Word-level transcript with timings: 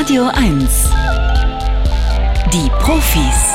Radio 0.00 0.28
1. 0.28 0.90
Die 2.52 2.70
Profis. 2.78 3.50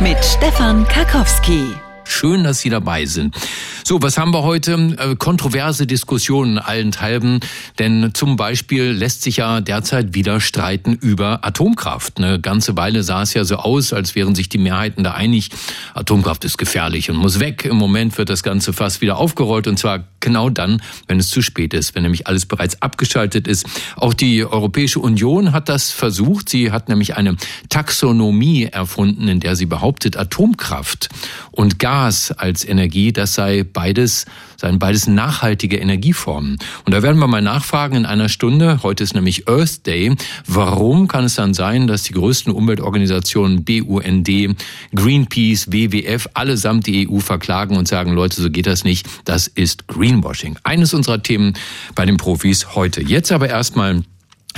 Mit 0.00 0.24
Stefan 0.24 0.86
Karkowski. 0.88 1.74
Schön, 2.04 2.44
dass 2.44 2.60
Sie 2.60 2.70
dabei 2.70 3.06
sind. 3.06 3.36
So, 3.84 4.00
was 4.00 4.16
haben 4.16 4.32
wir 4.32 4.44
heute? 4.44 4.74
Äh, 4.96 5.16
kontroverse 5.16 5.88
Diskussionen 5.88 6.58
allenthalben, 6.58 7.40
denn 7.80 8.12
zum 8.14 8.36
Beispiel 8.36 8.92
lässt 8.92 9.22
sich 9.22 9.38
ja 9.38 9.60
derzeit 9.60 10.14
wieder 10.14 10.40
streiten 10.40 10.94
über 10.94 11.44
Atomkraft. 11.44 12.18
Eine 12.18 12.40
ganze 12.40 12.76
Weile 12.76 13.02
sah 13.02 13.22
es 13.22 13.34
ja 13.34 13.44
so 13.44 13.56
aus, 13.56 13.92
als 13.92 14.14
wären 14.14 14.36
sich 14.36 14.48
die 14.48 14.58
Mehrheiten 14.58 15.02
da 15.02 15.14
einig, 15.14 15.50
Atomkraft 15.94 16.44
ist 16.44 16.58
gefährlich 16.58 17.10
und 17.10 17.16
muss 17.16 17.40
weg. 17.40 17.64
Im 17.64 17.76
Moment 17.76 18.16
wird 18.18 18.30
das 18.30 18.44
Ganze 18.44 18.72
fast 18.72 19.00
wieder 19.00 19.16
aufgerollt 19.16 19.66
und 19.66 19.80
zwar 19.80 20.04
genau 20.20 20.48
dann, 20.48 20.80
wenn 21.08 21.18
es 21.18 21.28
zu 21.30 21.42
spät 21.42 21.74
ist, 21.74 21.96
wenn 21.96 22.04
nämlich 22.04 22.28
alles 22.28 22.46
bereits 22.46 22.80
abgeschaltet 22.80 23.48
ist. 23.48 23.66
Auch 23.96 24.14
die 24.14 24.44
Europäische 24.44 25.00
Union 25.00 25.52
hat 25.52 25.68
das 25.68 25.90
versucht. 25.90 26.48
Sie 26.48 26.70
hat 26.70 26.88
nämlich 26.88 27.16
eine 27.16 27.36
Taxonomie 27.68 28.66
erfunden, 28.66 29.26
in 29.26 29.40
der 29.40 29.56
sie 29.56 29.66
behauptet, 29.66 30.16
Atomkraft 30.16 31.08
und 31.50 31.80
Gas 31.80 32.30
als 32.30 32.64
Energie, 32.64 33.12
das 33.12 33.34
sei 33.34 33.64
beides, 33.72 34.26
seien 34.56 34.78
beides 34.78 35.06
nachhaltige 35.06 35.76
Energieformen. 35.76 36.58
Und 36.84 36.94
da 36.94 37.02
werden 37.02 37.18
wir 37.18 37.26
mal 37.26 37.42
nachfragen 37.42 37.96
in 37.96 38.06
einer 38.06 38.28
Stunde. 38.28 38.80
Heute 38.82 39.04
ist 39.04 39.14
nämlich 39.14 39.48
Earth 39.48 39.86
Day. 39.86 40.14
Warum 40.46 41.08
kann 41.08 41.24
es 41.24 41.34
dann 41.34 41.54
sein, 41.54 41.86
dass 41.86 42.04
die 42.04 42.12
größten 42.12 42.52
Umweltorganisationen 42.52 43.64
BUND, 43.64 44.56
Greenpeace, 44.94 45.72
WWF 45.72 46.28
allesamt 46.34 46.86
die 46.86 47.08
EU 47.08 47.18
verklagen 47.20 47.76
und 47.76 47.88
sagen, 47.88 48.12
Leute, 48.12 48.40
so 48.40 48.50
geht 48.50 48.66
das 48.66 48.84
nicht. 48.84 49.06
Das 49.24 49.46
ist 49.46 49.88
Greenwashing. 49.88 50.56
Eines 50.62 50.94
unserer 50.94 51.22
Themen 51.22 51.54
bei 51.94 52.06
den 52.06 52.16
Profis 52.16 52.74
heute. 52.74 53.02
Jetzt 53.02 53.32
aber 53.32 53.48
erstmal 53.48 54.02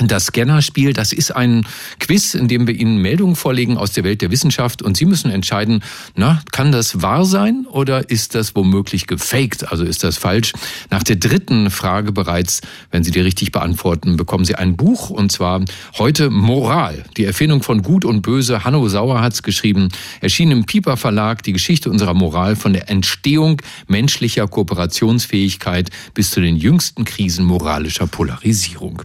das 0.02 0.26
Scannerspiel, 0.26 0.92
das 0.92 1.12
ist 1.12 1.30
ein 1.30 1.66
Quiz, 2.00 2.34
in 2.34 2.48
dem 2.48 2.66
wir 2.66 2.74
Ihnen 2.74 2.98
Meldungen 2.98 3.36
vorlegen 3.36 3.76
aus 3.76 3.92
der 3.92 4.04
Welt 4.04 4.22
der 4.22 4.30
Wissenschaft 4.30 4.82
und 4.82 4.96
Sie 4.96 5.04
müssen 5.04 5.30
entscheiden, 5.30 5.82
na, 6.16 6.42
kann 6.52 6.72
das 6.72 7.00
wahr 7.02 7.24
sein 7.24 7.66
oder 7.70 8.10
ist 8.10 8.34
das 8.34 8.56
womöglich 8.56 9.06
gefaked? 9.06 9.70
Also 9.70 9.84
ist 9.84 10.02
das 10.02 10.16
falsch? 10.16 10.52
Nach 10.90 11.02
der 11.02 11.16
dritten 11.16 11.70
Frage 11.70 12.12
bereits, 12.12 12.60
wenn 12.90 13.04
Sie 13.04 13.12
die 13.12 13.20
richtig 13.20 13.52
beantworten, 13.52 14.16
bekommen 14.16 14.44
Sie 14.44 14.56
ein 14.56 14.76
Buch 14.76 15.10
und 15.10 15.30
zwar 15.30 15.64
heute 15.96 16.30
Moral, 16.30 17.04
die 17.16 17.24
Erfindung 17.24 17.62
von 17.62 17.82
Gut 17.82 18.04
und 18.04 18.22
Böse. 18.22 18.64
Hanno 18.64 18.88
Sauer 18.88 19.20
hat 19.20 19.34
es 19.34 19.42
geschrieben, 19.42 19.90
erschien 20.20 20.50
im 20.50 20.64
Pieper 20.64 20.96
Verlag 20.96 21.42
die 21.44 21.52
Geschichte 21.52 21.88
unserer 21.88 22.14
Moral 22.14 22.56
von 22.56 22.72
der 22.72 22.90
Entstehung 22.90 23.62
menschlicher 23.86 24.48
Kooperationsfähigkeit 24.48 25.90
bis 26.14 26.30
zu 26.32 26.40
den 26.40 26.56
jüngsten 26.56 27.04
Krisen 27.04 27.44
moralischer 27.44 28.06
Polarisierung. 28.06 29.02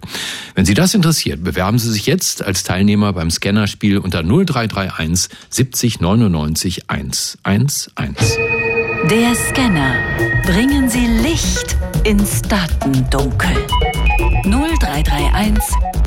Wenn 0.56 0.66
Sie 0.66 0.74
das 0.80 0.94
interessiert, 0.94 1.44
bewerben 1.44 1.78
Sie 1.78 1.92
sich 1.92 2.06
jetzt 2.06 2.42
als 2.42 2.64
Teilnehmer 2.64 3.12
beim 3.12 3.30
Scannerspiel 3.30 3.98
unter 3.98 4.24
0331 4.24 5.30
70 5.50 6.00
99 6.00 6.90
111. 6.90 8.38
Der 9.10 9.36
Scanner. 9.36 9.96
Bringen 10.46 10.90
Sie 10.90 11.06
Licht 11.06 11.76
ins 12.06 12.42
Datendunkel. 12.44 13.58
0331 14.46 15.64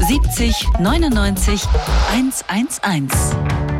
70 0.08 0.68
99 0.80 1.62
111. 2.10 3.71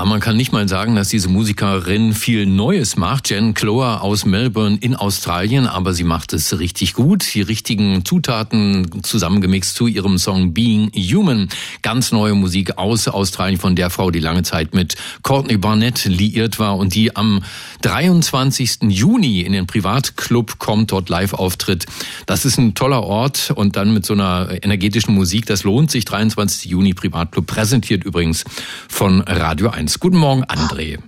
Ja, 0.00 0.06
man 0.06 0.20
kann 0.20 0.38
nicht 0.38 0.50
mal 0.50 0.66
sagen, 0.66 0.94
dass 0.94 1.10
diese 1.10 1.28
Musikerin 1.28 2.14
viel 2.14 2.46
Neues 2.46 2.96
macht. 2.96 3.28
Jen 3.28 3.52
Clower 3.52 4.00
aus 4.00 4.24
Melbourne 4.24 4.78
in 4.80 4.96
Australien, 4.96 5.66
aber 5.66 5.92
sie 5.92 6.04
macht 6.04 6.32
es 6.32 6.58
richtig 6.58 6.94
gut. 6.94 7.34
Die 7.34 7.42
richtigen 7.42 8.02
Zutaten 8.02 9.02
zusammengemixt 9.02 9.74
zu 9.74 9.88
ihrem 9.88 10.16
Song 10.16 10.54
Being 10.54 10.90
Human. 10.94 11.50
Ganz 11.82 12.12
neue 12.12 12.32
Musik 12.32 12.78
aus 12.78 13.08
Australien 13.08 13.60
von 13.60 13.76
der 13.76 13.90
Frau, 13.90 14.10
die 14.10 14.20
lange 14.20 14.42
Zeit 14.42 14.72
mit 14.72 14.96
Courtney 15.22 15.58
Barnett 15.58 16.06
liiert 16.06 16.58
war 16.58 16.78
und 16.78 16.94
die 16.94 17.14
am 17.14 17.42
23. 17.82 18.84
Juni 18.88 19.42
in 19.42 19.52
den 19.52 19.66
Privatclub 19.66 20.58
kommt, 20.58 20.92
dort 20.92 21.10
live 21.10 21.34
auftritt. 21.34 21.84
Das 22.24 22.46
ist 22.46 22.56
ein 22.56 22.74
toller 22.74 23.02
Ort 23.02 23.52
und 23.54 23.76
dann 23.76 23.92
mit 23.92 24.06
so 24.06 24.14
einer 24.14 24.48
energetischen 24.62 25.14
Musik, 25.14 25.44
das 25.44 25.64
lohnt 25.64 25.90
sich. 25.90 26.06
23. 26.06 26.70
Juni 26.70 26.94
Privatclub 26.94 27.46
präsentiert 27.46 28.02
übrigens 28.02 28.44
von 28.88 29.20
Radio 29.20 29.68
1. 29.68 29.89
Guten 29.98 30.18
Morgen, 30.18 30.44
André. 30.44 30.98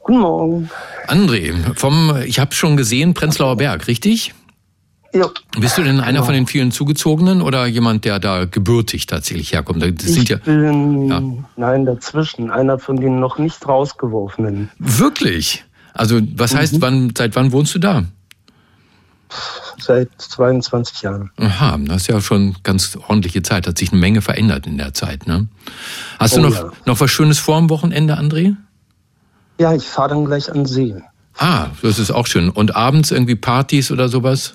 Guten 0.00 0.18
Morgen. 0.18 0.70
André, 1.06 1.52
vom, 1.76 2.16
ich 2.24 2.40
habe 2.40 2.54
schon 2.54 2.76
gesehen, 2.76 3.14
Prenzlauer 3.14 3.56
Berg, 3.56 3.86
richtig? 3.86 4.34
Ja. 5.12 5.28
Bist 5.58 5.76
du 5.76 5.82
denn 5.82 6.00
einer 6.00 6.12
genau. 6.12 6.24
von 6.24 6.34
den 6.34 6.46
vielen 6.46 6.70
Zugezogenen 6.70 7.42
oder 7.42 7.66
jemand, 7.66 8.04
der 8.04 8.18
da 8.18 8.44
gebürtig 8.44 9.06
tatsächlich 9.06 9.52
herkommt? 9.52 9.82
Das 9.82 10.16
ich 10.16 10.28
ja, 10.28 10.36
bin, 10.36 11.08
ja. 11.08 11.22
nein, 11.56 11.84
dazwischen. 11.84 12.50
Einer 12.50 12.78
von 12.78 12.96
den 12.96 13.18
noch 13.18 13.38
nicht 13.38 13.66
rausgeworfenen. 13.66 14.70
Wirklich? 14.78 15.64
Also, 15.92 16.20
was 16.36 16.54
mhm. 16.54 16.58
heißt, 16.58 16.80
wann, 16.80 17.12
seit 17.16 17.34
wann 17.34 17.50
wohnst 17.52 17.74
du 17.74 17.78
da? 17.80 18.04
Seit 19.78 20.10
22 20.18 21.02
Jahren. 21.02 21.30
Aha, 21.38 21.78
das 21.78 22.02
ist 22.02 22.06
ja 22.08 22.20
schon 22.20 22.56
ganz 22.62 22.96
ordentliche 23.08 23.42
Zeit. 23.42 23.66
Hat 23.66 23.78
sich 23.78 23.92
eine 23.92 24.00
Menge 24.00 24.22
verändert 24.22 24.66
in 24.66 24.78
der 24.78 24.92
Zeit, 24.94 25.26
ne? 25.26 25.48
Hast 26.18 26.34
oh, 26.34 26.42
du 26.42 26.48
noch, 26.48 26.54
ja. 26.54 26.72
noch 26.86 27.00
was 27.00 27.10
Schönes 27.10 27.38
vor 27.38 27.56
am 27.56 27.70
Wochenende, 27.70 28.18
André? 28.18 28.56
Ja, 29.58 29.74
ich 29.74 29.84
fahre 29.84 30.10
dann 30.10 30.24
gleich 30.24 30.50
an 30.50 30.66
See. 30.66 30.94
Ah, 31.38 31.68
das 31.82 31.98
ist 31.98 32.10
auch 32.10 32.26
schön. 32.26 32.50
Und 32.50 32.76
abends 32.76 33.10
irgendwie 33.10 33.36
Partys 33.36 33.90
oder 33.90 34.08
sowas? 34.08 34.54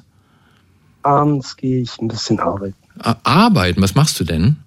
Abends 1.04 1.56
gehe 1.58 1.82
ich 1.82 1.98
ein 2.00 2.08
bisschen 2.08 2.40
arbeiten. 2.40 2.76
Ah, 3.00 3.16
arbeiten? 3.24 3.82
Was 3.82 3.96
machst 3.96 4.20
du 4.20 4.24
denn? 4.24 4.58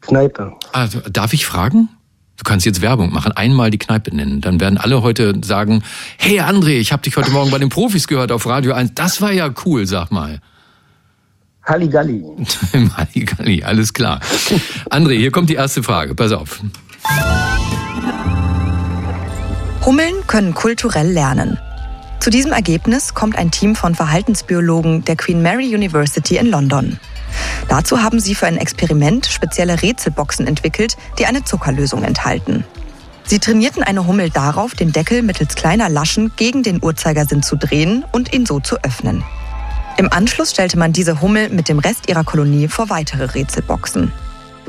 Kneipe. 0.00 0.54
Ah, 0.72 0.88
darf 1.10 1.32
ich 1.32 1.46
fragen? 1.46 1.88
Du 2.36 2.44
kannst 2.44 2.66
jetzt 2.66 2.82
Werbung 2.82 3.12
machen, 3.12 3.32
einmal 3.32 3.70
die 3.70 3.78
Kneipe 3.78 4.14
nennen. 4.14 4.40
Dann 4.40 4.60
werden 4.60 4.78
alle 4.78 5.02
heute 5.02 5.34
sagen, 5.42 5.82
hey 6.18 6.40
André, 6.40 6.78
ich 6.78 6.92
habe 6.92 7.02
dich 7.02 7.16
heute 7.16 7.30
Morgen 7.30 7.50
bei 7.50 7.58
den 7.58 7.70
Profis 7.70 8.06
gehört 8.06 8.30
auf 8.30 8.46
Radio 8.46 8.74
1. 8.74 8.92
Das 8.94 9.22
war 9.22 9.32
ja 9.32 9.52
cool, 9.64 9.86
sag 9.86 10.10
mal. 10.10 10.40
Halligalli. 11.64 12.22
Halligalli, 12.96 13.64
alles 13.64 13.92
klar. 13.92 14.20
André, 14.90 15.16
hier 15.16 15.32
kommt 15.32 15.50
die 15.50 15.54
erste 15.54 15.82
Frage. 15.82 16.14
Pass 16.14 16.32
auf. 16.32 16.60
Hummeln 19.84 20.14
können 20.26 20.54
kulturell 20.54 21.10
lernen. 21.10 21.58
Zu 22.20 22.30
diesem 22.30 22.52
Ergebnis 22.52 23.14
kommt 23.14 23.36
ein 23.36 23.50
Team 23.50 23.76
von 23.76 23.94
Verhaltensbiologen 23.94 25.04
der 25.04 25.16
Queen 25.16 25.42
Mary 25.42 25.74
University 25.74 26.36
in 26.36 26.46
London. 26.46 26.98
Dazu 27.68 28.02
haben 28.02 28.20
sie 28.20 28.34
für 28.34 28.46
ein 28.46 28.58
Experiment 28.58 29.26
spezielle 29.26 29.82
Rätselboxen 29.82 30.46
entwickelt, 30.46 30.96
die 31.18 31.26
eine 31.26 31.44
Zuckerlösung 31.44 32.04
enthalten. 32.04 32.64
Sie 33.24 33.40
trainierten 33.40 33.82
eine 33.82 34.06
Hummel 34.06 34.30
darauf, 34.30 34.74
den 34.74 34.92
Deckel 34.92 35.22
mittels 35.22 35.56
kleiner 35.56 35.88
Laschen 35.88 36.32
gegen 36.36 36.62
den 36.62 36.82
Uhrzeigersinn 36.82 37.42
zu 37.42 37.56
drehen 37.56 38.04
und 38.12 38.32
ihn 38.32 38.46
so 38.46 38.60
zu 38.60 38.76
öffnen. 38.84 39.24
Im 39.98 40.12
Anschluss 40.12 40.50
stellte 40.50 40.78
man 40.78 40.92
diese 40.92 41.20
Hummel 41.20 41.48
mit 41.48 41.68
dem 41.68 41.78
Rest 41.78 42.08
ihrer 42.08 42.22
Kolonie 42.22 42.68
vor 42.68 42.88
weitere 42.88 43.24
Rätselboxen. 43.24 44.12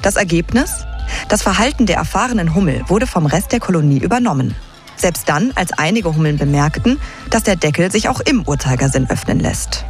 Das 0.01 0.16
Ergebnis? 0.16 0.85
Das 1.29 1.44
Verhalten 1.44 1.85
der 1.85 1.97
erfahrenen 1.97 2.56
Hummel 2.56 2.83
wurde 2.88 3.07
vom 3.07 3.25
Rest 3.25 3.51
der 3.51 3.59
Kolonie 3.59 4.00
übernommen. 4.00 4.56
Selbst 4.95 5.29
dann, 5.29 5.51
als 5.53 5.73
einige 5.73 6.16
Hummeln 6.16 6.38
bemerkten, 6.38 7.00
dass 7.29 7.44
der 7.44 7.56
Deckel 7.56 7.91
sich 7.91 8.09
auch 8.09 8.22
im 8.22 8.41
Uhrzeigersinn 8.47 9.09
öffnen 9.09 9.39
lässt. 9.39 9.85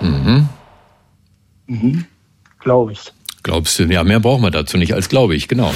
Mhm. 0.00 0.48
Mhm. 1.68 2.04
Glaube 2.58 2.92
ich. 2.92 3.00
Glaubst 3.44 3.78
du? 3.78 3.84
Ja, 3.84 4.02
mehr 4.02 4.20
brauchen 4.20 4.42
wir 4.42 4.50
dazu 4.50 4.76
nicht 4.76 4.94
als 4.94 5.08
glaube 5.08 5.36
ich, 5.36 5.46
genau. 5.48 5.72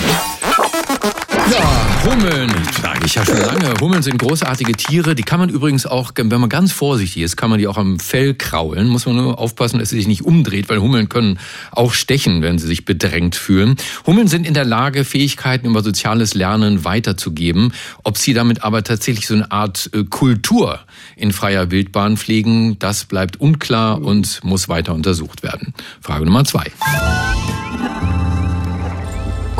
Hummeln, 2.05 2.51
sage 2.83 3.07
ich 3.07 3.15
ja 3.15 3.25
schon 3.25 3.39
lange. 3.39 3.75
Hummeln 3.81 4.03
sind 4.03 4.19
großartige 4.19 4.73
Tiere. 4.73 5.15
Die 5.15 5.23
kann 5.23 5.39
man 5.39 5.49
übrigens 5.49 5.87
auch, 5.87 6.11
wenn 6.17 6.41
man 6.41 6.49
ganz 6.49 6.73
vorsichtig 6.73 7.23
ist, 7.23 7.37
kann 7.37 7.49
man 7.49 7.61
die 7.61 7.69
auch 7.69 7.77
am 7.77 8.01
Fell 8.01 8.35
kraulen. 8.35 8.89
Muss 8.89 9.07
man 9.07 9.17
nur 9.17 9.39
aufpassen, 9.39 9.79
dass 9.79 9.91
sie 9.91 9.99
sich 9.99 10.09
nicht 10.09 10.23
umdreht, 10.23 10.69
weil 10.69 10.79
Hummeln 10.79 11.09
können 11.09 11.39
auch 11.71 11.93
stechen, 11.93 12.43
wenn 12.43 12.59
sie 12.59 12.67
sich 12.67 12.85
bedrängt 12.85 13.37
fühlen. 13.37 13.77
Hummeln 14.05 14.27
sind 14.27 14.49
in 14.49 14.55
der 14.55 14.65
Lage, 14.65 15.05
Fähigkeiten 15.05 15.69
über 15.69 15.83
soziales 15.83 16.35
Lernen 16.35 16.85
weiterzugeben. 16.85 17.73
Ob 18.03 18.19
sie 18.19 18.35
damit 18.35 18.65
aber 18.65 18.83
tatsächlich 18.83 19.29
so 19.29 19.35
eine 19.35 19.53
Art 19.53 19.89
äh, 19.95 20.03
Kultur 20.03 20.81
in 21.15 21.33
freier 21.33 21.71
Wildbahn 21.71 22.17
pflegen, 22.17 22.81
das 22.81 23.05
bleibt 23.05 23.41
unklar 23.41 24.03
und 24.03 24.43
muss 24.43 24.69
weiter 24.69 24.93
untersucht 24.93 25.45
werden. 25.45 25.73
Frage 26.01 26.25
Nummer 26.25 26.45
zwei. 26.45 26.73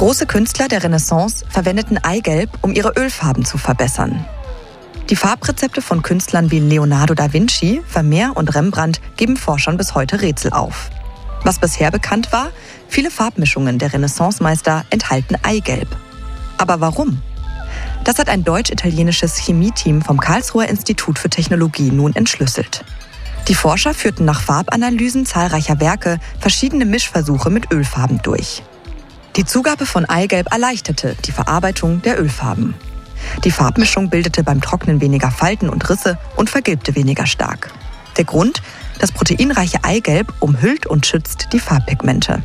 Große 0.03 0.27
Künstler 0.27 0.67
der 0.67 0.83
Renaissance 0.83 1.45
verwendeten 1.49 1.97
Eigelb, 1.97 2.51
um 2.63 2.73
ihre 2.73 2.93
Ölfarben 2.97 3.45
zu 3.45 3.57
verbessern. 3.57 4.25
Die 5.09 5.15
Farbrezepte 5.15 5.81
von 5.81 6.03
Künstlern 6.03 6.51
wie 6.51 6.59
Leonardo 6.59 7.15
da 7.15 7.33
Vinci, 7.33 7.83
Vermeer 7.87 8.33
und 8.35 8.53
Rembrandt 8.53 9.01
geben 9.17 9.37
Forschern 9.37 9.77
bis 9.77 9.95
heute 9.95 10.21
Rätsel 10.21 10.53
auf. 10.53 10.91
Was 11.45 11.61
bisher 11.61 11.93
bekannt 11.93 12.33
war, 12.33 12.51
viele 12.89 13.13
Farbmischungen 13.13 13.79
der 13.79 13.93
Renaissancemeister 13.93 14.85
enthalten 14.91 15.37
Eigelb. 15.45 15.97
Aber 16.59 16.81
warum? 16.81 17.23
Das 18.03 18.19
hat 18.19 18.29
ein 18.29 18.43
deutsch-italienisches 18.43 19.37
Chemieteam 19.37 20.03
vom 20.03 20.19
Karlsruher 20.19 20.67
Institut 20.67 21.21
für 21.21 21.31
Technologie 21.31 21.93
nun 21.93 22.17
entschlüsselt. 22.17 22.85
Die 23.47 23.55
Forscher 23.55 23.95
führten 23.95 24.25
nach 24.25 24.43
Farbanalysen 24.43 25.27
zahlreicher 25.27 25.79
Werke 25.79 26.19
verschiedene 26.41 26.87
Mischversuche 26.87 27.51
mit 27.51 27.73
Ölfarben 27.73 28.21
durch. 28.25 28.65
Die 29.37 29.47
Zugabe 29.47 29.87
von 29.87 30.05
Eigelb 30.05 30.53
erleichterte 30.53 31.17
die 31.25 31.33
Verarbeitung 31.33 32.03
der 32.03 32.21
Ölfarben. 32.21 32.75
Die 33.45 33.51
Farbmischung 33.51 34.11
bildete 34.11 34.43
beim 34.45 34.61
Trocknen 34.61 35.01
weniger 35.01 35.31
Falten 35.31 35.71
und 35.71 35.89
Risse 35.89 36.19
und 36.37 36.51
vergilbte 36.51 36.95
weniger 36.97 37.25
stark. 37.25 37.71
Der 38.19 38.25
Grund? 38.25 38.61
Das 38.99 39.11
proteinreiche 39.11 39.85
Eigelb 39.85 40.35
umhüllt 40.41 40.87
und 40.87 41.07
schützt 41.07 41.49
die 41.55 41.61
Farbpigmente. 41.61 42.43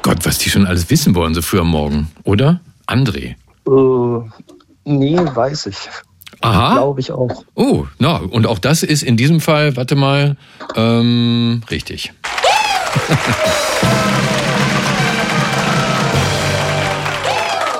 Gott, 0.00 0.24
was 0.24 0.38
die 0.38 0.48
schon 0.48 0.66
alles 0.66 0.88
wissen 0.88 1.14
wollen, 1.14 1.34
so 1.34 1.42
früh 1.42 1.60
am 1.60 1.68
Morgen, 1.68 2.10
oder? 2.24 2.60
André? 2.86 3.34
Äh, 3.66 4.30
nee, 4.84 5.18
weiß 5.18 5.66
ich. 5.66 5.76
Aha. 6.40 6.72
Glaube 6.72 7.00
ich 7.00 7.12
auch. 7.12 7.44
Oh, 7.54 7.84
na, 7.98 8.16
und 8.16 8.46
auch 8.46 8.58
das 8.58 8.82
ist 8.82 9.02
in 9.02 9.18
diesem 9.18 9.42
Fall, 9.42 9.76
warte 9.76 9.94
mal, 9.94 10.38
ähm, 10.74 11.62
richtig. 11.70 12.14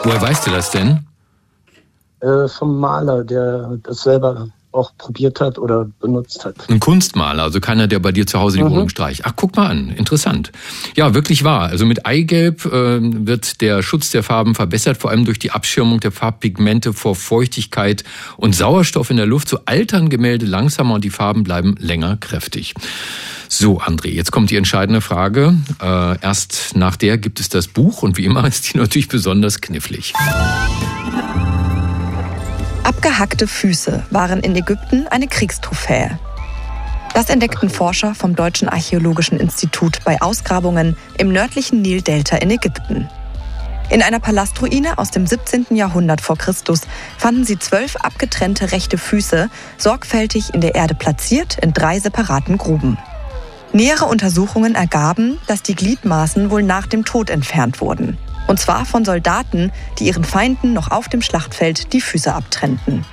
Woher 0.09 0.23
weißt 0.23 0.47
du 0.47 0.51
das 0.53 0.71
denn? 0.71 1.07
Äh, 2.21 2.49
vom 2.49 2.81
Maler, 2.81 3.23
der 3.25 3.77
das 3.83 4.05
selber 4.05 4.49
auch 4.73 4.93
probiert 4.97 5.41
hat 5.41 5.59
oder 5.59 5.87
benutzt 6.01 6.45
hat. 6.45 6.57
Ein 6.69 6.81
Kunstmaler, 6.81 7.43
also 7.43 7.61
keiner, 7.61 7.87
der 7.87 7.99
bei 7.99 8.13
dir 8.13 8.27
zu 8.27 8.39
Hause 8.39 8.59
die 8.59 8.65
mhm. 8.65 8.71
Wohnung 8.71 8.89
streicht. 8.89 9.23
Ach, 9.25 9.33
guck 9.35 9.57
mal 9.57 9.67
an, 9.67 9.91
interessant. 9.91 10.53
Ja, 10.97 11.15
wirklich 11.15 11.45
wahr. 11.45 11.69
Also 11.69 11.87
mit 11.87 12.07
Eigelb 12.07 12.65
äh, 12.67 12.99
wird 13.01 13.61
der 13.61 13.83
Schutz 13.83 14.11
der 14.11 14.23
Farben 14.23 14.55
verbessert, 14.55 14.99
vor 14.99 15.11
allem 15.11 15.25
durch 15.25 15.39
die 15.39 15.51
Abschirmung 15.51 16.01
der 16.01 16.13
Farbpigmente 16.13 16.93
vor 16.93 17.15
Feuchtigkeit 17.15 18.05
und 18.37 18.55
Sauerstoff 18.55 19.11
in 19.11 19.17
der 19.17 19.27
Luft. 19.27 19.49
So 19.49 19.61
altern 19.65 20.11
Gemälde 20.11 20.47
langsamer 20.47 20.95
und 20.95 21.05
die 21.05 21.11
Farben 21.11 21.45
bleiben 21.45 21.75
länger 21.79 22.17
kräftig. 22.17 22.75
So, 23.49 23.81
André, 23.81 24.09
jetzt 24.09 24.31
kommt 24.31 24.51
die 24.51 24.57
entscheidende 24.57 25.01
Frage. 25.01 25.55
Äh, 25.81 26.21
erst 26.21 26.77
nach 26.77 26.97
der 26.97 27.17
gibt 27.17 27.41
es 27.41 27.49
das 27.49 27.67
Buch 27.67 28.03
und 28.03 28.19
wie 28.19 28.25
immer 28.27 28.45
ist 28.47 28.73
die 28.73 28.79
natürlich 28.79 29.09
besonders 29.09 29.61
knifflig. 29.61 30.13
Abgehackte 32.89 33.47
Füße 33.47 34.03
waren 34.09 34.41
in 34.41 34.57
Ägypten 34.57 35.07
eine 35.09 35.27
Kriegstrophäe. 35.27 36.19
Das 37.13 37.29
entdeckten 37.29 37.69
Forscher 37.69 38.15
vom 38.15 38.35
Deutschen 38.35 38.67
Archäologischen 38.67 39.39
Institut 39.39 39.99
bei 40.07 40.23
Ausgrabungen 40.23 40.97
im 41.19 41.31
nördlichen 41.31 41.83
Nildelta 41.83 42.39
in 42.39 42.51
Ägypten. 42.51 43.07
In 43.91 44.01
einer 44.03 44.21
Palastruine 44.21 44.97
aus 44.97 45.11
dem 45.11 45.27
17. 45.27 45.67
Jahrhundert 45.77 46.23
vor 46.23 46.39
Christus 46.39 46.81
fanden 47.19 47.45
sie 47.45 47.59
zwölf 47.59 47.97
abgetrennte 47.97 48.73
rechte 48.73 48.97
Füße, 48.97 49.51
sorgfältig 49.77 50.55
in 50.55 50.63
der 50.63 50.75
Erde 50.75 50.95
platziert 50.95 51.59
in 51.61 51.75
drei 51.75 52.01
separaten 52.01 52.57
Gruben. 52.57 52.97
Nähere 53.75 54.07
Untersuchungen 54.07 54.75
ergaben, 54.75 55.39
dass 55.47 55.63
die 55.63 55.75
Gliedmaßen 55.75 56.51
wohl 56.51 56.63
nach 56.63 56.87
dem 56.87 57.05
Tod 57.05 57.29
entfernt 57.29 57.83
wurden. 57.83 58.17
Und 58.49 58.59
zwar 58.59 58.85
von 58.85 59.05
Soldaten, 59.05 59.71
die 60.01 60.07
ihren 60.07 60.25
Feinden 60.25 60.73
noch 60.73 60.91
auf 60.91 61.09
dem 61.09 61.23
Schlachtfeld 61.23 61.93
die 61.93 62.01
Füße 62.01 62.35
abtrennten. 62.35 63.05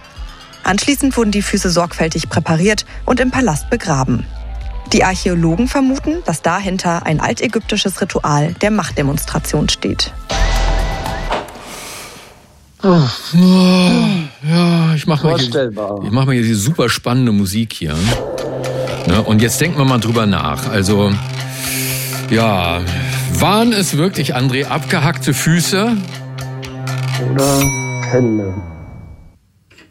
Anschließend 0.63 1.15
wurden 1.15 1.29
die 1.29 1.43
Füße 1.43 1.69
sorgfältig 1.69 2.29
präpariert 2.29 2.85
und 3.05 3.19
im 3.19 3.29
Palast 3.29 3.69
begraben. 3.69 4.25
Die 4.93 5.03
Archäologen 5.03 5.67
vermuten, 5.67 6.23
dass 6.25 6.41
dahinter 6.41 7.05
ein 7.05 7.19
altägyptisches 7.19 8.01
Ritual 8.01 8.53
der 8.61 8.71
Machtdemonstration 8.71 9.69
steht. 9.69 10.11
Ja, 12.81 13.09
ich 14.95 15.07
mache 15.07 15.27
mal, 15.27 15.39
hier, 15.39 15.71
ich 16.03 16.11
mach 16.11 16.25
mal 16.25 16.33
hier 16.33 16.43
diese 16.43 16.59
super 16.59 16.87
spannende 16.87 17.31
Musik 17.31 17.73
hier. 17.73 17.95
Ne, 19.07 19.21
und 19.21 19.41
jetzt 19.41 19.59
denken 19.59 19.77
wir 19.77 19.85
mal 19.85 19.99
drüber 19.99 20.25
nach. 20.25 20.69
Also, 20.69 21.11
ja, 22.29 22.81
waren 23.41 23.73
es 23.73 23.97
wirklich, 23.97 24.35
André, 24.35 24.65
abgehackte 24.65 25.33
Füße? 25.33 25.97
Oder 27.31 27.59
Hände? 28.11 28.53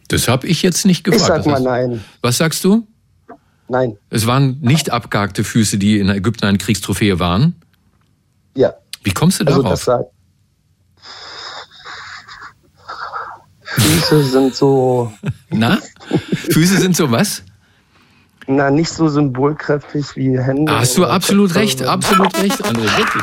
Das 0.09 0.29
habe 0.29 0.47
ich 0.47 0.63
jetzt 0.63 0.87
nicht 0.87 1.05
gefragt. 1.05 1.23
Ich 1.23 1.45
sag 1.45 1.47
mal 1.47 1.61
nein. 1.61 2.05
Was 2.21 2.39
sagst 2.39 2.65
du? 2.65 2.87
Nein. 3.69 3.97
Es 4.11 4.27
waren 4.27 4.61
nicht 4.61 4.91
abgehackte 4.91 5.43
Füße, 5.43 5.79
die 5.79 5.99
in 5.99 6.09
Ägypten 6.09 6.45
eine 6.47 6.59
Kriegstrophäe 6.59 7.19
waren? 7.19 7.55
Ja. 8.55 8.75
Wie 9.03 9.13
kommst 9.13 9.41
du 9.41 9.45
darauf? 9.45 9.67
Also 9.67 9.93
das 9.93 10.07
Füße 13.85 14.25
sind 14.25 14.55
so. 14.55 15.13
Na? 15.51 15.79
Füße 16.51 16.79
sind 16.79 16.97
so 16.97 17.11
was? 17.11 17.43
Na, 18.47 18.71
nicht 18.71 18.91
so 18.91 19.09
symbolkräftig 19.09 20.17
wie 20.17 20.39
Hände. 20.39 20.79
Hast 20.79 20.99
du 20.99 21.07
absolut 21.07 21.55
recht, 21.55 21.83
absolut 21.83 22.37
recht, 22.43 22.63
André, 22.65 22.85
wirklich. 22.99 23.23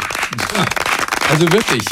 Also 1.30 1.52
wirklich. 1.52 1.86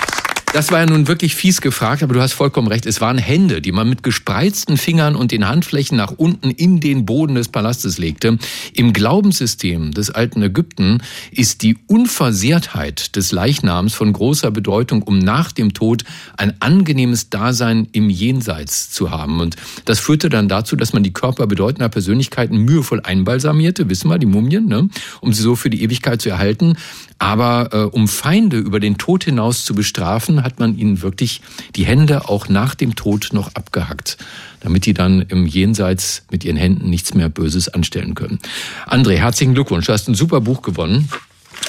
Das 0.52 0.72
war 0.72 0.80
ja 0.80 0.88
nun 0.88 1.08
wirklich 1.08 1.36
fies 1.36 1.62
gefragt, 1.62 2.02
aber 2.02 2.16
du 2.16 2.22
hast 2.22 2.34
vollkommen 2.34 2.68
recht. 2.68 2.88
Es 2.88 3.02
waren 3.02 3.20
Hände, 3.20 3.62
die 3.62 3.72
man 3.72 3.88
mit 3.88 4.02
gespreizten 4.02 4.78
Fingern 4.78 5.16
und 5.16 5.32
den 5.32 5.48
Handflächen 5.48 5.96
nach 5.96 6.12
unten 6.18 6.50
in 6.50 6.80
den 6.80 7.06
Boden 7.06 7.36
des 7.36 7.50
Palastes 7.50 8.00
legte. 8.00 8.40
Im 8.74 8.92
Glaubenssystem 8.92 9.92
des 9.92 10.10
alten 10.10 10.42
Ägypten 10.42 11.04
ist 11.30 11.62
die 11.62 11.78
Unversehrtheit 11.86 13.16
des 13.16 13.32
Leichnams 13.32 13.94
von 13.94 14.12
großer 14.12 14.50
Bedeutung, 14.50 15.04
um 15.04 15.20
nach 15.20 15.52
dem 15.52 15.76
Tod 15.76 16.04
ein 16.36 16.60
angenehmes 16.60 17.30
Dasein 17.30 17.88
im 17.92 18.10
Jenseits 18.10 18.90
zu 18.90 19.12
haben. 19.12 19.42
Und 19.42 19.56
das 19.86 20.00
führte 20.00 20.30
dann 20.30 20.50
dazu, 20.50 20.76
dass 20.76 20.94
man 20.94 21.04
die 21.04 21.14
Körper 21.14 21.46
bedeutender 21.46 21.90
Persönlichkeiten 21.90 22.58
mühevoll 22.58 23.02
einbalsamierte, 23.04 23.88
wissen 23.88 24.10
wir, 24.10 24.18
die 24.18 24.26
Mumien, 24.26 24.66
ne? 24.66 24.90
um 25.22 25.32
sie 25.32 25.44
so 25.44 25.56
für 25.56 25.70
die 25.70 25.84
Ewigkeit 25.84 26.24
zu 26.24 26.30
erhalten. 26.30 26.76
Aber 27.20 27.70
äh, 27.74 27.78
um 27.96 28.08
Feinde 28.08 28.58
über 28.58 28.80
den 28.80 28.98
Tod 28.98 29.26
hinaus 29.26 29.66
zu 29.66 29.76
bestrafen, 29.76 30.39
hat 30.44 30.60
man 30.60 30.78
ihnen 30.78 31.02
wirklich 31.02 31.42
die 31.76 31.86
Hände 31.86 32.30
auch 32.30 32.50
nach 32.50 32.76
dem 32.76 32.96
Tod 32.96 33.30
noch 33.32 33.56
abgehackt, 33.56 34.18
damit 34.62 34.86
die 34.86 34.94
dann 34.94 35.22
im 35.22 35.46
Jenseits 35.46 36.24
mit 36.32 36.44
ihren 36.44 36.58
Händen 36.58 36.90
nichts 36.90 37.14
mehr 37.14 37.30
Böses 37.30 37.70
anstellen 37.70 38.16
können. 38.16 38.40
André, 38.88 39.18
herzlichen 39.18 39.54
Glückwunsch. 39.54 39.86
Du 39.86 39.94
hast 39.94 40.08
ein 40.08 40.16
super 40.16 40.42
Buch 40.42 40.62
gewonnen. 40.62 41.10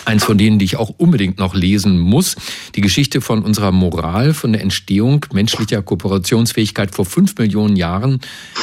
Eins 0.04 0.24
von 0.24 0.38
denen, 0.38 0.58
die 0.58 0.64
ich 0.64 0.76
auch 0.76 0.90
unbedingt 0.96 1.38
noch 1.38 1.54
lesen 1.54 1.98
muss. 1.98 2.36
Die 2.74 2.80
Geschichte 2.80 3.20
von 3.20 3.42
unserer 3.42 3.72
Moral, 3.72 4.34
von 4.34 4.52
der 4.52 4.62
Entstehung 4.62 5.26
menschlicher 5.32 5.82
Kooperationsfähigkeit 5.82 6.94
vor 6.94 7.04
fünf 7.04 7.36
Millionen 7.38 7.76
Jahren 7.76 8.20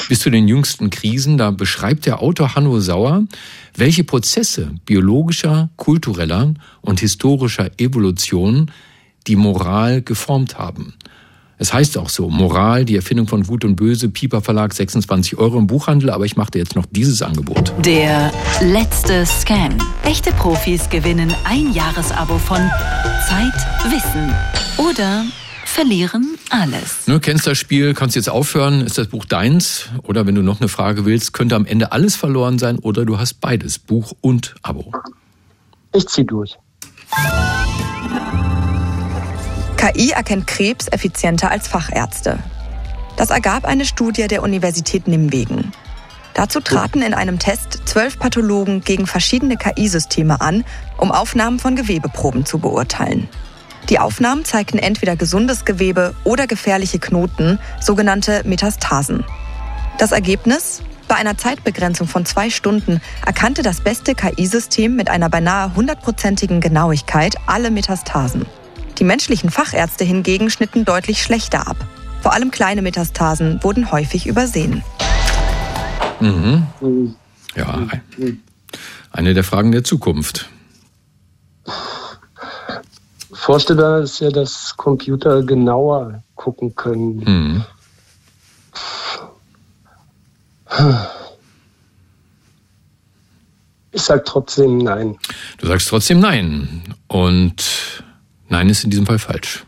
bis 0.09 0.19
zu 0.19 0.30
den 0.30 0.48
jüngsten 0.48 0.89
Krisen. 0.89 1.37
Da 1.37 1.52
beschreibt 1.52 2.06
der 2.06 2.21
Autor 2.21 2.56
Hanno 2.56 2.80
Sauer, 2.80 3.26
welche 3.76 4.04
Prozesse 4.04 4.71
biologischer, 4.85 5.69
kultureller 5.76 6.54
und 6.81 6.99
historischer 6.99 7.69
Evolution 7.78 8.71
die 9.28 9.36
Moral 9.36 10.02
geformt 10.02 10.57
haben. 10.57 10.94
Es 11.60 11.74
heißt 11.74 11.98
auch 11.98 12.10
so, 12.10 12.30
Moral, 12.30 12.86
die 12.86 12.96
Erfindung 12.96 13.28
von 13.28 13.42
Gut 13.44 13.66
und 13.66 13.76
Böse, 13.76 14.10
Pieper 14.10 14.42
Verlag, 14.42 14.74
26 14.74 15.40
Euro 15.40 15.57
im 15.57 15.66
Buchhandel, 15.66 16.12
aber 16.12 16.26
ich 16.26 16.38
mache 16.38 16.52
dir 16.52 16.60
jetzt 16.60 16.76
noch 16.76 16.86
dieses 16.92 17.24
Angebot. 17.24 17.74
Der 17.84 18.31
letzte 18.62 19.26
Scan. 19.26 19.76
Echte 20.04 20.31
Profis 20.34 20.88
gewinnen 20.90 21.34
ein 21.46 21.74
Jahresabo 21.74 22.38
von 22.38 22.60
Zeit, 23.28 23.92
Wissen 23.92 24.34
oder 24.78 25.26
verlieren 25.66 26.38
alles. 26.52 27.07
Ne, 27.07 27.19
kennst 27.19 27.48
das 27.48 27.57
Spiel, 27.57 27.96
kannst 27.96 28.16
jetzt 28.16 28.30
aufhören, 28.30 28.81
ist 28.81 29.00
das 29.00 29.07
Buch 29.07 29.26
deins? 29.26 29.90
Oder 30.04 30.28
wenn 30.28 30.36
du 30.36 30.44
noch 30.44 30.62
eine 30.62 30.69
Frage 30.69 31.06
willst, 31.06 31.34
könnte 31.34 31.56
am 31.56 31.66
Ende 31.66 31.92
alles 31.92 32.16
verloren 32.16 32.60
sein 32.60 32.78
oder 32.78 33.04
du 33.04 33.18
hast 33.18 33.42
beides, 33.42 33.80
Buch 33.80 34.14
und 34.22 34.54
Abo. 34.62 34.92
Ich 35.94 36.07
zieh 36.07 36.24
durch. 36.24 36.56
KI 39.88 40.12
erkennt 40.12 40.48
Krebs 40.48 40.88
effizienter 40.90 41.50
als 41.50 41.68
Fachärzte. 41.68 42.40
Das 43.16 43.30
ergab 43.30 43.64
eine 43.64 43.86
Studie 43.86 44.28
der 44.28 44.44
Universität 44.44 45.08
Nimwegen. 45.08 45.72
Dazu 46.34 46.60
traten 46.60 47.02
in 47.02 47.14
einem 47.14 47.40
Test 47.40 47.84
zwölf 47.86 48.20
Pathologen 48.20 48.82
gegen 48.82 49.08
verschiedene 49.08 49.56
KI-Systeme 49.56 50.42
an, 50.42 50.66
um 50.98 51.12
Aufnahmen 51.12 51.58
von 51.58 51.78
Gewebeproben 51.78 52.46
zu 52.46 52.60
beurteilen. 52.60 53.30
Die 53.90 53.98
Aufnahmen 53.98 54.44
zeigten 54.44 54.78
entweder 54.78 55.16
gesundes 55.16 55.64
Gewebe 55.64 56.14
oder 56.26 56.48
gefährliche 56.48 57.00
Knoten, 57.00 57.58
sogenannte 57.80 58.42
Metastasen. 58.44 59.24
Das 60.00 60.12
Ergebnis? 60.12 60.84
Bei 61.08 61.16
einer 61.16 61.38
Zeitbegrenzung 61.38 62.08
von 62.08 62.26
zwei 62.26 62.50
Stunden 62.50 63.00
erkannte 63.26 63.62
das 63.62 63.80
beste 63.80 64.16
KI-System 64.16 64.98
mit 64.98 65.10
einer 65.10 65.30
beinahe 65.30 65.74
hundertprozentigen 65.76 66.60
Genauigkeit 66.60 67.36
alle 67.46 67.72
Metastasen. 67.72 68.46
Die 68.99 69.04
menschlichen 69.04 69.51
Fachärzte 69.51 70.04
hingegen 70.04 70.49
schnitten 70.49 70.83
deutlich 70.85 71.21
schlechter 71.21 71.68
ab. 71.68 71.77
Vor 72.21 72.33
allem 72.33 72.51
kleine 72.51 72.81
Metastasen 72.81 73.63
wurden 73.63 73.92
häufig 73.92 74.25
übersehen. 74.25 74.83
Mhm. 76.19 77.16
Ja, 77.56 77.87
eine 79.11 79.33
der 79.33 79.44
Fragen 79.44 79.71
der 79.71 79.83
Zukunft. 79.83 80.49
Vorstellbar 83.31 84.01
ist 84.01 84.19
ja, 84.19 84.30
dass 84.30 84.75
Computer 84.77 85.44
genauer 85.44 86.23
gucken 86.35 86.75
können. 86.75 87.18
Mhm. 87.18 87.66
Ich 93.92 94.01
sag 94.01 94.25
trotzdem 94.25 94.80
nein. 94.80 95.18
Du 95.59 95.68
sagst 95.68 95.87
trotzdem 95.87 96.19
nein. 96.19 96.83
Und 97.07 98.04
nein 98.49 98.69
ist 98.69 98.83
in 98.83 98.89
diesem 98.89 99.06
Fall 99.06 99.19
falsch. 99.19 99.66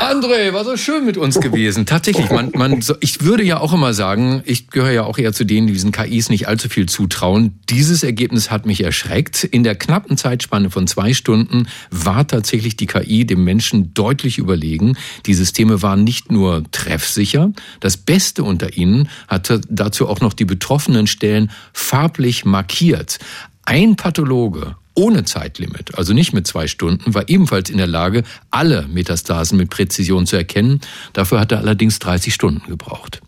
André, 0.00 0.52
war 0.52 0.64
so 0.64 0.76
schön 0.76 1.04
mit 1.04 1.16
uns 1.16 1.40
gewesen. 1.40 1.86
Tatsächlich, 1.86 2.30
man, 2.30 2.52
man, 2.54 2.82
ich 3.00 3.22
würde 3.22 3.42
ja 3.42 3.58
auch 3.58 3.72
immer 3.72 3.94
sagen, 3.94 4.42
ich 4.44 4.68
gehöre 4.68 4.92
ja 4.92 5.04
auch 5.04 5.18
eher 5.18 5.32
zu 5.32 5.44
denen, 5.44 5.66
die 5.66 5.72
diesen 5.72 5.92
KIs 5.92 6.28
nicht 6.28 6.46
allzu 6.46 6.68
viel 6.68 6.86
zutrauen. 6.86 7.58
Dieses 7.68 8.02
Ergebnis 8.02 8.50
hat 8.50 8.66
mich 8.66 8.84
erschreckt. 8.84 9.44
In 9.44 9.64
der 9.64 9.74
knappen 9.74 10.16
Zeitspanne 10.16 10.70
von 10.70 10.86
zwei 10.86 11.14
Stunden 11.14 11.68
war 11.90 12.26
tatsächlich 12.26 12.76
die 12.76 12.86
KI 12.86 13.26
dem 13.26 13.44
Menschen 13.44 13.94
deutlich 13.94 14.38
überlegen. 14.38 14.96
Die 15.26 15.34
Systeme 15.34 15.82
waren 15.82 16.04
nicht 16.04 16.30
nur 16.30 16.62
treffsicher, 16.70 17.52
das 17.80 17.96
Beste 17.96 18.44
unter 18.44 18.76
ihnen 18.76 19.08
hatte 19.28 19.60
dazu 19.68 20.08
auch 20.08 20.20
noch 20.20 20.34
die 20.34 20.44
betroffenen 20.44 21.06
Stellen 21.06 21.50
farblich 21.72 22.44
markiert. 22.44 23.18
Ein 23.64 23.96
Pathologe 23.96 24.76
ohne 24.94 25.24
Zeitlimit, 25.24 25.98
also 25.98 26.12
nicht 26.12 26.32
mit 26.32 26.46
zwei 26.46 26.66
Stunden, 26.66 27.14
war 27.14 27.28
ebenfalls 27.28 27.70
in 27.70 27.78
der 27.78 27.86
Lage, 27.86 28.22
alle 28.50 28.86
Metastasen 28.88 29.58
mit 29.58 29.70
Präzision 29.70 30.26
zu 30.26 30.36
erkennen. 30.36 30.80
Dafür 31.12 31.40
hat 31.40 31.52
er 31.52 31.58
allerdings 31.58 31.98
30 31.98 32.32
Stunden 32.32 32.68
gebraucht. 32.68 33.20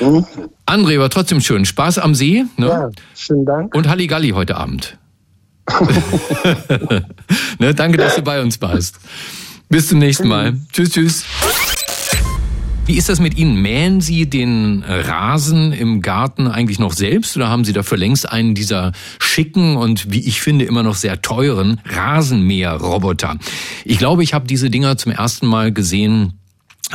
Mhm. 0.00 0.26
André, 0.66 0.98
war 0.98 1.10
trotzdem 1.10 1.40
schön. 1.40 1.64
Spaß 1.64 1.98
am 1.98 2.14
See. 2.14 2.44
Ne? 2.56 2.66
Ja, 2.66 2.90
schönen 3.14 3.46
Dank. 3.46 3.74
Und 3.74 3.88
Halligalli 3.88 4.30
heute 4.30 4.56
Abend. 4.56 4.98
ne, 7.58 7.74
danke, 7.74 7.98
dass 7.98 8.16
du 8.16 8.22
bei 8.22 8.40
uns 8.40 8.60
warst. 8.60 8.98
Bis 9.68 9.88
zum 9.88 9.98
nächsten 9.98 10.28
Mal. 10.28 10.54
Tschüss, 10.72 10.90
tschüss. 10.90 11.24
Wie 12.88 12.96
ist 12.96 13.10
das 13.10 13.20
mit 13.20 13.36
Ihnen? 13.36 13.60
Mähen 13.60 14.00
Sie 14.00 14.30
den 14.30 14.82
Rasen 14.82 15.74
im 15.74 16.00
Garten 16.00 16.46
eigentlich 16.46 16.78
noch 16.78 16.94
selbst 16.94 17.36
oder 17.36 17.50
haben 17.50 17.66
Sie 17.66 17.74
dafür 17.74 17.98
längst 17.98 18.26
einen 18.26 18.54
dieser 18.54 18.92
schicken 19.18 19.76
und 19.76 20.10
wie 20.10 20.26
ich 20.26 20.40
finde 20.40 20.64
immer 20.64 20.82
noch 20.82 20.94
sehr 20.94 21.20
teuren 21.20 21.82
Rasenmäherroboter? 21.84 23.36
Ich 23.84 23.98
glaube, 23.98 24.22
ich 24.22 24.32
habe 24.32 24.46
diese 24.46 24.70
Dinger 24.70 24.96
zum 24.96 25.12
ersten 25.12 25.46
Mal 25.46 25.70
gesehen 25.70 26.40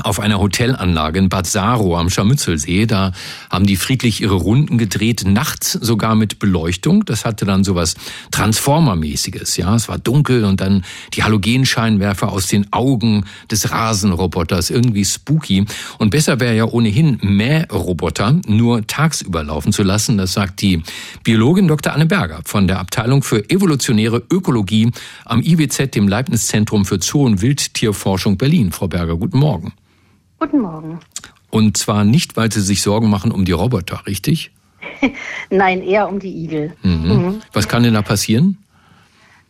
auf 0.02 0.20
einer 0.20 0.40
Hotelanlage 0.40 1.20
in 1.20 1.30
Bad 1.30 1.46
Saro 1.46 1.98
am 1.98 2.10
Scharmützelsee. 2.10 2.88
Da 2.88 3.12
haben 3.50 3.66
die 3.66 3.76
friedlich 3.76 4.22
ihre 4.22 4.34
Runden 4.34 4.78
gedreht, 4.78 5.24
nachts 5.26 5.74
sogar 5.74 6.16
mit 6.16 6.40
Beleuchtung. 6.40 7.06
Das 7.06 7.26
hatte 7.26 7.46
dann 7.46 7.64
sowas 7.64 7.96
Transformermäßiges. 8.32 9.58
Ja, 9.58 9.76
es 9.76 9.88
war 9.88 10.00
dunkel 10.00 10.46
und 10.46 10.62
dann 10.62 10.84
die 11.14 11.24
Halogenscheinwerfer 11.24 12.32
aus 12.32 12.48
den 12.48 12.72
Augen 12.74 13.26
des 13.52 13.72
Rasenroboters. 13.72 14.72
Irgendwie 14.72 15.06
spooky. 15.06 15.66
Und 16.00 16.10
besser 16.10 16.40
wäre 16.40 16.56
ja 16.56 16.66
ohnehin 16.66 17.20
Mähroboter 17.22 18.40
nur 18.48 18.88
tagsüber 18.88 19.44
laufen 19.44 19.72
zu 19.74 19.84
lassen. 19.84 20.18
Das 20.18 20.34
sagt 20.34 20.62
die 20.62 20.82
Biologin 21.24 21.68
Dr. 21.68 21.94
Anne 21.94 22.08
Berger 22.08 22.42
von 22.46 22.68
der 22.68 22.80
Abteilung 22.80 23.22
für 23.22 23.48
evolutionäre 23.50 24.24
Ökologie 24.32 24.92
am 25.26 25.42
IWZ, 25.42 25.92
dem 25.94 26.08
Leibniz-Zentrum 26.08 26.86
für 26.86 27.00
Zoo- 27.00 27.26
und 27.26 27.42
Wildtierforschung 27.42 28.38
Berlin. 28.38 28.72
Frau 28.72 28.88
Berger, 28.88 29.18
guten 29.18 29.38
Morgen. 29.38 29.74
Guten 30.44 30.60
Morgen. 30.60 31.00
Und 31.52 31.78
zwar 31.78 32.04
nicht, 32.04 32.36
weil 32.36 32.52
Sie 32.52 32.60
sich 32.60 32.82
Sorgen 32.82 33.10
machen 33.10 33.32
um 33.32 33.46
die 33.46 33.54
Roboter, 33.54 34.06
richtig? 34.06 34.52
Nein, 35.50 35.82
eher 35.82 36.10
um 36.10 36.20
die 36.20 36.44
Igel. 36.44 36.74
Mhm. 36.84 36.92
Mhm. 36.92 37.42
Was 37.54 37.70
kann 37.70 37.84
denn 37.84 37.94
da 37.94 38.02
passieren? 38.02 38.58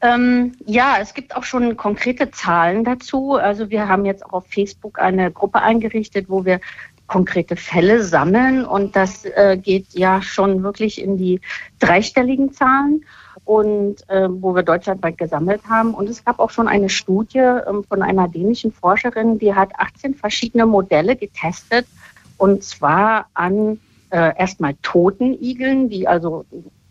Ähm, 0.02 0.52
ja, 0.68 0.98
es 1.02 1.16
gibt 1.16 1.36
auch 1.36 1.46
schon 1.46 1.78
konkrete 1.78 2.30
Zahlen 2.30 2.84
dazu. 2.84 3.34
Also 3.34 3.72
wir 3.72 3.88
haben 3.88 4.06
jetzt 4.06 4.24
auch 4.24 4.34
auf 4.34 4.46
Facebook 4.48 5.00
eine 5.00 5.32
Gruppe 5.32 5.64
eingerichtet, 5.64 6.30
wo 6.30 6.46
wir 6.46 6.60
konkrete 7.08 7.56
Fälle 7.56 8.04
sammeln 8.04 8.64
und 8.64 8.96
das 8.96 9.26
äh, 9.26 9.58
geht 9.60 9.88
ja 9.94 10.22
schon 10.22 10.62
wirklich 10.62 11.02
in 11.02 11.18
die 11.18 11.42
dreistelligen 11.80 12.54
Zahlen 12.54 13.04
und 13.46 13.98
äh, 14.10 14.28
wo 14.30 14.56
wir 14.56 14.64
deutschlandweit 14.64 15.18
gesammelt 15.18 15.62
haben. 15.68 15.94
Und 15.94 16.10
es 16.10 16.24
gab 16.24 16.40
auch 16.40 16.50
schon 16.50 16.68
eine 16.68 16.90
Studie 16.90 17.40
ähm, 17.40 17.84
von 17.84 18.02
einer 18.02 18.28
dänischen 18.28 18.72
Forscherin, 18.72 19.40
die 19.40 19.54
hat 19.54 19.72
18 19.78 20.16
verschiedene 20.16 20.66
Modelle 20.66 21.16
getestet 21.16 21.86
und 22.38 22.64
zwar 22.64 23.28
an 23.34 23.80
äh, 24.10 24.38
erstmal 24.38 24.76
toten 24.82 25.34
Igeln, 25.42 25.90
die 25.90 26.08
also 26.08 26.46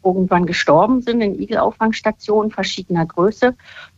irgendwann 0.05 0.47
gestorben 0.47 1.03
sind 1.03 1.21
in 1.21 1.41
Igelauffangstationen 1.41 2.51
verschiedener 2.51 3.07
Größe. 3.07 3.55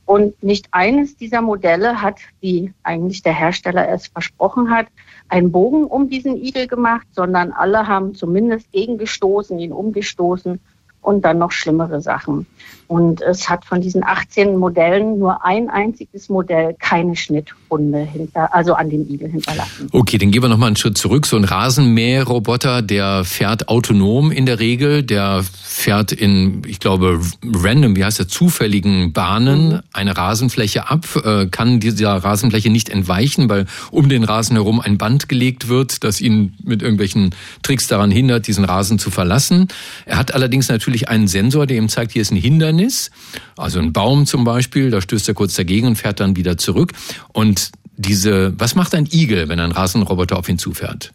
Und 0.07 0.43
nicht 0.43 0.69
eines 0.73 1.17
dieser 1.17 1.41
Modelle 1.41 2.03
hat, 2.03 2.19
wie 2.41 2.75
eigentlich 2.83 3.23
der 3.23 3.33
Hersteller 3.33 3.89
es 3.89 4.09
versprochen 4.09 4.71
hat, 4.71 4.89
einen 5.29 5.51
Bogen 5.51 5.85
um 5.85 6.11
diesen 6.11 6.37
Igel 6.37 6.67
gemacht, 6.67 7.07
sondern 7.13 7.53
alle 7.53 7.87
haben 7.87 8.15
zumindest 8.15 8.71
gegengestoßen, 8.73 9.59
ihn 9.59 9.73
umgestoßen 9.73 10.61
und 11.05 11.25
dann 11.25 11.39
noch 11.39 11.53
schlimmere 11.53 12.01
Sachen. 12.01 12.47
Und 12.87 13.23
es 13.23 13.49
hat 13.49 13.65
von 13.65 13.81
diesen 13.81 14.05
18 14.05 14.57
Modellen 14.57 15.19
nur 15.19 15.45
ein 15.45 15.71
einziges 15.71 16.29
Modell 16.29 16.77
keine 16.79 17.17
Schnittwunde 17.17 17.99
hinter, 17.99 18.55
also 18.55 18.75
an 18.75 18.91
dem 18.91 19.09
Igel 19.09 19.31
hinterlassen. 19.31 19.89
Okay, 19.91 20.19
dann 20.19 20.31
gehen 20.31 20.43
wir 20.43 20.49
nochmal 20.51 20.69
einen 20.69 20.77
Schritt 20.77 20.99
zurück. 20.99 21.27
So 21.27 21.37
ein 21.37 21.45
Rasenmäherroboter, 21.45 22.83
der 22.83 23.25
fährt 23.25 23.69
autonom 23.69 24.31
in 24.31 24.45
der 24.45 24.61
Regel, 24.61 25.03
der 25.03 25.43
fährt 25.43 26.13
in, 26.13 26.63
ich 26.67 26.79
glaube, 26.79 27.21
random, 27.43 27.97
wie 27.97 28.05
heißt 28.05 28.19
der, 28.19 28.29
zufälligen 28.29 29.13
Bahnen 29.13 29.69
mhm. 29.69 29.81
eine 29.93 30.17
Rasenfläche 30.17 30.91
ab, 30.91 31.07
äh, 31.25 31.47
kann 31.47 31.81
dieser 31.81 32.13
Rasenfläche 32.13 32.71
nicht 32.71 32.91
entweichen, 32.91 33.49
weil 33.49 33.67
um 33.91 34.09
den 34.09 34.25
Rasen 34.25 34.57
herum 34.57 34.81
ein 34.81 34.99
Band 34.99 35.29
gelegt 35.29 35.69
wird, 35.69 36.05
das 36.05 36.21
ihn 36.21 36.55
mit 36.63 36.83
irgendwelchen 36.83 37.35
Tricks 37.63 37.89
daran 37.89 38.11
hindert, 38.11 38.47
diesen 38.47 38.65
Rasen 38.65 38.99
zu 38.99 39.11
verlassen. 39.11 39.69
Er 40.05 40.19
hat 40.19 40.35
allerdings 40.35 40.69
natürlich 40.69 40.94
einen 41.09 41.29
Sensor, 41.29 41.67
der 41.67 41.77
ihm 41.77 41.89
zeigt, 41.89 42.13
hier 42.13 42.23
ist 42.23 42.31
ein 42.31 42.37
Hindernis, 42.37 43.11
also 43.57 43.79
ein 43.79 43.93
Baum 43.93 44.27
zum 44.27 44.45
Beispiel, 44.45 44.91
da 44.91 45.01
stößt 45.01 45.29
er 45.29 45.35
kurz 45.35 45.55
dagegen 45.55 45.87
und 45.87 45.97
fährt 45.97 46.21
dann 46.21 46.37
wieder 46.37 46.57
zurück. 46.57 46.93
Und 47.33 47.73
diese, 47.97 48.59
was 48.59 48.75
macht 48.75 48.95
ein 48.95 49.09
Igel, 49.11 49.49
wenn 49.49 49.61
ein 49.61 49.73
Rasenroboter 49.73 50.39
auf 50.39 50.49
ihn 50.49 50.59
zufährt? 50.59 51.13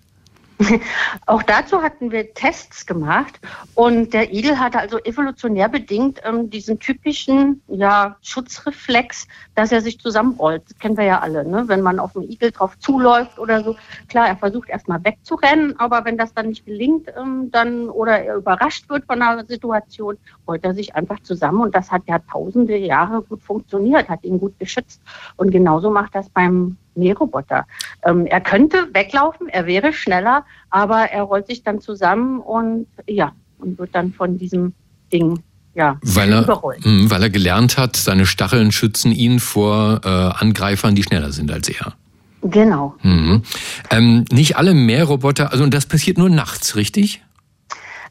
Auch 1.25 1.41
dazu 1.43 1.81
hatten 1.81 2.11
wir 2.11 2.33
Tests 2.33 2.85
gemacht 2.85 3.39
und 3.75 4.13
der 4.13 4.33
Igel 4.33 4.59
hatte 4.59 4.79
also 4.79 4.97
evolutionär 4.99 5.69
bedingt 5.69 6.19
ähm, 6.25 6.49
diesen 6.49 6.79
typischen 6.79 7.61
ja, 7.67 8.17
Schutzreflex, 8.21 9.27
dass 9.55 9.71
er 9.71 9.81
sich 9.81 9.99
zusammenrollt. 9.99 10.63
Das 10.67 10.77
kennen 10.77 10.97
wir 10.97 11.05
ja 11.05 11.19
alle, 11.19 11.45
ne? 11.45 11.63
wenn 11.67 11.81
man 11.81 11.99
auf 11.99 12.15
einen 12.15 12.29
Igel 12.29 12.51
drauf 12.51 12.77
zuläuft 12.79 13.39
oder 13.39 13.63
so. 13.63 13.77
Klar, 14.09 14.27
er 14.27 14.35
versucht 14.35 14.69
erstmal 14.69 15.03
wegzurennen, 15.03 15.79
aber 15.79 16.03
wenn 16.03 16.17
das 16.17 16.33
dann 16.33 16.49
nicht 16.49 16.65
gelingt, 16.65 17.09
ähm, 17.17 17.49
dann 17.51 17.89
oder 17.89 18.19
er 18.19 18.35
überrascht 18.35 18.89
wird 18.89 19.05
von 19.05 19.21
einer 19.21 19.45
Situation, 19.45 20.17
rollt 20.45 20.65
er 20.65 20.73
sich 20.73 20.93
einfach 20.93 21.21
zusammen 21.21 21.61
und 21.61 21.75
das 21.75 21.89
hat 21.89 22.03
ja 22.07 22.19
tausende 22.19 22.75
Jahre 22.75 23.21
gut 23.21 23.41
funktioniert, 23.41 24.09
hat 24.09 24.23
ihn 24.25 24.39
gut 24.39 24.59
geschützt. 24.59 25.01
Und 25.37 25.51
genauso 25.51 25.89
macht 25.89 26.15
das 26.15 26.29
beim 26.29 26.77
Mähroboter. 26.99 27.65
Ähm, 28.03 28.25
er 28.25 28.41
könnte 28.41 28.87
weglaufen, 28.93 29.49
er 29.49 29.65
wäre 29.65 29.93
schneller, 29.93 30.45
aber 30.69 31.09
er 31.11 31.23
rollt 31.23 31.47
sich 31.47 31.63
dann 31.63 31.81
zusammen 31.81 32.39
und 32.39 32.87
ja, 33.07 33.33
und 33.57 33.79
wird 33.79 33.95
dann 33.95 34.13
von 34.13 34.37
diesem 34.37 34.73
Ding 35.11 35.39
ja, 35.75 35.97
weil 36.01 36.31
er, 36.31 36.43
überrollt. 36.43 36.85
Mh, 36.85 37.09
weil 37.09 37.23
er 37.23 37.29
gelernt 37.29 37.77
hat, 37.77 37.95
seine 37.95 38.25
Stacheln 38.25 38.71
schützen 38.71 39.11
ihn 39.11 39.39
vor 39.39 40.01
äh, 40.03 40.07
Angreifern, 40.07 40.95
die 40.95 41.03
schneller 41.03 41.31
sind 41.31 41.51
als 41.51 41.69
er. 41.69 41.93
Genau. 42.41 42.95
Mhm. 43.01 43.43
Ähm, 43.89 44.25
nicht 44.31 44.57
alle 44.57 44.73
Mähroboter, 44.73 45.51
also 45.51 45.63
und 45.63 45.73
das 45.73 45.85
passiert 45.85 46.17
nur 46.17 46.29
nachts, 46.29 46.75
richtig? 46.75 47.21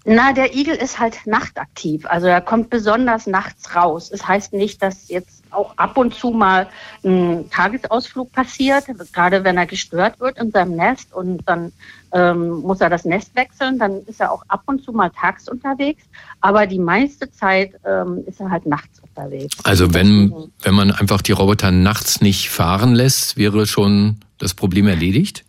Na, 0.04 0.32
der 0.32 0.54
Igel 0.54 0.74
ist 0.74 0.98
halt 0.98 1.18
nachtaktiv. 1.26 2.06
Also 2.06 2.26
er 2.28 2.40
kommt 2.40 2.70
besonders 2.70 3.26
nachts 3.26 3.74
raus. 3.74 4.04
Es 4.04 4.20
das 4.20 4.28
heißt 4.28 4.52
nicht, 4.54 4.82
dass 4.82 5.08
jetzt 5.08 5.37
auch 5.52 5.76
ab 5.76 5.96
und 5.96 6.14
zu 6.14 6.30
mal 6.30 6.68
ein 7.04 7.48
Tagesausflug 7.50 8.32
passiert, 8.32 8.84
gerade 9.12 9.44
wenn 9.44 9.56
er 9.56 9.66
gestört 9.66 10.20
wird 10.20 10.38
in 10.38 10.50
seinem 10.50 10.76
Nest 10.76 11.12
und 11.12 11.42
dann 11.46 11.72
ähm, 12.12 12.60
muss 12.60 12.80
er 12.80 12.90
das 12.90 13.04
Nest 13.04 13.34
wechseln, 13.36 13.78
dann 13.78 14.02
ist 14.06 14.20
er 14.20 14.32
auch 14.32 14.42
ab 14.48 14.62
und 14.66 14.82
zu 14.82 14.92
mal 14.92 15.10
tags 15.10 15.48
unterwegs, 15.48 16.04
aber 16.40 16.66
die 16.66 16.78
meiste 16.78 17.30
Zeit 17.30 17.72
ähm, 17.84 18.24
ist 18.26 18.40
er 18.40 18.50
halt 18.50 18.66
nachts 18.66 19.00
unterwegs. 19.00 19.56
Also 19.64 19.92
wenn, 19.94 20.32
wenn 20.62 20.74
man 20.74 20.90
einfach 20.90 21.22
die 21.22 21.32
Roboter 21.32 21.70
nachts 21.70 22.20
nicht 22.20 22.50
fahren 22.50 22.94
lässt, 22.94 23.36
wäre 23.36 23.66
schon 23.66 24.18
das 24.38 24.54
Problem 24.54 24.86
erledigt? 24.86 25.44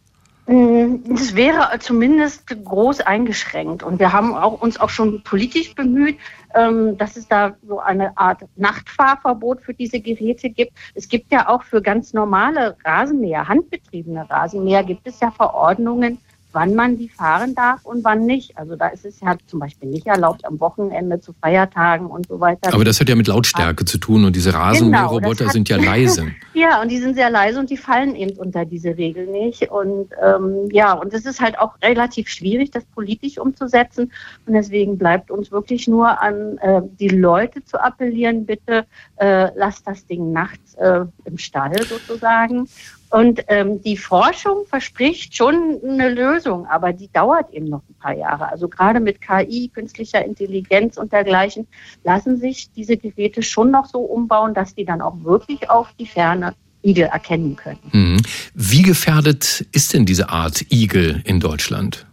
Mm, 0.50 1.14
es 1.14 1.36
wäre 1.36 1.78
zumindest 1.78 2.48
groß 2.48 3.02
eingeschränkt. 3.02 3.84
Und 3.84 4.00
wir 4.00 4.14
haben 4.14 4.34
auch, 4.34 4.60
uns 4.60 4.80
auch 4.80 4.90
schon 4.90 5.22
politisch 5.22 5.76
bemüht, 5.76 6.18
ähm, 6.56 6.98
dass 6.98 7.18
es 7.18 7.28
da 7.28 7.56
so 7.68 7.80
eine 7.80 8.18
Art 8.18 8.42
Nachtfahrverbot 8.56 9.62
für 9.62 9.76
diese 9.76 10.00
Geräte 10.00 10.50
gibt. 10.50 10.72
Es 10.96 11.08
gibt 11.08 11.32
ja 11.32 11.50
auch 11.50 11.62
für 11.62 11.84
ganz 11.84 12.14
normale 12.14 12.76
Rasenmäher, 12.84 13.48
handbetriebene 13.48 14.28
Rasenmäher, 14.28 14.84
gibt 14.84 15.06
es 15.06 15.20
ja 15.20 15.30
Verordnungen, 15.30 16.18
wann 16.52 16.76
man 16.76 16.98
die 16.98 17.10
fahren 17.10 17.54
darf 17.56 17.86
und 17.86 18.04
wann 18.04 18.26
nicht. 18.26 18.58
Also 18.58 18.76
da 18.76 18.88
ist 18.88 19.06
es 19.06 19.20
ja 19.20 19.36
zum 19.48 19.60
Beispiel 19.60 19.90
nicht 19.90 20.08
erlaubt, 20.08 20.46
am 20.46 20.60
Wochenende 20.60 21.20
zu 21.20 21.34
Feiertagen 21.34 22.08
und 22.08 22.28
so 22.28 22.40
weiter. 22.40 22.74
Aber 22.74 22.84
das 22.84 23.00
hat 23.00 23.10
ja 23.10 23.16
mit 23.16 23.28
Lautstärke 23.28 23.86
zu 23.86 23.98
tun 23.98 24.26
und 24.26 24.36
diese 24.36 24.54
Rasenmäherroboter 24.54 25.46
genau, 25.46 25.52
sind 25.52 25.70
ja 25.70 25.78
leise. 25.78 26.32
ja, 26.54 26.82
und 26.82 26.90
die 26.90 26.98
sind 26.98 27.16
sehr 27.16 27.30
leise 27.30 27.60
und 27.60 27.70
die 27.70 27.78
fallen 27.78 28.16
eben 28.16 28.38
unter 28.38 28.66
diese 28.66 28.98
Regel 28.98 29.28
nicht. 29.28 29.70
Und 29.70 30.10
ähm, 30.24 30.70
ja, 30.72 30.94
und 30.94 31.14
es 31.14 31.26
ist 31.26 31.40
halt 31.40 31.60
auch 31.60 31.76
relativ 31.82 32.30
schwierig, 32.30 32.72
das 32.72 32.86
politisch 32.86 33.38
umzusetzen. 33.38 34.12
Und 34.46 34.54
deswegen 34.54 34.98
bleibt 34.98 35.32
uns 35.32 35.52
wirklich 35.52 35.88
nur 35.88 36.22
an 36.22 36.58
äh, 36.60 36.82
die 37.00 37.10
Leute 37.10 37.64
zu 37.64 37.82
appellieren, 37.82 38.46
bitte 38.46 38.86
äh, 39.18 39.50
lasst 39.56 39.88
das 39.88 40.06
Ding 40.06 40.32
nachts 40.32 40.74
äh, 40.76 41.06
im 41.26 41.38
Stall 41.38 41.82
sozusagen. 41.84 42.68
Und 43.10 43.44
ähm, 43.48 43.82
die 43.82 43.98
Forschung 43.98 44.66
verspricht 44.68 45.36
schon 45.36 45.80
eine 45.84 46.10
Lösung, 46.10 46.68
aber 46.68 46.94
die 46.94 47.12
dauert 47.12 47.52
eben 47.52 47.68
noch 47.68 47.82
ein 47.90 47.96
paar 47.96 48.16
Jahre. 48.16 48.50
Also 48.50 48.68
gerade 48.68 49.00
mit 49.00 49.20
KI, 49.20 49.70
künstlicher 49.74 50.24
Intelligenz 50.24 50.98
und 50.98 51.12
dergleichen 51.12 51.68
lassen 52.04 52.38
sich 52.38 52.72
diese 52.72 52.98
Geräte 52.98 53.42
schon 53.42 53.72
noch 53.72 53.88
so 53.88 54.02
umbauen, 54.02 54.54
dass 54.54 54.76
die 54.76 54.86
dann 54.86 55.02
auch 55.02 55.24
wirklich 55.24 55.70
auf 55.70 55.92
die 56.00 56.06
Ferne 56.06 56.54
Igel 56.84 57.06
erkennen 57.06 57.56
können. 57.56 57.80
Mhm. 57.92 58.22
Wie 58.54 58.84
gefährdet 58.84 59.66
ist 59.72 59.94
denn 59.94 60.06
diese 60.06 60.30
Art 60.30 60.72
Igel 60.72 61.22
in 61.26 61.40
Deutschland? 61.40 62.06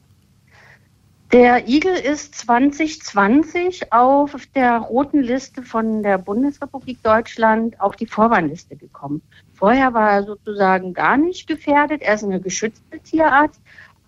Der 1.32 1.68
Igel 1.68 1.94
ist 1.94 2.36
2020 2.36 3.92
auf 3.92 4.34
der 4.54 4.78
roten 4.78 5.20
Liste 5.20 5.62
von 5.62 6.02
der 6.02 6.18
Bundesrepublik 6.18 7.02
Deutschland 7.02 7.80
auf 7.80 7.96
die 7.96 8.06
Vorwarnliste 8.06 8.76
gekommen. 8.76 9.22
Vorher 9.56 9.94
war 9.94 10.12
er 10.12 10.22
sozusagen 10.24 10.92
gar 10.92 11.16
nicht 11.16 11.46
gefährdet. 11.46 12.02
Er 12.02 12.14
ist 12.14 12.24
eine 12.24 12.40
geschützte 12.40 12.98
Tierart, 13.00 13.52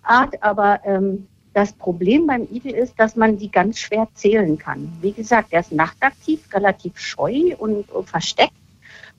Art, 0.03 0.41
aber 0.41 0.79
ähm, 0.85 1.27
das 1.53 1.73
Problem 1.73 2.27
beim 2.27 2.47
Igel 2.51 2.73
ist, 2.73 2.99
dass 2.99 3.15
man 3.15 3.37
die 3.37 3.51
ganz 3.51 3.79
schwer 3.79 4.07
zählen 4.13 4.57
kann. 4.57 4.91
Wie 5.01 5.11
gesagt, 5.11 5.49
er 5.51 5.61
ist 5.61 5.71
nachtaktiv, 5.71 6.53
relativ 6.53 6.97
scheu 6.97 7.55
und, 7.57 7.89
und 7.89 8.09
versteckt. 8.09 8.53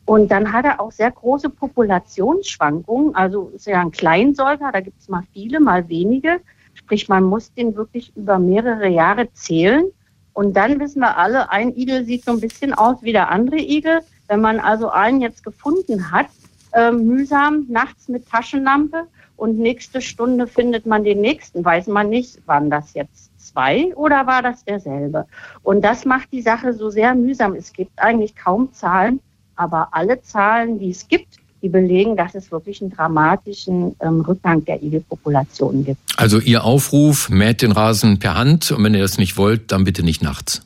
Und 0.07 0.31
dann 0.31 0.53
hat 0.53 0.65
er 0.65 0.81
auch 0.81 0.93
sehr 0.93 1.11
große 1.11 1.51
Populationsschwankungen. 1.51 3.15
Also 3.15 3.51
ist 3.55 3.67
ja 3.67 3.81
ein 3.81 3.91
Kleinsäuger, 3.91 4.71
da 4.73 4.81
gibt 4.81 5.01
es 5.01 5.09
mal 5.09 5.23
viele, 5.33 5.61
mal 5.61 5.89
wenige. 5.89 6.41
Sprich, 6.75 7.09
man 7.09 7.25
muss 7.25 7.53
den 7.53 7.77
wirklich 7.77 8.13
über 8.17 8.39
mehrere 8.39 8.89
Jahre 8.89 9.33
zählen. 9.33 9.85
Und 10.33 10.55
dann 10.57 10.81
wissen 10.81 11.01
wir 11.01 11.17
alle, 11.17 11.51
ein 11.51 11.77
Igel 11.77 12.05
sieht 12.05 12.25
so 12.25 12.33
ein 12.33 12.41
bisschen 12.41 12.73
aus 12.73 13.03
wie 13.03 13.13
der 13.13 13.31
andere 13.31 13.59
Igel. 13.59 14.01
Wenn 14.31 14.43
man 14.43 14.61
also 14.61 14.91
einen 14.91 15.21
jetzt 15.21 15.43
gefunden 15.43 16.13
hat, 16.13 16.29
äh, 16.73 16.93
mühsam 16.93 17.67
nachts 17.69 18.07
mit 18.07 18.29
Taschenlampe 18.29 19.09
und 19.37 19.59
nächste 19.59 20.01
Stunde 20.01 20.47
findet 20.47 20.87
man 20.87 21.03
den 21.03 21.21
nächsten, 21.21 21.65
weiß 21.65 21.89
man 21.89 22.11
nicht, 22.11 22.47
waren 22.47 22.71
das 22.71 22.95
jetzt 22.95 23.33
zwei 23.39 23.93
oder 23.97 24.29
war 24.29 24.41
das 24.41 24.65
derselbe. 24.65 25.27
Und 25.65 25.83
das 25.83 26.05
macht 26.05 26.29
die 26.33 26.43
Sache 26.43 26.75
so 26.75 26.91
sehr 26.91 27.17
mühsam. 27.17 27.57
Es 27.57 27.73
gibt 27.73 27.91
eigentlich 27.99 28.37
kaum 28.37 28.73
Zahlen, 28.73 29.19
aber 29.57 29.89
alle 29.91 30.23
Zahlen, 30.23 30.79
die 30.79 30.91
es 30.91 31.09
gibt, 31.09 31.39
die 31.61 31.69
belegen, 31.69 32.17
dass 32.17 32.37
es 32.37 32.53
wirklich 32.53 32.81
einen 32.83 32.93
dramatischen 32.93 33.97
ähm, 33.99 34.21
Rückgang 34.21 34.65
der 34.65 34.81
Igelpopulationen 34.81 35.85
gibt. 35.85 35.99
Also 36.17 36.39
Ihr 36.39 36.63
Aufruf, 36.63 37.31
mäht 37.31 37.63
den 37.63 37.73
Rasen 37.73 38.21
per 38.21 38.37
Hand 38.37 38.71
und 38.71 38.85
wenn 38.85 38.95
ihr 38.95 39.03
das 39.03 39.19
nicht 39.19 39.37
wollt, 39.37 39.73
dann 39.73 39.83
bitte 39.83 40.05
nicht 40.05 40.23
nachts. 40.23 40.63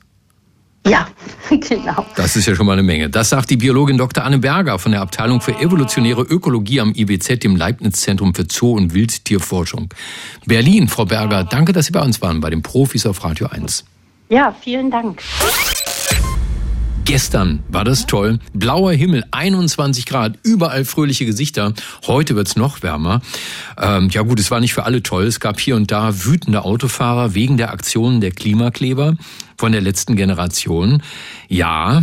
Ja, 0.87 1.09
genau. 1.51 2.05
Das 2.15 2.37
ist 2.37 2.47
ja 2.47 2.55
schon 2.55 2.67
mal 2.67 2.75
eine 2.75 2.83
Menge. 2.83 3.09
Das 3.09 3.31
sagt 3.31 3.51
die 3.51 3.57
Biologin 3.57 3.97
Dr. 3.97 4.25
Anne 4.25 4.39
Berger 4.39 4.79
von 4.79 4.93
der 4.93 5.01
Abteilung 5.01 5.41
für 5.41 5.59
evolutionäre 5.59 6.23
Ökologie 6.23 6.81
am 6.81 6.93
IBZ, 6.95 7.43
dem 7.43 7.57
Leibniz-Zentrum 7.57 8.35
für 8.35 8.45
Zoo- 8.51 8.77
und 8.77 8.93
Wildtierforschung. 8.93 9.89
Berlin, 10.47 10.89
Frau 10.89 11.07
Berger, 11.07 11.45
danke, 11.45 11.73
dass 11.73 11.87
Sie 11.87 11.93
bei 11.93 12.03
uns 12.03 12.21
waren, 12.21 12.41
bei 12.41 12.51
den 12.51 12.63
Profis 12.63 13.07
auf 13.07 13.25
Radio 13.25 13.49
1. 13.49 13.85
Ja, 14.29 14.55
vielen 14.61 14.91
Dank. 14.91 15.23
Gestern 17.05 17.63
war 17.69 17.85
das 17.85 18.07
toll. 18.07 18.39
Blauer 18.55 18.93
Himmel, 18.93 19.25
21 19.31 20.07
Grad, 20.07 20.39
überall 20.43 20.87
fröhliche 20.87 21.27
Gesichter. 21.27 21.75
Heute 22.07 22.35
wird's 22.35 22.57
noch 22.57 22.83
wärmer. 22.83 23.21
Ähm, 23.79 24.09
ja 24.11 24.23
gut, 24.23 24.41
es 24.41 24.51
war 24.51 24.61
nicht 24.61 24.73
für 24.73 24.85
alle 24.85 25.03
toll. 25.03 25.25
Es 25.25 25.39
gab 25.39 25.61
hier 25.61 25.77
und 25.77 25.91
da 25.91 26.25
wütende 26.25 26.65
Autofahrer 26.65 27.35
wegen 27.35 27.59
der 27.59 27.73
Aktionen 27.73 28.23
der 28.23 28.31
Klimakleber 28.31 29.17
von 29.59 29.73
der 29.73 29.83
letzten 29.83 30.17
Generation. 30.17 31.03
Ja, 31.47 32.03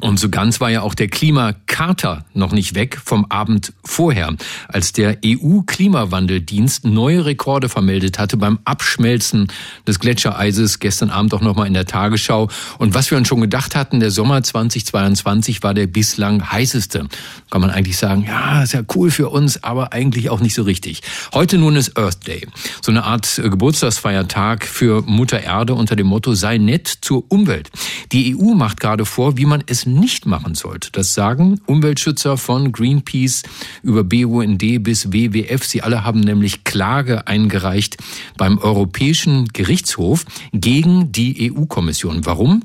und 0.00 0.18
so 0.18 0.28
ganz 0.28 0.60
war 0.60 0.70
ja 0.70 0.82
auch 0.82 0.94
der 0.94 1.08
Klimakater 1.08 2.24
noch 2.34 2.50
nicht 2.50 2.74
weg 2.74 3.00
vom 3.04 3.26
Abend 3.28 3.72
vorher, 3.84 4.34
als 4.66 4.92
der 4.92 5.18
EU-Klimawandeldienst 5.24 6.84
neue 6.84 7.24
Rekorde 7.24 7.68
vermeldet 7.68 8.18
hatte 8.18 8.36
beim 8.36 8.58
Abschmelzen 8.64 9.46
des 9.86 10.00
Gletschereises 10.00 10.80
gestern 10.80 11.10
Abend 11.10 11.32
auch 11.32 11.40
nochmal 11.40 11.68
in 11.68 11.74
der 11.74 11.86
Tagesschau. 11.86 12.48
Und 12.78 12.94
was 12.94 13.10
wir 13.10 13.18
uns 13.18 13.28
schon 13.28 13.40
gedacht 13.40 13.76
hatten, 13.76 14.00
der 14.00 14.10
Sommer 14.10 14.42
2022 14.42 15.62
war 15.62 15.74
der 15.74 15.86
bislang 15.86 16.50
heißeste. 16.50 17.06
Kann 17.50 17.60
man 17.60 17.70
eigentlich 17.70 17.96
sagen, 17.96 18.24
ja, 18.26 18.64
ist 18.64 18.72
ja 18.72 18.82
cool 18.96 19.12
für 19.12 19.28
uns, 19.28 19.62
aber 19.62 19.92
eigentlich 19.92 20.28
auch 20.28 20.40
nicht 20.40 20.54
so 20.54 20.62
richtig. 20.62 21.02
Heute 21.32 21.56
nun 21.56 21.76
ist 21.76 21.96
Earth 21.96 22.26
Day. 22.26 22.48
So 22.82 22.90
eine 22.90 23.04
Art 23.04 23.40
Geburtstagsfeiertag 23.42 24.64
für 24.66 25.02
Mutter 25.02 25.40
Erde 25.40 25.74
unter 25.74 25.94
dem 25.94 26.08
Motto 26.08 26.34
sei 26.34 26.58
nett 26.58 26.88
zur 27.00 27.24
Umwelt. 27.28 27.70
Die 28.10 28.36
EU 28.36 28.54
macht 28.54 28.80
gerade 28.80 29.06
vor, 29.06 29.36
wie 29.36 29.46
man 29.46 29.62
es 29.66 29.83
nicht 29.86 30.26
machen 30.26 30.54
sollte. 30.54 30.90
Das 30.92 31.14
sagen 31.14 31.60
Umweltschützer 31.66 32.36
von 32.36 32.72
Greenpeace 32.72 33.42
über 33.82 34.04
BUND 34.04 34.82
bis 34.82 35.12
WWF. 35.12 35.64
Sie 35.64 35.82
alle 35.82 36.04
haben 36.04 36.20
nämlich 36.20 36.64
Klage 36.64 37.26
eingereicht 37.26 37.96
beim 38.36 38.58
Europäischen 38.58 39.48
Gerichtshof 39.52 40.24
gegen 40.52 41.12
die 41.12 41.52
EU-Kommission. 41.52 42.26
Warum? 42.26 42.62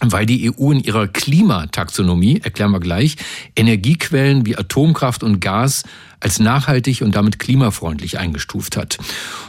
Weil 0.00 0.26
die 0.26 0.50
EU 0.50 0.70
in 0.70 0.80
ihrer 0.80 1.08
Klimataxonomie, 1.08 2.40
erklären 2.42 2.70
wir 2.70 2.80
gleich, 2.80 3.16
Energiequellen 3.56 4.46
wie 4.46 4.56
Atomkraft 4.56 5.22
und 5.22 5.40
Gas 5.40 5.84
als 6.20 6.38
nachhaltig 6.38 7.02
und 7.02 7.14
damit 7.14 7.38
klimafreundlich 7.38 8.18
eingestuft 8.18 8.76
hat. 8.76 8.98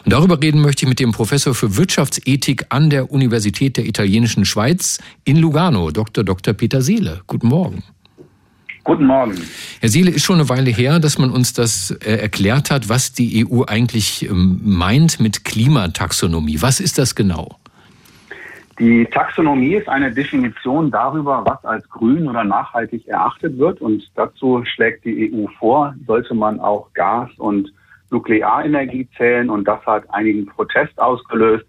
Und 0.05 0.13
darüber 0.13 0.41
reden 0.41 0.61
möchte 0.61 0.85
ich 0.85 0.89
mit 0.89 0.99
dem 0.99 1.11
Professor 1.11 1.53
für 1.55 1.77
Wirtschaftsethik 1.77 2.67
an 2.69 2.89
der 2.89 3.11
Universität 3.11 3.77
der 3.77 3.85
italienischen 3.85 4.45
Schweiz 4.45 4.99
in 5.23 5.37
Lugano, 5.37 5.91
Dr. 5.91 6.23
Dr. 6.23 6.53
Peter 6.53 6.81
Seele. 6.81 7.21
Guten 7.27 7.47
Morgen. 7.47 7.83
Guten 8.83 9.05
Morgen. 9.05 9.37
Herr 9.81 9.89
Seele, 9.89 10.09
ist 10.09 10.23
schon 10.23 10.39
eine 10.39 10.49
Weile 10.49 10.71
her, 10.71 10.99
dass 10.99 11.17
man 11.17 11.31
uns 11.31 11.53
das 11.53 11.91
äh, 11.91 12.15
erklärt 12.15 12.71
hat, 12.71 12.89
was 12.89 13.13
die 13.13 13.45
EU 13.45 13.63
eigentlich 13.63 14.27
ähm, 14.27 14.61
meint 14.63 15.19
mit 15.19 15.43
Klimataxonomie. 15.43 16.61
Was 16.61 16.79
ist 16.79 16.97
das 16.97 17.13
genau? 17.13 17.59
Die 18.79 19.05
Taxonomie 19.07 19.75
ist 19.75 19.89
eine 19.89 20.09
Definition 20.09 20.89
darüber, 20.89 21.43
was 21.45 21.65
als 21.65 21.89
grün 21.89 22.29
oder 22.29 22.45
nachhaltig 22.45 23.05
erachtet 23.09 23.57
wird. 23.57 23.81
Und 23.81 24.09
dazu 24.15 24.63
schlägt 24.63 25.03
die 25.03 25.33
EU 25.33 25.47
vor, 25.59 25.93
sollte 26.07 26.33
man 26.33 26.61
auch 26.61 26.87
Gas 26.93 27.29
und 27.37 27.73
Nuklearenergie 28.09 29.09
zählen. 29.17 29.49
Und 29.49 29.67
das 29.67 29.85
hat 29.85 30.05
einigen 30.13 30.45
Protest 30.45 30.97
ausgelöst. 30.97 31.65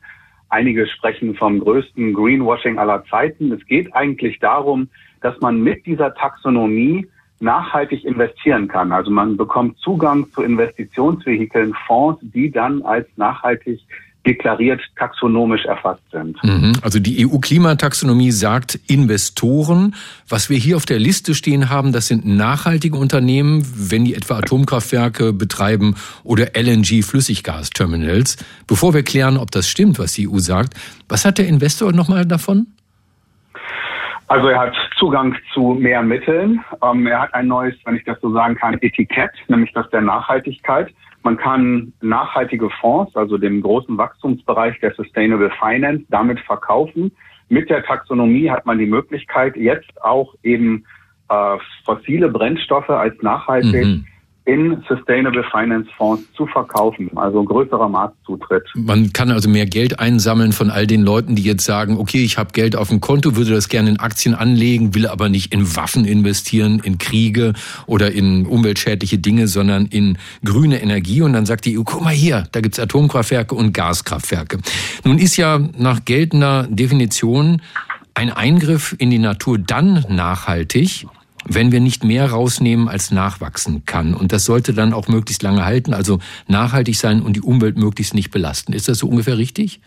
Einige 0.50 0.86
sprechen 0.86 1.34
vom 1.34 1.58
größten 1.58 2.14
Greenwashing 2.14 2.78
aller 2.78 3.04
Zeiten. 3.06 3.50
Es 3.50 3.66
geht 3.66 3.92
eigentlich 3.92 4.38
darum, 4.38 4.88
dass 5.20 5.40
man 5.40 5.60
mit 5.60 5.86
dieser 5.86 6.14
Taxonomie 6.14 7.08
nachhaltig 7.40 8.04
investieren 8.04 8.68
kann. 8.68 8.92
Also 8.92 9.10
man 9.10 9.36
bekommt 9.36 9.78
Zugang 9.78 10.30
zu 10.30 10.42
Investitionsvehikeln, 10.42 11.74
Fonds, 11.88 12.20
die 12.22 12.52
dann 12.52 12.82
als 12.82 13.08
nachhaltig 13.16 13.80
deklariert 14.26 14.80
taxonomisch 14.96 15.64
erfasst 15.64 16.02
sind. 16.10 16.42
Mhm. 16.44 16.72
Also 16.82 16.98
die 16.98 17.26
EU-Klimataxonomie 17.26 18.30
sagt 18.30 18.78
Investoren. 18.86 19.94
Was 20.28 20.50
wir 20.50 20.58
hier 20.58 20.76
auf 20.76 20.86
der 20.86 20.98
Liste 20.98 21.34
stehen 21.34 21.70
haben, 21.70 21.92
das 21.92 22.08
sind 22.08 22.26
nachhaltige 22.26 22.96
Unternehmen, 22.96 23.64
wenn 23.74 24.04
die 24.04 24.14
etwa 24.14 24.38
Atomkraftwerke 24.38 25.32
betreiben 25.32 25.94
oder 26.22 26.48
LNG-Flüssiggasterminals. 26.54 28.36
Bevor 28.66 28.92
wir 28.94 29.02
klären, 29.02 29.36
ob 29.36 29.50
das 29.50 29.68
stimmt, 29.68 29.98
was 29.98 30.12
die 30.12 30.28
EU 30.28 30.38
sagt, 30.38 30.74
was 31.08 31.24
hat 31.24 31.38
der 31.38 31.48
Investor 31.48 31.92
nochmal 31.92 32.26
davon? 32.26 32.66
Also 34.30 34.46
er 34.46 34.60
hat 34.60 34.74
Zugang 34.96 35.34
zu 35.52 35.76
mehr 35.80 36.02
Mitteln. 36.02 36.64
Ähm, 36.84 37.06
er 37.08 37.22
hat 37.22 37.34
ein 37.34 37.48
neues, 37.48 37.74
wenn 37.84 37.96
ich 37.96 38.04
das 38.04 38.20
so 38.20 38.32
sagen 38.32 38.54
kann, 38.54 38.74
Etikett, 38.80 39.32
nämlich 39.48 39.72
das 39.72 39.90
der 39.90 40.02
Nachhaltigkeit. 40.02 40.94
Man 41.22 41.36
kann 41.36 41.92
nachhaltige 42.00 42.70
Fonds, 42.80 43.14
also 43.14 43.36
den 43.36 43.60
großen 43.60 43.96
Wachstumsbereich 43.98 44.80
der 44.80 44.94
Sustainable 44.94 45.50
Finance, 45.58 46.04
damit 46.08 46.40
verkaufen. 46.40 47.12
Mit 47.48 47.68
der 47.68 47.84
Taxonomie 47.84 48.50
hat 48.50 48.64
man 48.64 48.78
die 48.78 48.86
Möglichkeit, 48.86 49.56
jetzt 49.56 50.02
auch 50.02 50.34
eben 50.42 50.84
äh, 51.28 51.58
fossile 51.84 52.28
Brennstoffe 52.28 52.90
als 52.90 53.20
nachhaltig 53.22 53.84
mhm. 53.84 54.06
In 54.46 54.82
Sustainable 54.88 55.44
Finance 55.50 55.88
Fonds 55.96 56.24
zu 56.34 56.46
verkaufen, 56.46 57.10
also 57.16 57.40
ein 57.40 57.46
größerer 57.46 57.88
Marktzutritt. 57.88 58.64
Man 58.74 59.12
kann 59.12 59.30
also 59.30 59.48
mehr 59.48 59.66
Geld 59.66 60.00
einsammeln 60.00 60.52
von 60.52 60.70
all 60.70 60.86
den 60.86 61.02
Leuten, 61.02 61.36
die 61.36 61.42
jetzt 61.42 61.64
sagen, 61.64 61.98
okay, 61.98 62.24
ich 62.24 62.38
habe 62.38 62.52
Geld 62.52 62.74
auf 62.74 62.88
dem 62.88 63.00
Konto, 63.00 63.36
würde 63.36 63.52
das 63.52 63.68
gerne 63.68 63.90
in 63.90 64.00
Aktien 64.00 64.34
anlegen, 64.34 64.94
will 64.94 65.06
aber 65.06 65.28
nicht 65.28 65.52
in 65.52 65.76
Waffen 65.76 66.04
investieren, 66.04 66.80
in 66.82 66.98
Kriege 66.98 67.52
oder 67.86 68.12
in 68.12 68.46
umweltschädliche 68.46 69.18
Dinge, 69.18 69.46
sondern 69.46 69.86
in 69.86 70.16
grüne 70.44 70.82
Energie. 70.82 71.22
Und 71.22 71.34
dann 71.34 71.46
sagt 71.46 71.66
die 71.66 71.78
EU, 71.78 71.82
guck 71.84 72.02
mal 72.02 72.10
hier, 72.10 72.44
da 72.52 72.60
gibt's 72.60 72.80
Atomkraftwerke 72.80 73.54
und 73.54 73.72
Gaskraftwerke. 73.72 74.58
Nun 75.04 75.18
ist 75.18 75.36
ja 75.36 75.60
nach 75.78 76.04
geltender 76.04 76.66
Definition 76.68 77.60
ein 78.14 78.30
Eingriff 78.30 78.94
in 78.98 79.10
die 79.10 79.18
Natur 79.18 79.58
dann 79.58 80.04
nachhaltig, 80.08 81.06
wenn 81.46 81.72
wir 81.72 81.80
nicht 81.80 82.04
mehr 82.04 82.30
rausnehmen, 82.30 82.88
als 82.88 83.10
nachwachsen 83.10 83.84
kann. 83.86 84.14
Und 84.14 84.32
das 84.32 84.44
sollte 84.44 84.74
dann 84.74 84.92
auch 84.92 85.08
möglichst 85.08 85.42
lange 85.42 85.64
halten, 85.64 85.94
also 85.94 86.18
nachhaltig 86.48 86.96
sein 86.96 87.22
und 87.22 87.34
die 87.34 87.40
Umwelt 87.40 87.76
möglichst 87.76 88.14
nicht 88.14 88.30
belasten. 88.30 88.72
Ist 88.72 88.88
das 88.88 88.98
so 88.98 89.08
ungefähr 89.08 89.38
richtig? 89.38 89.80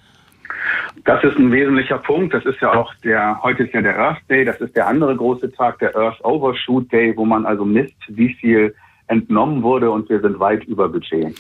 Das 1.05 1.23
ist 1.23 1.37
ein 1.37 1.51
wesentlicher 1.51 1.97
Punkt. 1.97 2.33
Das 2.33 2.45
ist 2.45 2.61
ja 2.61 2.73
auch 2.73 2.93
der, 3.03 3.39
heute 3.43 3.63
ist 3.63 3.73
ja 3.73 3.81
der 3.81 3.97
Earth 3.99 4.21
Day, 4.29 4.45
das 4.45 4.59
ist 4.61 4.75
der 4.75 4.87
andere 4.87 5.15
große 5.15 5.51
Tag, 5.51 5.79
der 5.79 5.95
Earth 5.95 6.23
Overshoot 6.23 6.91
Day, 6.91 7.13
wo 7.15 7.25
man 7.25 7.45
also 7.45 7.65
misst, 7.65 7.95
wie 8.07 8.33
viel 8.33 8.73
entnommen 9.07 9.63
wurde 9.63 9.91
und 9.91 10.09
wir 10.09 10.21
sind 10.21 10.39
weit 10.39 10.63
über 10.63 10.87
Budget. 10.87 11.35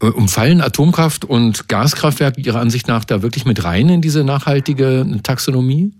Äh, 0.00 0.06
umfallen 0.06 0.60
Atomkraft 0.60 1.24
und 1.24 1.68
Gaskraftwerke 1.68 2.40
Ihrer 2.40 2.60
Ansicht 2.60 2.88
nach 2.88 3.04
da 3.04 3.22
wirklich 3.22 3.44
mit 3.44 3.64
rein 3.64 3.88
in 3.88 4.00
diese 4.00 4.24
nachhaltige 4.24 5.04
Taxonomie? 5.22 5.92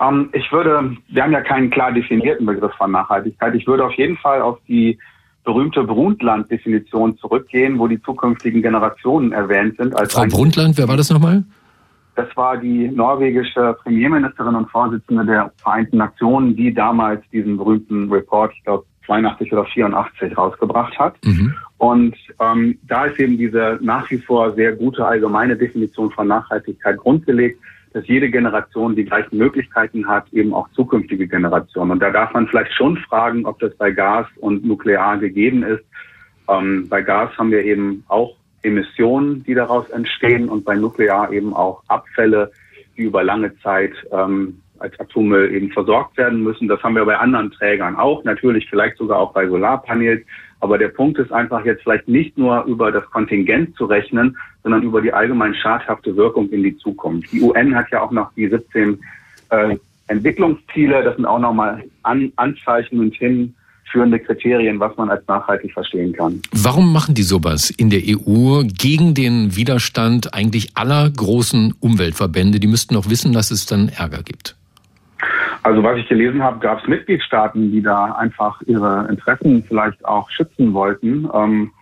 Ähm, 0.00 0.28
ich 0.32 0.50
würde, 0.52 0.96
wir 1.08 1.22
haben 1.22 1.32
ja 1.32 1.40
keinen 1.40 1.70
klar 1.70 1.92
definierten 1.92 2.46
Begriff 2.46 2.72
von 2.74 2.90
Nachhaltigkeit. 2.90 3.54
Ich 3.54 3.66
würde 3.66 3.84
auf 3.84 3.94
jeden 3.94 4.16
Fall 4.16 4.42
auf 4.42 4.58
die 4.66 4.98
berühmte 5.44 5.84
Brundtland-Definition 5.84 7.18
zurückgehen, 7.18 7.78
wo 7.78 7.86
die 7.86 8.00
zukünftigen 8.02 8.62
Generationen 8.62 9.32
erwähnt 9.32 9.76
sind. 9.76 9.94
Als 9.94 10.14
Frau 10.14 10.26
Brundtland, 10.26 10.78
wer 10.78 10.88
war 10.88 10.96
das 10.96 11.10
nochmal? 11.10 11.44
Das 12.16 12.28
war 12.36 12.56
die 12.56 12.88
norwegische 12.88 13.76
Premierministerin 13.82 14.54
und 14.54 14.70
Vorsitzende 14.70 15.26
der 15.26 15.52
Vereinten 15.56 15.98
Nationen, 15.98 16.56
die 16.56 16.72
damals 16.72 17.22
diesen 17.32 17.56
berühmten 17.56 18.10
Report, 18.10 18.52
ich 18.56 18.64
glaube 18.64 18.84
82 19.06 19.52
oder 19.52 19.64
84, 19.66 20.38
rausgebracht 20.38 20.98
hat. 20.98 21.16
Mhm. 21.24 21.54
Und 21.78 22.16
ähm, 22.40 22.78
da 22.84 23.06
ist 23.06 23.18
eben 23.18 23.36
diese 23.36 23.78
nach 23.82 24.10
wie 24.10 24.18
vor 24.18 24.54
sehr 24.54 24.72
gute 24.72 25.04
allgemeine 25.04 25.56
Definition 25.56 26.10
von 26.10 26.28
Nachhaltigkeit 26.28 26.96
grundgelegt 26.96 27.60
dass 27.94 28.06
jede 28.08 28.28
Generation 28.28 28.96
die 28.96 29.04
gleichen 29.04 29.38
Möglichkeiten 29.38 30.08
hat, 30.08 30.30
eben 30.32 30.52
auch 30.52 30.68
zukünftige 30.72 31.28
Generationen. 31.28 31.92
Und 31.92 32.00
da 32.00 32.10
darf 32.10 32.32
man 32.34 32.48
vielleicht 32.48 32.74
schon 32.74 32.96
fragen, 32.96 33.46
ob 33.46 33.60
das 33.60 33.74
bei 33.76 33.92
Gas 33.92 34.26
und 34.38 34.64
Nuklear 34.64 35.16
gegeben 35.18 35.62
ist. 35.62 35.84
Ähm, 36.48 36.88
bei 36.88 37.02
Gas 37.02 37.30
haben 37.38 37.52
wir 37.52 37.64
eben 37.64 38.04
auch 38.08 38.36
Emissionen, 38.62 39.44
die 39.44 39.54
daraus 39.54 39.88
entstehen 39.90 40.48
und 40.48 40.64
bei 40.64 40.74
Nuklear 40.74 41.32
eben 41.32 41.54
auch 41.54 41.84
Abfälle, 41.86 42.50
die 42.96 43.02
über 43.02 43.22
lange 43.22 43.56
Zeit 43.60 43.92
ähm, 44.10 44.60
als 44.80 44.98
Atommüll 44.98 45.54
eben 45.54 45.70
versorgt 45.70 46.16
werden 46.16 46.42
müssen. 46.42 46.66
Das 46.66 46.82
haben 46.82 46.96
wir 46.96 47.04
bei 47.04 47.16
anderen 47.16 47.52
Trägern 47.52 47.94
auch, 47.94 48.24
natürlich 48.24 48.68
vielleicht 48.68 48.96
sogar 48.96 49.20
auch 49.20 49.32
bei 49.32 49.46
Solarpanels. 49.46 50.22
Aber 50.64 50.78
der 50.78 50.88
Punkt 50.88 51.18
ist 51.18 51.30
einfach 51.30 51.62
jetzt 51.66 51.82
vielleicht 51.82 52.08
nicht 52.08 52.38
nur 52.38 52.64
über 52.64 52.90
das 52.90 53.04
Kontingent 53.10 53.76
zu 53.76 53.84
rechnen, 53.84 54.34
sondern 54.62 54.82
über 54.82 55.02
die 55.02 55.12
allgemein 55.12 55.54
schadhafte 55.54 56.16
Wirkung 56.16 56.48
in 56.48 56.62
die 56.62 56.74
Zukunft. 56.78 57.30
Die 57.32 57.42
UN 57.42 57.76
hat 57.76 57.90
ja 57.90 58.00
auch 58.00 58.10
noch 58.10 58.32
die 58.32 58.48
17 58.48 58.98
äh, 59.50 59.76
Entwicklungsziele. 60.06 61.04
Das 61.04 61.16
sind 61.16 61.26
auch 61.26 61.38
nochmal 61.38 61.84
An 62.02 62.32
Anzeichen 62.36 62.98
und 62.98 63.14
hinführende 63.14 64.18
Kriterien, 64.18 64.80
was 64.80 64.96
man 64.96 65.10
als 65.10 65.28
nachhaltig 65.28 65.74
verstehen 65.74 66.14
kann. 66.14 66.40
Warum 66.52 66.94
machen 66.94 67.14
die 67.14 67.24
sowas 67.24 67.68
in 67.68 67.90
der 67.90 68.00
EU 68.02 68.62
gegen 68.64 69.12
den 69.12 69.56
Widerstand 69.56 70.32
eigentlich 70.32 70.78
aller 70.78 71.10
großen 71.10 71.74
Umweltverbände? 71.78 72.58
Die 72.58 72.68
müssten 72.68 72.94
doch 72.94 73.10
wissen, 73.10 73.34
dass 73.34 73.50
es 73.50 73.66
dann 73.66 73.90
Ärger 73.90 74.22
gibt. 74.22 74.56
Also 75.64 75.82
was 75.82 75.96
ich 75.96 76.06
gelesen 76.08 76.42
habe, 76.42 76.58
gab 76.58 76.82
es 76.82 76.86
Mitgliedstaaten, 76.86 77.72
die 77.72 77.80
da 77.80 78.12
einfach 78.12 78.60
ihre 78.66 79.08
Interessen 79.08 79.64
vielleicht 79.64 80.04
auch 80.04 80.30
schützen 80.30 80.74
wollten. 80.74 81.26
Ähm, 81.32 81.72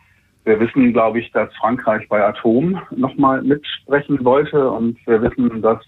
wir 0.44 0.60
wissen, 0.60 0.92
glaube 0.92 1.18
ich, 1.18 1.32
dass 1.32 1.52
Frankreich 1.56 2.08
bei 2.08 2.24
Atom 2.24 2.80
nochmal 2.92 3.42
mitsprechen 3.42 4.24
wollte 4.24 4.70
und 4.70 5.04
wir 5.04 5.20
wissen, 5.22 5.60
dass 5.62 5.80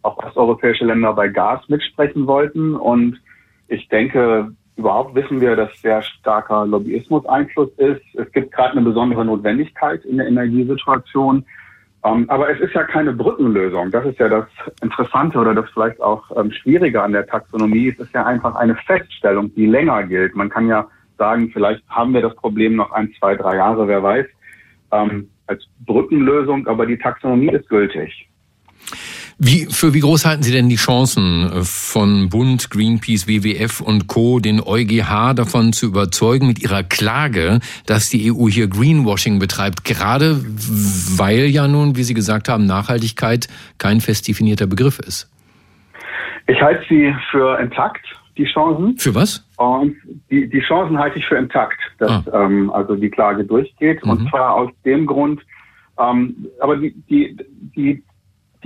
auch 0.00 0.16
osteuropäische 0.16 0.86
Länder 0.86 1.12
bei 1.12 1.28
Gas 1.28 1.60
mitsprechen 1.68 2.26
wollten. 2.26 2.74
Und 2.74 3.20
ich 3.68 3.86
denke, 3.88 4.52
überhaupt 4.76 5.14
wissen 5.14 5.42
wir, 5.42 5.56
dass 5.56 5.78
sehr 5.82 6.00
starker 6.00 6.64
Lobbyismus 6.64 7.26
Einfluss 7.26 7.70
ist. 7.76 8.02
Es 8.14 8.32
gibt 8.32 8.52
gerade 8.52 8.72
eine 8.72 8.82
besondere 8.82 9.26
Notwendigkeit 9.26 10.02
in 10.06 10.16
der 10.16 10.28
Energiesituation. 10.28 11.44
Ähm, 12.06 12.28
aber 12.28 12.50
es 12.50 12.60
ist 12.60 12.74
ja 12.74 12.84
keine 12.84 13.12
Brückenlösung. 13.12 13.90
Das 13.90 14.04
ist 14.06 14.18
ja 14.18 14.28
das 14.28 14.46
Interessante 14.82 15.38
oder 15.38 15.54
das 15.54 15.68
vielleicht 15.70 16.00
auch 16.00 16.24
ähm, 16.36 16.52
Schwierige 16.52 17.02
an 17.02 17.12
der 17.12 17.26
Taxonomie. 17.26 17.88
Es 17.88 17.98
ist 17.98 18.14
ja 18.14 18.24
einfach 18.24 18.54
eine 18.54 18.76
Feststellung, 18.76 19.52
die 19.54 19.66
länger 19.66 20.04
gilt. 20.04 20.36
Man 20.36 20.48
kann 20.48 20.68
ja 20.68 20.86
sagen, 21.18 21.50
vielleicht 21.52 21.82
haben 21.88 22.14
wir 22.14 22.22
das 22.22 22.36
Problem 22.36 22.76
noch 22.76 22.92
ein, 22.92 23.12
zwei, 23.18 23.34
drei 23.34 23.56
Jahre, 23.56 23.88
wer 23.88 24.02
weiß, 24.02 24.26
ähm, 24.92 25.28
als 25.46 25.64
Brückenlösung, 25.86 26.66
aber 26.66 26.86
die 26.86 26.98
Taxonomie 26.98 27.50
ist 27.50 27.68
gültig. 27.68 28.28
Wie, 29.38 29.66
für 29.66 29.92
wie 29.92 30.00
groß 30.00 30.24
halten 30.24 30.42
Sie 30.42 30.52
denn 30.52 30.70
die 30.70 30.76
Chancen 30.76 31.52
äh, 31.52 31.62
von 31.62 32.30
Bund, 32.30 32.70
Greenpeace, 32.70 33.28
WWF 33.28 33.82
und 33.82 34.06
Co., 34.06 34.40
den 34.40 34.62
EuGH 34.62 35.34
davon 35.34 35.74
zu 35.74 35.86
überzeugen 35.86 36.46
mit 36.46 36.62
ihrer 36.62 36.82
Klage, 36.82 37.60
dass 37.84 38.08
die 38.08 38.32
EU 38.32 38.48
hier 38.48 38.66
Greenwashing 38.66 39.38
betreibt? 39.38 39.84
Gerade 39.84 40.40
weil 41.18 41.46
ja 41.46 41.68
nun, 41.68 41.96
wie 41.96 42.02
Sie 42.02 42.14
gesagt 42.14 42.48
haben, 42.48 42.64
Nachhaltigkeit 42.64 43.46
kein 43.76 44.00
fest 44.00 44.26
definierter 44.26 44.66
Begriff 44.66 44.98
ist. 45.00 45.30
Ich 46.46 46.60
halte 46.62 46.82
sie 46.88 47.14
für 47.30 47.58
intakt, 47.58 48.06
die 48.38 48.46
Chancen. 48.46 48.96
Für 48.96 49.14
was? 49.14 49.46
Und 49.56 49.96
die, 50.30 50.48
die 50.48 50.60
Chancen 50.60 50.96
halte 50.98 51.18
ich 51.18 51.26
für 51.26 51.36
intakt, 51.36 51.78
dass 51.98 52.26
ah. 52.28 52.44
ähm, 52.44 52.70
also 52.70 52.96
die 52.96 53.10
Klage 53.10 53.44
durchgeht. 53.44 54.02
Mhm. 54.02 54.10
Und 54.10 54.30
zwar 54.30 54.54
aus 54.54 54.70
dem 54.86 55.04
Grund, 55.04 55.42
ähm, 55.98 56.46
aber 56.60 56.76
die, 56.76 56.94
die, 57.10 57.36
die 57.74 58.02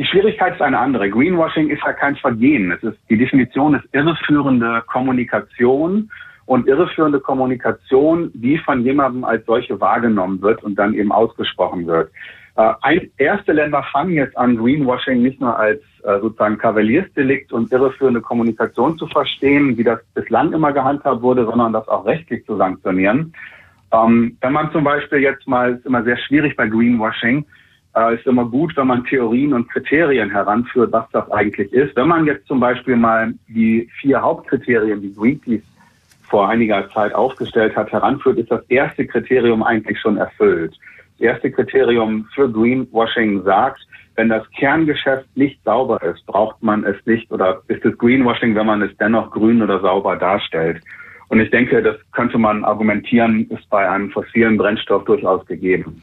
die 0.00 0.06
Schwierigkeit 0.06 0.54
ist 0.54 0.62
eine 0.62 0.78
andere. 0.78 1.10
Greenwashing 1.10 1.68
ist 1.68 1.82
ja 1.84 1.92
kein 1.92 2.16
Vergehen. 2.16 2.72
Es 2.72 2.82
ist, 2.82 2.96
die 3.10 3.18
Definition 3.18 3.74
ist 3.74 3.84
irreführende 3.92 4.82
Kommunikation 4.86 6.10
und 6.46 6.66
irreführende 6.66 7.20
Kommunikation, 7.20 8.30
die 8.32 8.56
von 8.56 8.82
jemandem 8.82 9.24
als 9.24 9.44
solche 9.44 9.78
wahrgenommen 9.78 10.40
wird 10.40 10.64
und 10.64 10.76
dann 10.76 10.94
eben 10.94 11.12
ausgesprochen 11.12 11.86
wird. 11.86 12.10
Äh, 12.56 12.72
ein, 12.80 13.10
erste 13.18 13.52
Länder 13.52 13.82
fangen 13.92 14.14
jetzt 14.14 14.38
an, 14.38 14.56
Greenwashing 14.56 15.20
nicht 15.20 15.38
nur 15.38 15.58
als 15.58 15.82
äh, 16.02 16.18
sozusagen 16.18 16.56
Kavaliersdelikt 16.56 17.52
und 17.52 17.70
irreführende 17.70 18.22
Kommunikation 18.22 18.96
zu 18.96 19.06
verstehen, 19.06 19.76
wie 19.76 19.84
das 19.84 20.00
bislang 20.14 20.54
immer 20.54 20.72
gehandhabt 20.72 21.20
wurde, 21.20 21.44
sondern 21.44 21.74
das 21.74 21.86
auch 21.88 22.06
rechtlich 22.06 22.46
zu 22.46 22.56
sanktionieren. 22.56 23.34
Ähm, 23.92 24.38
wenn 24.40 24.54
man 24.54 24.72
zum 24.72 24.82
Beispiel 24.82 25.18
jetzt 25.18 25.46
mal, 25.46 25.74
ist 25.74 25.84
immer 25.84 26.02
sehr 26.04 26.16
schwierig 26.16 26.56
bei 26.56 26.68
Greenwashing, 26.68 27.44
äh, 27.96 28.14
ist 28.14 28.26
immer 28.26 28.44
gut, 28.44 28.76
wenn 28.76 28.86
man 28.86 29.04
Theorien 29.04 29.52
und 29.52 29.70
Kriterien 29.70 30.30
heranführt, 30.30 30.92
was 30.92 31.08
das 31.12 31.30
eigentlich 31.30 31.72
ist. 31.72 31.96
Wenn 31.96 32.08
man 32.08 32.26
jetzt 32.26 32.46
zum 32.46 32.60
Beispiel 32.60 32.96
mal 32.96 33.34
die 33.48 33.88
vier 34.00 34.20
Hauptkriterien, 34.20 35.00
die 35.00 35.14
Greenpeace 35.14 35.62
vor 36.22 36.48
einiger 36.48 36.88
Zeit 36.90 37.14
aufgestellt 37.14 37.74
hat, 37.74 37.90
heranführt, 37.90 38.38
ist 38.38 38.50
das 38.50 38.64
erste 38.68 39.06
Kriterium 39.06 39.62
eigentlich 39.62 39.98
schon 40.00 40.16
erfüllt. 40.16 40.78
Das 41.18 41.20
erste 41.20 41.50
Kriterium 41.50 42.26
für 42.34 42.50
Greenwashing 42.50 43.42
sagt, 43.42 43.80
wenn 44.16 44.28
das 44.28 44.48
Kerngeschäft 44.52 45.26
nicht 45.36 45.62
sauber 45.64 46.00
ist, 46.02 46.24
braucht 46.26 46.62
man 46.62 46.84
es 46.84 46.96
nicht 47.06 47.30
oder 47.32 47.62
ist 47.68 47.84
es 47.84 47.96
Greenwashing, 47.98 48.54
wenn 48.54 48.66
man 48.66 48.82
es 48.82 48.96
dennoch 48.98 49.30
grün 49.30 49.62
oder 49.62 49.80
sauber 49.80 50.16
darstellt. 50.16 50.82
Und 51.28 51.40
ich 51.40 51.50
denke, 51.50 51.80
das 51.82 51.96
könnte 52.12 52.38
man 52.38 52.64
argumentieren, 52.64 53.48
ist 53.50 53.68
bei 53.70 53.88
einem 53.88 54.10
fossilen 54.10 54.56
Brennstoff 54.56 55.04
durchaus 55.04 55.46
gegeben. 55.46 56.02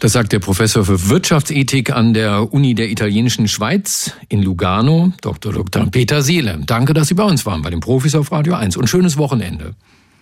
Das 0.00 0.12
sagt 0.12 0.32
der 0.32 0.38
Professor 0.38 0.84
für 0.84 1.08
Wirtschaftsethik 1.08 1.90
an 1.90 2.14
der 2.14 2.52
Uni 2.52 2.74
der 2.74 2.88
italienischen 2.88 3.48
Schweiz 3.48 4.16
in 4.28 4.42
Lugano, 4.42 5.12
Dr. 5.22 5.52
Dr. 5.52 5.90
Peter 5.90 6.22
Seele. 6.22 6.60
Danke, 6.64 6.94
dass 6.94 7.08
Sie 7.08 7.14
bei 7.14 7.24
uns 7.24 7.44
waren, 7.46 7.62
bei 7.62 7.70
den 7.70 7.80
Profis 7.80 8.14
auf 8.14 8.30
Radio 8.30 8.54
1 8.54 8.76
und 8.76 8.88
schönes 8.88 9.18
Wochenende. 9.18 9.74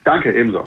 Danke, 0.05 0.33
ebenso. 0.33 0.65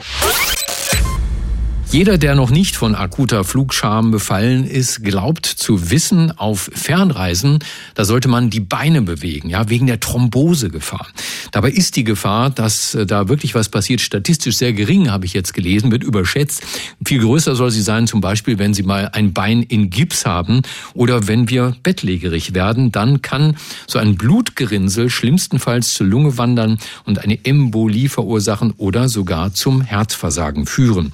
Jeder, 1.92 2.18
der 2.18 2.36
noch 2.36 2.50
nicht 2.50 2.76
von 2.76 2.94
akuter 2.94 3.42
Flugscham 3.42 4.12
befallen 4.12 4.64
ist, 4.64 5.02
glaubt 5.02 5.44
zu 5.44 5.90
wissen, 5.90 6.30
auf 6.30 6.70
Fernreisen, 6.72 7.58
da 7.96 8.04
sollte 8.04 8.28
man 8.28 8.48
die 8.48 8.60
Beine 8.60 9.02
bewegen, 9.02 9.50
ja, 9.50 9.68
wegen 9.68 9.88
der 9.88 9.98
Thrombosegefahr. 9.98 11.08
Dabei 11.50 11.72
ist 11.72 11.96
die 11.96 12.04
Gefahr, 12.04 12.50
dass 12.50 12.94
äh, 12.94 13.06
da 13.06 13.28
wirklich 13.28 13.56
was 13.56 13.68
passiert, 13.68 14.00
statistisch 14.00 14.56
sehr 14.56 14.72
gering, 14.72 15.10
habe 15.10 15.26
ich 15.26 15.32
jetzt 15.32 15.52
gelesen, 15.52 15.90
wird 15.90 16.04
überschätzt. 16.04 16.62
Viel 17.04 17.22
größer 17.22 17.56
soll 17.56 17.72
sie 17.72 17.82
sein, 17.82 18.06
zum 18.06 18.20
Beispiel, 18.20 18.60
wenn 18.60 18.72
Sie 18.72 18.84
mal 18.84 19.08
ein 19.12 19.32
Bein 19.32 19.64
in 19.64 19.90
Gips 19.90 20.24
haben 20.24 20.62
oder 20.94 21.26
wenn 21.26 21.50
wir 21.50 21.74
bettlägerig 21.82 22.54
werden, 22.54 22.92
dann 22.92 23.20
kann 23.20 23.56
so 23.88 23.98
ein 23.98 24.14
Blutgerinnsel 24.14 25.10
schlimmstenfalls 25.10 25.94
zur 25.94 26.06
Lunge 26.06 26.38
wandern 26.38 26.78
und 27.04 27.18
eine 27.18 27.44
Embolie 27.44 28.08
verursachen 28.08 28.74
oder 28.76 29.08
sogar 29.08 29.52
zum 29.54 29.80
Herzversagen 29.80 30.66
führen. 30.66 31.12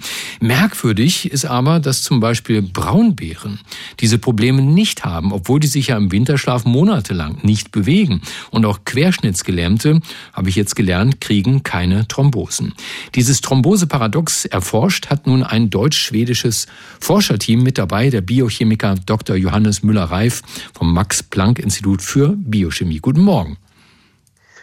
Merkwürdig 0.66 1.30
ist 1.30 1.44
aber, 1.44 1.78
dass 1.78 2.02
zum 2.02 2.18
Beispiel 2.18 2.60
Braunbären 2.60 3.60
diese 4.00 4.18
Probleme 4.18 4.62
nicht 4.62 5.04
haben, 5.04 5.32
obwohl 5.32 5.60
die 5.60 5.68
sich 5.68 5.86
ja 5.86 5.96
im 5.96 6.10
Winterschlaf 6.10 6.64
monatelang 6.64 7.38
nicht 7.42 7.70
bewegen. 7.70 8.20
Und 8.50 8.64
auch 8.64 8.80
Querschnittsgelähmte, 8.84 10.00
habe 10.32 10.48
ich 10.48 10.56
jetzt 10.56 10.74
gelernt, 10.74 11.20
kriegen 11.20 11.62
keine 11.62 12.08
Thrombosen. 12.08 12.74
Dieses 13.14 13.42
Thromboseparadox 13.42 14.46
erforscht 14.46 15.06
hat 15.06 15.28
nun 15.28 15.44
ein 15.44 15.70
deutsch-schwedisches 15.70 16.66
Forscherteam 16.98 17.62
mit 17.62 17.78
dabei, 17.78 18.10
der 18.10 18.22
Biochemiker 18.22 18.96
Dr. 19.06 19.36
Johannes 19.36 19.84
Müller-Reif 19.84 20.42
vom 20.74 20.92
Max-Planck-Institut 20.92 22.02
für 22.02 22.34
Biochemie. 22.36 22.98
Guten 22.98 23.20
Morgen. 23.22 23.56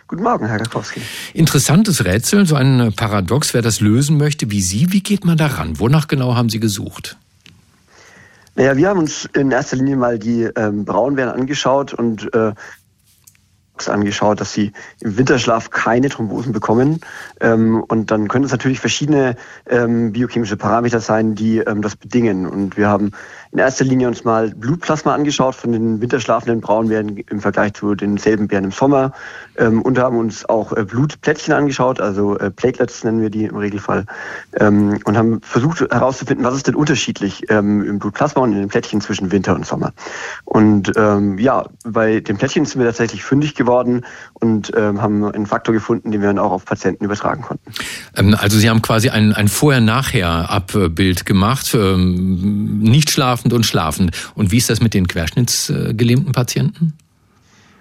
Guten 0.08 0.24
Morgen, 0.24 0.46
Herr 0.46 0.58
Garkowski. 0.58 1.02
Interessantes 1.34 2.04
Rätsel, 2.04 2.46
so 2.46 2.56
ein 2.56 2.94
Paradox, 2.96 3.54
wer 3.54 3.62
das 3.62 3.80
lösen 3.80 4.18
möchte, 4.18 4.52
wie 4.52 4.62
Sie, 4.62 4.92
wie 4.92 5.02
geht 5.02 5.26
man 5.26 5.38
daran? 5.38 5.80
Wonach 5.80 6.08
genau 6.08 6.36
haben 6.36 6.50
Sie 6.50 6.60
gesucht? 6.60 7.18
Naja, 8.56 8.78
wir 8.78 8.89
haben 8.89 9.00
uns 9.00 9.28
in 9.34 9.50
erster 9.50 9.78
Linie 9.78 9.96
mal 9.96 10.20
die 10.20 10.44
ähm, 10.44 10.86
Braunbären 10.86 11.32
angeschaut 11.32 11.94
und 11.94 12.32
äh, 12.34 12.54
angeschaut, 13.88 14.40
dass 14.40 14.54
sie 14.54 14.72
im 15.02 15.18
Winterschlaf 15.18 15.70
keine 15.70 16.10
Thrombosen 16.10 16.54
bekommen. 16.54 17.02
Ähm, 17.42 17.84
und 17.88 18.12
dann 18.12 18.28
können 18.28 18.46
es 18.46 18.52
natürlich 18.52 18.80
verschiedene 18.80 19.36
ähm, 19.68 20.12
biochemische 20.12 20.58
Parameter 20.58 21.00
sein, 21.00 21.36
die 21.36 21.58
ähm, 21.58 21.82
das 21.82 21.96
bedingen. 21.96 22.48
Und 22.48 22.78
wir 22.78 22.88
haben 22.88 23.12
in 23.52 23.60
erster 23.60 23.86
Linie 23.86 24.08
uns 24.08 24.24
mal 24.24 24.50
Blutplasma 24.50 25.14
angeschaut 25.14 25.56
von 25.56 25.72
den 25.72 26.02
winterschlafenden 26.02 26.62
Braunbären 26.62 27.18
im 27.18 27.40
Vergleich 27.40 27.74
zu 27.74 27.94
denselben 27.94 28.48
Bären 28.48 28.66
im 28.66 28.72
Sommer 28.72 29.12
ähm, 29.58 29.82
und 29.82 30.00
haben 30.00 30.18
uns 30.18 30.48
auch 30.50 30.74
äh, 30.74 30.84
Blutplättchen 30.84 31.54
angeschaut, 31.54 32.00
also 32.02 32.38
äh, 32.40 32.50
Platelets 32.50 33.04
nennen 33.04 33.22
wir 33.22 33.30
die 33.30 33.46
im 33.46 33.56
Regelfall, 33.56 34.06
ähm, 34.60 35.00
und 35.06 35.18
haben 35.18 35.40
versucht 35.42 35.82
herauszufinden, 35.82 36.44
was 36.46 36.56
ist 36.56 36.68
denn 36.68 36.74
unterschiedlich 36.76 37.44
ähm, 37.50 37.84
im 37.84 38.00
Blutplasma 38.00 38.42
und 38.42 38.54
in 38.54 38.60
den 38.60 38.70
Plättchen 38.70 39.02
zwischen 39.02 39.32
Winter 39.32 39.54
und 39.56 39.66
Sommer. 39.66 39.94
Und 40.46 40.94
ja, 40.96 41.66
bei 41.86 42.20
den 42.20 42.38
Plättchen 42.38 42.66
sind 42.66 42.80
wir 42.80 42.88
tatsächlich 42.88 43.24
fündig 43.24 43.56
geworden 43.56 43.62
und 44.34 44.71
ähm, 44.76 45.02
haben 45.02 45.26
einen 45.26 45.45
Faktor 45.45 45.73
gefunden, 45.73 46.12
den 46.12 46.21
wir 46.21 46.28
dann 46.28 46.39
auch 46.39 46.52
auf 46.52 46.65
Patienten 46.65 47.06
übertragen 47.06 47.41
konnten. 47.41 47.71
Ähm, 48.15 48.36
also 48.39 48.58
Sie 48.58 48.69
haben 48.69 48.82
quasi 48.82 49.10
ein, 49.10 49.34
ein 49.34 49.47
Vorher-Nachher-Abbild 49.47 51.26
gemacht, 51.26 51.73
ähm, 51.73 52.80
nicht 52.80 53.12
schlafen 53.12 53.23
schlafend 53.23 53.54
und 53.54 53.65
schlafend. 53.65 54.12
Und 54.36 54.52
wie 54.52 54.58
ist 54.58 54.69
das 54.69 54.82
mit 54.82 54.93
den 54.93 55.08
querschnittsgelähmten 55.08 56.32
Patienten? 56.32 56.93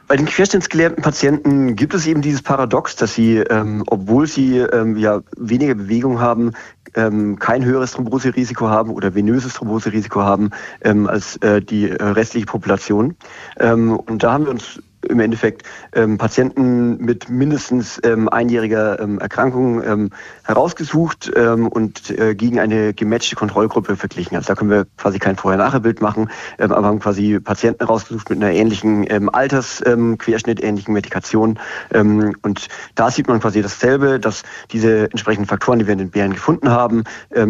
Bei 0.08 0.16
den 0.16 0.26
querschnittsgelähmten 0.26 1.02
Patienten 1.02 1.74
gibt 1.74 1.94
es 1.94 2.06
eben 2.06 2.22
dieses 2.22 2.42
Paradox, 2.42 2.96
dass 2.96 3.14
sie, 3.14 3.38
ähm, 3.38 3.82
obwohl 3.86 4.26
sie 4.26 4.58
ähm, 4.58 4.96
ja 4.96 5.20
weniger 5.36 5.74
Bewegung 5.74 6.20
haben, 6.20 6.52
ähm, 6.94 7.38
kein 7.38 7.64
höheres 7.64 7.92
Thromboserisiko 7.92 8.68
haben 8.68 8.90
oder 8.90 9.14
venöses 9.14 9.54
Thromboserisiko 9.54 10.20
haben 10.20 10.50
ähm, 10.82 11.06
als 11.06 11.36
äh, 11.38 11.62
die 11.62 11.88
äh, 11.88 12.02
restliche 12.02 12.46
Population. 12.46 13.14
Ähm, 13.58 13.96
und 13.96 14.22
da 14.22 14.32
haben 14.32 14.44
wir 14.44 14.50
uns 14.50 14.82
im 15.08 15.20
Endeffekt 15.20 15.66
ähm, 15.94 16.18
Patienten 16.18 16.98
mit 16.98 17.28
mindestens 17.28 18.00
ähm, 18.04 18.28
einjähriger 18.28 19.00
ähm, 19.00 19.18
Erkrankung 19.18 19.82
ähm, 19.84 20.10
herausgesucht 20.44 21.30
ähm, 21.34 21.68
und 21.68 22.10
äh, 22.10 22.34
gegen 22.34 22.60
eine 22.60 22.94
gematchte 22.94 23.36
Kontrollgruppe 23.36 23.96
verglichen. 23.96 24.36
Also 24.36 24.48
da 24.48 24.54
können 24.54 24.70
wir 24.70 24.86
quasi 24.96 25.18
kein 25.18 25.36
Vorher-Nachher-Bild 25.36 26.00
machen, 26.00 26.30
ähm, 26.58 26.72
aber 26.72 26.86
haben 26.86 27.00
quasi 27.00 27.40
Patienten 27.40 27.84
herausgesucht 27.84 28.30
mit 28.30 28.42
einer 28.42 28.52
ähnlichen 28.52 29.08
Altersquerschnitt, 29.28 30.62
ähnlichen 30.62 30.94
Medikation. 30.94 31.58
Und 31.90 32.68
da 32.94 33.10
sieht 33.10 33.28
man 33.28 33.40
quasi 33.40 33.62
dasselbe, 33.62 34.20
dass 34.20 34.42
diese 34.70 35.10
entsprechenden 35.10 35.46
Faktoren, 35.46 35.78
die 35.78 35.86
wir 35.86 35.92
in 35.92 35.98
den 35.98 36.10
Bären 36.10 36.32
gefunden 36.32 36.70
haben, 36.70 37.04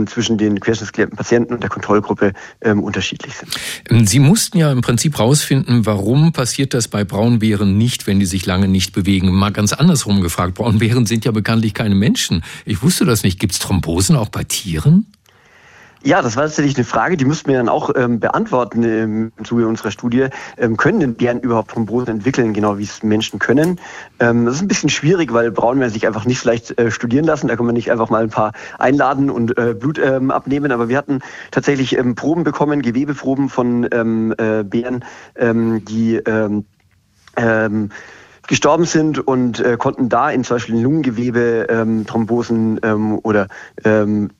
zwischen 0.07 0.39
den 0.39 0.61
querschnittsgelähmten 0.61 1.17
Patienten 1.17 1.55
und 1.55 1.63
der 1.63 1.71
Kontrollgruppe 1.71 2.33
unterschiedlich 2.63 3.35
sind. 3.37 4.09
Sie 4.09 4.19
mussten 4.19 4.59
ja 4.59 4.71
im 4.73 4.81
Prinzip 4.81 5.19
rausfinden, 5.19 5.87
warum 5.87 6.33
passiert 6.33 6.75
das 6.75 6.89
bei 6.89 7.05
braunen 7.05 7.41
Braunbären 7.43 7.77
nicht, 7.77 8.07
wenn 8.07 8.21
die 8.21 8.27
sich 8.27 8.47
lange 8.47 8.69
nicht 8.69 8.93
bewegen. 8.93 9.35
Mal 9.35 9.51
ganz 9.51 9.73
andersrum 9.73 10.21
gefragt. 10.21 10.55
Braunbären 10.55 11.07
sind 11.07 11.25
ja 11.25 11.33
bekanntlich 11.33 11.75
keine 11.75 11.97
Menschen. 11.97 12.45
Ich 12.65 12.85
wusste 12.85 13.05
das 13.05 13.25
nicht. 13.25 13.41
Gibt 13.41 13.53
es 13.53 13.59
Thrombosen 13.59 14.15
auch 14.15 14.29
bei 14.29 14.45
Tieren? 14.45 15.07
Ja, 16.05 16.21
das 16.21 16.35
war 16.35 16.43
tatsächlich 16.43 16.77
eine 16.77 16.85
Frage, 16.85 17.17
die 17.17 17.25
müssten 17.25 17.49
wir 17.49 17.59
dann 17.59 17.69
auch 17.69 17.91
ähm, 17.95 18.19
beantworten 18.19 18.83
im 18.83 19.33
Zuge 19.45 19.69
unserer 19.69 19.93
Studie. 19.93 20.27
Ähm, 20.59 20.77
können 20.77 20.99
denn 20.99 21.15
Bären 21.15 21.39
überhaupt 21.41 21.71
Thrombosen 21.71 22.09
entwickeln, 22.09 22.53
genau 22.55 22.79
wie 22.79 22.83
es 22.83 23.05
Menschen 23.05 23.39
können? 23.39 23.79
Ähm, 24.19 24.45
das 24.45 24.57
ist 24.57 24.63
ein 24.63 24.69
bisschen 24.69 24.89
schwierig, 24.89 25.33
weil 25.33 25.53
Braunbären 25.53 25.93
sich 25.93 26.07
einfach 26.09 26.25
nicht 26.25 26.41
so 26.41 26.49
leicht 26.49 26.77
äh, 26.77 26.91
studieren 26.91 27.25
lassen. 27.25 27.47
Da 27.47 27.55
kann 27.55 27.67
man 27.67 27.77
nicht 27.77 27.93
einfach 27.93 28.11
mal 28.11 28.25
ein 28.25 28.31
paar 28.31 28.53
einladen 28.81 29.31
und 29.31 29.57
äh, 29.57 29.75
Blut 29.79 30.01
ähm, 30.01 30.33
abnehmen. 30.33 30.73
Aber 30.73 30.89
wir 30.89 30.99
hatten 30.99 31.21
tatsächlich 31.53 31.97
ähm, 31.97 32.17
Proben 32.17 32.43
bekommen, 32.43 32.83
Gewebeproben 32.83 33.49
von 33.49 33.87
ähm, 33.93 34.35
äh, 34.39 34.65
Bären, 34.65 35.05
ähm, 35.37 35.85
die 35.85 36.17
ähm, 36.17 36.65
ähm, 37.37 37.91
gestorben 38.49 38.85
sind 38.85 39.27
und 39.27 39.61
äh, 39.61 39.77
konnten 39.77 40.09
da 40.09 40.31
in 40.31 40.45
zum 40.45 40.57
Beispiel 40.57 40.81
Lungengewebe 40.81 41.67
ähm, 41.71 42.07
Thrombosen 42.07 42.81
ähm, 42.83 43.19
oder 43.23 43.49
ähm, 43.85 44.31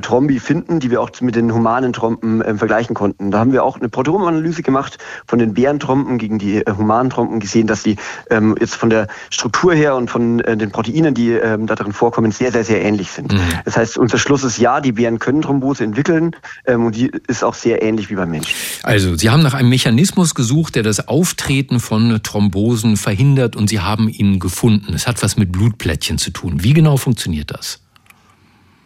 Trombi 0.00 0.40
finden, 0.40 0.80
die 0.80 0.90
wir 0.90 1.00
auch 1.00 1.10
mit 1.20 1.36
den 1.36 1.52
humanen 1.52 1.92
Trompen 1.92 2.40
äh, 2.42 2.54
vergleichen 2.54 2.94
konnten. 2.94 3.30
Da 3.30 3.38
haben 3.38 3.52
wir 3.52 3.64
auch 3.64 3.78
eine 3.78 3.88
Proteomanalyse 3.88 4.62
gemacht 4.62 4.98
von 5.26 5.38
den 5.38 5.54
Bärentrompen 5.54 6.18
gegen 6.18 6.38
die 6.38 6.58
äh, 6.58 6.72
humanen 6.76 7.10
Trompen 7.10 7.40
gesehen, 7.40 7.66
dass 7.66 7.82
die 7.82 7.96
ähm, 8.30 8.56
jetzt 8.58 8.74
von 8.74 8.90
der 8.90 9.08
Struktur 9.30 9.74
her 9.74 9.96
und 9.96 10.10
von 10.10 10.40
äh, 10.40 10.56
den 10.56 10.70
Proteinen, 10.70 11.14
die 11.14 11.30
ähm, 11.30 11.66
da 11.66 11.74
drin 11.74 11.92
vorkommen, 11.92 12.32
sehr, 12.32 12.52
sehr, 12.52 12.64
sehr 12.64 12.82
ähnlich 12.82 13.10
sind. 13.10 13.32
Mhm. 13.32 13.40
Das 13.64 13.76
heißt, 13.76 13.98
unser 13.98 14.18
Schluss 14.18 14.44
ist 14.44 14.58
ja, 14.58 14.80
die 14.80 14.92
Bären 14.92 15.18
können 15.18 15.42
Thrombose 15.42 15.84
entwickeln 15.84 16.34
ähm, 16.66 16.86
und 16.86 16.96
die 16.96 17.10
ist 17.28 17.44
auch 17.44 17.54
sehr 17.54 17.82
ähnlich 17.82 18.10
wie 18.10 18.14
beim 18.14 18.30
Menschen. 18.30 18.54
Also, 18.82 19.16
Sie 19.16 19.30
haben 19.30 19.42
nach 19.42 19.54
einem 19.54 19.68
Mechanismus 19.68 20.34
gesucht, 20.34 20.74
der 20.74 20.82
das 20.82 21.08
Auftreten 21.08 21.80
von 21.80 22.20
Thrombosen 22.22 22.96
verhindert 22.96 23.56
und 23.56 23.68
Sie 23.68 23.80
haben 23.80 24.08
ihn 24.08 24.38
gefunden. 24.38 24.94
Es 24.94 25.06
hat 25.06 25.22
was 25.22 25.36
mit 25.36 25.52
Blutplättchen 25.52 26.18
zu 26.18 26.30
tun. 26.30 26.62
Wie 26.62 26.72
genau 26.72 26.96
funktioniert 26.96 27.50
das? 27.50 27.81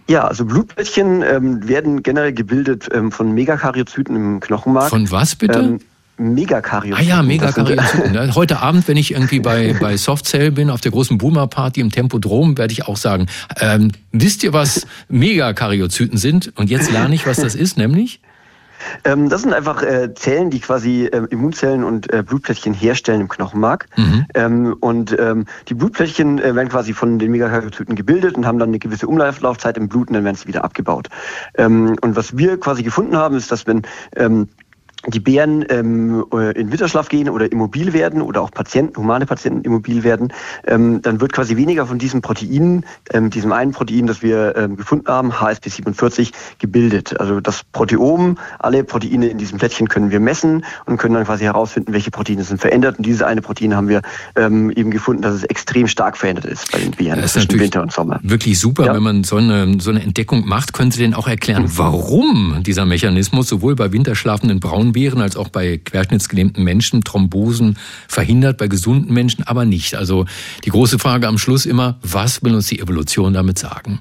Ja, 0.09 0.27
also 0.27 0.45
Blutplättchen 0.45 1.23
ähm, 1.23 1.67
werden 1.69 2.03
generell 2.03 2.33
gebildet 2.33 2.89
ähm, 2.93 3.11
von 3.11 3.33
Megakaryozyten 3.33 4.15
im 4.15 4.41
Knochenmark. 4.41 4.91
Von 4.91 5.11
was 5.11 5.35
bitte? 5.35 5.59
Ähm, 5.59 5.81
Megakaryozyten. 6.19 6.95
Ah 6.95 7.17
ja, 7.17 7.23
Megakaryozyten. 7.23 8.35
Heute 8.35 8.61
Abend, 8.61 8.87
wenn 8.89 8.97
ich 8.97 9.13
irgendwie 9.13 9.41
bei, 9.41 9.75
bei 9.81 9.97
Softcell 9.97 10.53
bin, 10.53 10.71
auf 10.71 10.81
der 10.81 10.93
großen 10.93 11.19
Boomer-Party 11.19 11.81
im 11.81 11.91
Tempodrom, 11.91 12.57
werde 12.57 12.73
ich 12.73 12.87
auch 12.87 12.97
sagen, 12.97 13.27
ähm, 13.61 13.93
wisst 14.13 14.45
ihr, 14.45 14.53
was 14.53 14.87
Megakaryozyten 15.09 16.19
sind? 16.19 16.53
Und 16.57 16.71
jetzt 16.71 16.91
lerne 16.91 17.15
ich, 17.15 17.27
was 17.27 17.39
das 17.39 17.55
ist, 17.55 17.77
nämlich? 17.77 18.21
Ähm, 19.05 19.29
das 19.29 19.43
sind 19.43 19.53
einfach 19.53 19.83
äh, 19.83 20.15
Zellen, 20.15 20.51
die 20.51 20.61
quasi 20.61 21.07
äh, 21.07 21.27
Immunzellen 21.31 21.85
und 21.85 22.13
äh, 22.13 22.23
Blutplättchen 22.23 22.75
herstellen 22.75 23.23
im 23.23 23.29
Knochenmark. 23.29 23.87
Mhm. 23.97 24.27
Ähm, 24.35 24.77
und 24.81 25.17
ähm, 25.19 25.47
die 25.69 25.75
Blutplättchen 25.75 26.39
äh, 26.39 26.55
werden 26.55 26.69
quasi 26.69 26.93
von 26.93 27.19
den 27.19 27.31
Megakaryozyten 27.31 27.95
gebildet 27.95 28.37
und 28.37 28.47
haben 28.47 28.59
dann 28.59 28.71
eine 28.71 28.79
gewisse 28.79 29.07
Umlaufzeit 29.07 29.77
im 29.77 29.89
Blut 29.89 30.09
und 30.09 30.15
dann 30.15 30.25
werden 30.25 30.37
sie 30.37 30.49
wieder 30.49 30.65
abgebaut. 30.65 31.09
Ähm, 31.57 31.97
und 32.01 32.17
was 32.17 32.37
wir 32.37 32.59
quasi 32.59 32.83
gefunden 32.83 33.17
haben, 33.17 33.37
ist, 33.37 33.51
dass 33.53 33.67
wenn 33.67 33.83
ähm, 34.17 34.49
die 35.07 35.21
Bären 35.21 35.65
ähm, 35.69 36.25
äh, 36.33 36.59
in 36.59 36.73
Winterschlaf 36.73 37.09
gehen 37.09 37.29
oder 37.29 37.51
immobil 37.51 37.93
werden 37.93 38.23
oder 38.23 38.43
auch 38.43 38.51
Patienten, 38.51 38.97
humane 38.97 39.27
Patienten 39.27 39.63
immobil 39.63 40.03
werden, 40.03 40.33
ähm, 40.67 41.01
dann 41.03 41.21
wird 41.21 41.33
quasi 41.33 41.57
weniger 41.57 41.87
von 41.87 41.99
diesem 41.99 42.23
Protein, 42.23 42.85
ähm, 43.13 43.31
diesem 43.31 43.53
einen 43.53 43.73
Protein, 43.73 44.07
das 44.07 44.23
wir 44.23 44.57
ähm, 44.57 44.77
gefunden 44.77 45.07
haben, 45.09 45.33
HSP47, 45.33 46.33
gebildet. 46.59 47.19
Also 47.21 47.41
das 47.41 47.63
Proteom, 47.73 48.39
alle 48.59 48.83
Proteine 48.85 49.29
in 49.29 49.39
diesem 49.39 49.59
Plättchen 49.59 49.89
können 49.89 50.11
wir 50.11 50.21
messen 50.21 50.65
und 50.87 50.97
können 50.97 51.15
dann 51.15 51.25
quasi 51.25 51.45
herausfinden, 51.45 51.93
welche 51.93 52.11
Proteine 52.11 52.43
sind 52.43 52.61
verändert. 52.61 52.99
Und 52.99 53.07
dieses 53.07 53.23
eine 53.23 53.43
Protein 53.43 53.77
haben 53.77 53.89
wir 53.89 54.03
ähm, 54.35 54.71
eben 54.71 54.91
gefunden, 54.91 55.23
dass 55.23 55.35
es 55.35 55.45
extrem 55.45 55.87
stark 55.87 56.17
verändert 56.17 56.47
ist 56.47 56.73
bei 56.73 56.79
den 56.79 56.91
Bären 56.91 57.21
das 57.21 57.35
zwischen 57.35 57.59
Winter 57.61 57.83
und 57.83 57.93
Sommer. 57.93 58.19
Wirklich 58.23 58.59
super, 58.59 58.87
ja? 58.87 58.95
wenn 58.95 59.03
man 59.03 59.25
so 59.25 59.37
eine, 59.37 59.81
so 59.81 59.91
eine 59.91 60.03
Entdeckung 60.03 60.47
macht. 60.47 60.73
Können 60.73 60.91
Sie 60.91 61.01
denn 61.01 61.15
auch 61.15 61.29
erklären, 61.29 61.65
mhm. 61.65 61.79
warum 61.79 62.63
dieser 62.65 62.87
Mechanismus 62.87 63.49
sowohl 63.49 63.77
bei 63.77 63.93
winterschlafenden 63.93 64.59
Braunbären 64.59 64.96
Braunbären 64.97 65.21
als 65.21 65.37
auch 65.37 65.49
bei 65.49 65.77
querschnittsgelähmten 65.77 66.65
Menschen 66.65 67.05
Thrombosen 67.05 67.77
verhindert, 68.09 68.57
bei 68.57 68.67
gesunden 68.67 69.13
Menschen 69.13 69.47
aber 69.47 69.67
nicht. 69.67 69.95
Also 69.95 70.25
die 70.65 70.71
große 70.71 70.99
Frage 70.99 71.29
am 71.29 71.37
Schluss 71.37 71.67
immer, 71.67 71.99
was 72.03 72.43
will 72.43 72.55
uns 72.55 72.69
die 72.69 72.81
Evolution 72.81 73.35
damit 73.35 73.59
sagen? 73.59 74.01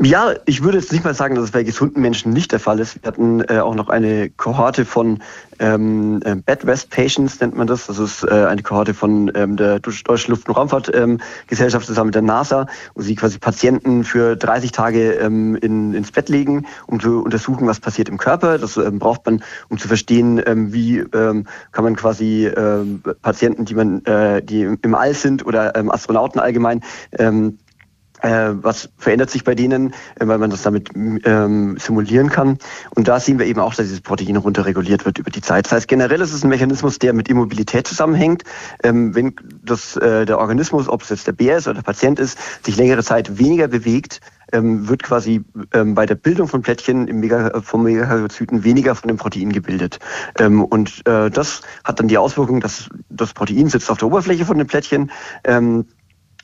Ja, 0.00 0.34
ich 0.46 0.62
würde 0.64 0.78
jetzt 0.78 0.90
nicht 0.90 1.04
mal 1.04 1.14
sagen, 1.14 1.36
dass 1.36 1.44
es 1.44 1.50
bei 1.52 1.62
gesunden 1.62 2.02
Menschen 2.02 2.32
nicht 2.32 2.50
der 2.50 2.58
Fall 2.58 2.80
ist. 2.80 3.00
Wir 3.00 3.06
hatten 3.06 3.42
äh, 3.42 3.60
auch 3.60 3.76
noch 3.76 3.88
eine 3.88 4.28
Kohorte 4.30 4.84
von 4.84 5.22
ähm, 5.60 6.20
äh, 6.24 6.34
Bed 6.34 6.66
Rest 6.66 6.90
Patients, 6.90 7.40
nennt 7.40 7.56
man 7.56 7.68
das. 7.68 7.86
Das 7.86 7.98
ist 7.98 8.24
äh, 8.24 8.46
eine 8.46 8.62
Kohorte 8.62 8.92
von 8.92 9.30
ähm, 9.36 9.56
der 9.56 9.78
Deutschen 9.78 10.32
Luft- 10.32 10.48
und 10.48 10.56
Raumfahrtgesellschaft 10.56 11.84
ähm, 11.84 11.86
zusammen 11.86 12.08
mit 12.08 12.16
der 12.16 12.22
NASA, 12.22 12.66
wo 12.94 13.02
sie 13.02 13.14
quasi 13.14 13.38
Patienten 13.38 14.02
für 14.02 14.34
30 14.34 14.72
Tage 14.72 15.12
ähm, 15.12 15.54
in, 15.56 15.94
ins 15.94 16.10
Bett 16.10 16.28
legen, 16.28 16.66
um 16.88 16.98
zu 16.98 17.22
untersuchen, 17.22 17.68
was 17.68 17.78
passiert 17.78 18.08
im 18.08 18.18
Körper. 18.18 18.58
Das 18.58 18.76
ähm, 18.76 18.98
braucht 18.98 19.26
man, 19.26 19.44
um 19.68 19.78
zu 19.78 19.86
verstehen, 19.86 20.42
ähm, 20.44 20.72
wie 20.72 20.98
ähm, 20.98 21.46
kann 21.70 21.84
man 21.84 21.94
quasi 21.94 22.46
ähm, 22.46 23.02
Patienten, 23.22 23.64
die 23.64 23.74
man, 23.74 24.04
äh, 24.06 24.42
die 24.42 24.62
im 24.62 24.94
All 24.96 25.14
sind 25.14 25.46
oder 25.46 25.76
ähm, 25.76 25.88
Astronauten 25.88 26.40
allgemein, 26.40 26.82
ähm, 27.12 27.58
äh, 28.22 28.50
was 28.52 28.90
verändert 28.98 29.30
sich 29.30 29.44
bei 29.44 29.54
denen, 29.54 29.94
äh, 30.18 30.26
weil 30.26 30.38
man 30.38 30.50
das 30.50 30.62
damit 30.62 30.90
ähm, 30.94 31.76
simulieren 31.78 32.30
kann. 32.30 32.58
Und 32.94 33.08
da 33.08 33.20
sehen 33.20 33.38
wir 33.38 33.46
eben 33.46 33.60
auch, 33.60 33.74
dass 33.74 33.86
dieses 33.86 34.00
Protein 34.00 34.36
runterreguliert 34.36 35.04
wird 35.04 35.18
über 35.18 35.30
die 35.30 35.40
Zeit. 35.40 35.66
Das 35.66 35.72
heißt, 35.72 35.88
generell 35.88 36.20
ist 36.20 36.32
es 36.32 36.44
ein 36.44 36.48
Mechanismus, 36.48 36.98
der 36.98 37.12
mit 37.12 37.28
Immobilität 37.28 37.86
zusammenhängt. 37.86 38.44
Ähm, 38.82 39.14
wenn 39.14 39.34
das, 39.64 39.96
äh, 39.96 40.26
der 40.26 40.38
Organismus, 40.38 40.88
ob 40.88 41.02
es 41.02 41.10
jetzt 41.10 41.26
der 41.26 41.32
Bär 41.32 41.58
ist 41.58 41.66
oder 41.66 41.74
der 41.76 41.82
Patient 41.82 42.18
ist, 42.18 42.38
sich 42.64 42.76
längere 42.76 43.02
Zeit 43.02 43.38
weniger 43.38 43.68
bewegt, 43.68 44.20
ähm, 44.52 44.88
wird 44.88 45.02
quasi 45.02 45.44
ähm, 45.74 45.94
bei 45.94 46.06
der 46.06 46.14
Bildung 46.14 46.48
von 46.48 46.62
Plättchen 46.62 47.06
im 47.08 47.20
Mega, 47.20 47.60
vom 47.60 47.82
Megakaryozyten 47.82 48.64
weniger 48.64 48.94
von 48.94 49.08
dem 49.08 49.16
Protein 49.16 49.52
gebildet. 49.52 49.98
Ähm, 50.38 50.64
und 50.64 51.06
äh, 51.06 51.30
das 51.30 51.62
hat 51.84 52.00
dann 52.00 52.08
die 52.08 52.18
Auswirkung, 52.18 52.60
dass 52.60 52.88
das 53.10 53.34
Protein 53.34 53.68
sitzt 53.68 53.90
auf 53.90 53.98
der 53.98 54.08
Oberfläche 54.08 54.46
von 54.46 54.58
den 54.58 54.66
Plättchen. 54.66 55.10
Ähm, 55.44 55.86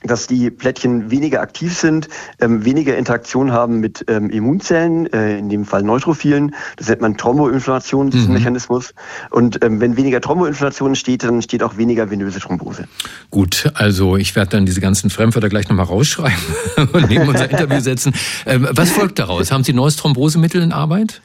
dass 0.05 0.27
die 0.27 0.51
Plättchen 0.51 1.11
weniger 1.11 1.41
aktiv 1.41 1.77
sind, 1.77 2.09
ähm, 2.41 2.65
weniger 2.65 2.97
Interaktion 2.97 3.53
haben 3.53 3.81
mit 3.81 4.05
ähm, 4.09 4.31
Immunzellen, 4.31 5.13
äh, 5.13 5.39
in 5.39 5.49
dem 5.49 5.65
Fall 5.65 5.83
Neutrophilen. 5.83 6.55
Das 6.77 6.89
nennt 6.89 7.01
man 7.01 7.17
Thromboinflammation, 7.17 8.11
diesen 8.11 8.29
mhm. 8.29 8.35
Mechanismus. 8.35 8.95
Und 9.31 9.65
ähm, 9.65 9.81
wenn 9.81 9.97
weniger 9.97 10.21
Thromboinflammation 10.21 10.91
entsteht, 10.91 11.25
dann 11.25 11.37
entsteht 11.37 11.63
auch 11.63 11.77
weniger 11.77 12.11
venöse 12.11 12.41
Thrombose. 12.41 12.87
Gut, 13.31 13.71
also 13.75 14.17
ich 14.17 14.37
werde 14.37 14.51
dann 14.51 14.67
diese 14.67 14.81
ganzen 14.81 15.11
Fremdwörter 15.11 15.49
gleich 15.49 15.69
nochmal 15.69 15.87
rausschreiben 15.87 16.39
und 16.93 17.09
neben 17.09 17.29
unser 17.29 17.51
Interview 17.51 17.81
setzen. 17.81 18.15
Ähm, 18.47 18.69
was 18.71 18.91
folgt 18.91 19.19
daraus? 19.19 19.51
Haben 19.51 19.65
Sie 19.65 19.73
neues 19.73 19.97
Thrombosemittel 19.97 20.63
in 20.63 20.73
Arbeit? 20.73 21.23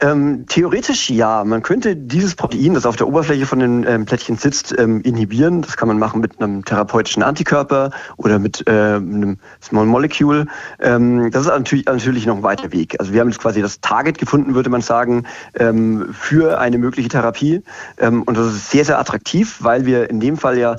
Ähm, 0.00 0.44
theoretisch 0.46 1.10
ja. 1.10 1.42
Man 1.44 1.62
könnte 1.62 1.96
dieses 1.96 2.36
Protein, 2.36 2.74
das 2.74 2.86
auf 2.86 2.96
der 2.96 3.08
Oberfläche 3.08 3.46
von 3.46 3.58
den 3.58 3.84
ähm, 3.86 4.04
Plättchen 4.04 4.36
sitzt, 4.36 4.74
ähm, 4.78 5.00
inhibieren. 5.02 5.62
Das 5.62 5.76
kann 5.76 5.88
man 5.88 5.98
machen 5.98 6.20
mit 6.20 6.40
einem 6.40 6.64
therapeutischen 6.64 7.24
Antikörper 7.24 7.90
oder 8.16 8.38
mit 8.38 8.64
äh, 8.68 8.70
einem 8.70 9.38
Small 9.60 9.86
Molecule. 9.86 10.46
Ähm, 10.78 11.30
das 11.32 11.42
ist 11.42 11.48
natürlich, 11.48 11.86
natürlich 11.86 12.26
noch 12.26 12.36
ein 12.36 12.42
weiter 12.44 12.72
Weg. 12.72 12.96
Also 13.00 13.12
wir 13.12 13.20
haben 13.20 13.28
jetzt 13.28 13.40
quasi 13.40 13.60
das 13.60 13.80
Target 13.80 14.18
gefunden, 14.18 14.54
würde 14.54 14.70
man 14.70 14.82
sagen, 14.82 15.24
ähm, 15.54 16.10
für 16.12 16.60
eine 16.60 16.78
mögliche 16.78 17.08
Therapie. 17.08 17.62
Ähm, 17.98 18.22
und 18.22 18.38
das 18.38 18.46
ist 18.54 18.70
sehr, 18.70 18.84
sehr 18.84 19.00
attraktiv, 19.00 19.58
weil 19.60 19.84
wir 19.84 20.10
in 20.10 20.20
dem 20.20 20.36
Fall 20.36 20.58
ja 20.58 20.76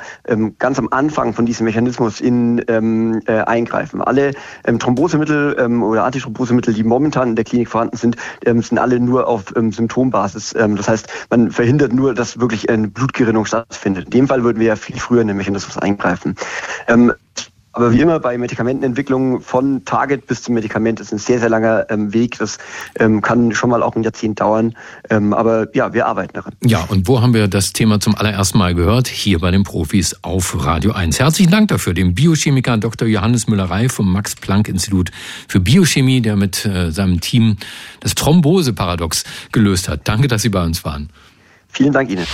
ganz 0.59 0.79
am 0.79 0.87
Anfang 0.91 1.33
von 1.33 1.45
diesem 1.45 1.65
Mechanismus 1.65 2.21
in, 2.21 2.59
äh, 2.67 3.41
eingreifen. 3.45 4.01
Alle 4.01 4.33
Thrombosemittel 4.63 5.67
oder 5.81 6.03
Antithrombosemittel, 6.03 6.73
die 6.73 6.83
momentan 6.83 7.29
in 7.29 7.35
der 7.35 7.45
Klinik 7.45 7.69
vorhanden 7.69 7.97
sind, 7.97 8.15
sind 8.43 8.77
alle 8.77 8.99
nur 9.09 9.27
auf 9.27 9.53
ähm, 9.55 9.71
Symptombasis. 9.71 10.55
Ähm, 10.55 10.75
das 10.75 10.87
heißt, 10.87 11.07
man 11.29 11.51
verhindert 11.51 11.93
nur, 11.93 12.13
dass 12.13 12.39
wirklich 12.39 12.69
eine 12.69 12.87
Blutgerinnung 12.87 13.45
stattfindet. 13.45 14.05
In 14.05 14.11
dem 14.11 14.27
Fall 14.27 14.43
würden 14.43 14.59
wir 14.59 14.67
ja 14.67 14.75
viel 14.75 14.99
früher 14.99 15.21
in 15.21 15.27
den 15.27 15.37
Mechanismus 15.37 15.77
eingreifen. 15.77 16.35
Ähm, 16.87 17.13
aber 17.71 17.93
wie 17.93 18.01
immer 18.01 18.19
bei 18.19 18.37
Medikamentenentwicklung 18.37 19.41
von 19.41 19.85
Target 19.85 20.25
bis 20.25 20.41
zum 20.41 20.55
Medikament 20.55 20.99
ist 20.99 21.11
ein 21.11 21.19
sehr, 21.19 21.39
sehr 21.39 21.49
langer 21.49 21.85
ähm, 21.89 22.13
Weg. 22.13 22.37
Das 22.39 22.57
ähm, 22.97 23.21
kann 23.21 23.51
schon 23.51 23.69
mal 23.69 23.83
auch 23.83 23.95
ein 23.95 24.03
Jahrzehnt 24.03 24.39
dauern. 24.39 24.75
Ähm, 25.09 25.33
aber 25.33 25.67
ja, 25.75 25.93
wir 25.93 26.07
arbeiten 26.07 26.33
daran. 26.33 26.53
Ja, 26.63 26.85
und 26.89 27.07
wo 27.07 27.21
haben 27.21 27.33
wir 27.33 27.47
das 27.47 27.71
Thema 27.73 27.99
zum 27.99 28.15
allerersten 28.15 28.57
Mal 28.57 28.73
gehört? 28.73 29.07
Hier 29.07 29.39
bei 29.39 29.51
den 29.51 29.63
Profis 29.63 30.15
auf 30.23 30.65
Radio 30.65 30.93
1. 30.93 31.19
Herzlichen 31.19 31.51
Dank 31.51 31.67
dafür, 31.67 31.93
dem 31.93 32.15
Biochemiker 32.15 32.77
Dr. 32.77 33.07
Johannes 33.07 33.47
Müllerei 33.47 33.87
vom 33.87 34.11
Max-Planck-Institut 34.11 35.11
für 35.47 35.59
Biochemie, 35.59 36.21
der 36.21 36.35
mit 36.35 36.65
äh, 36.65 36.91
seinem 36.91 37.21
Team 37.21 37.57
das 37.99 38.15
Thrombose-Paradox 38.15 39.23
gelöst 39.51 39.89
hat. 39.89 40.01
Danke, 40.07 40.27
dass 40.27 40.41
Sie 40.41 40.49
bei 40.49 40.63
uns 40.63 40.83
waren. 40.83 41.09
Vielen 41.67 41.93
Dank 41.93 42.09
Ihnen. 42.09 42.25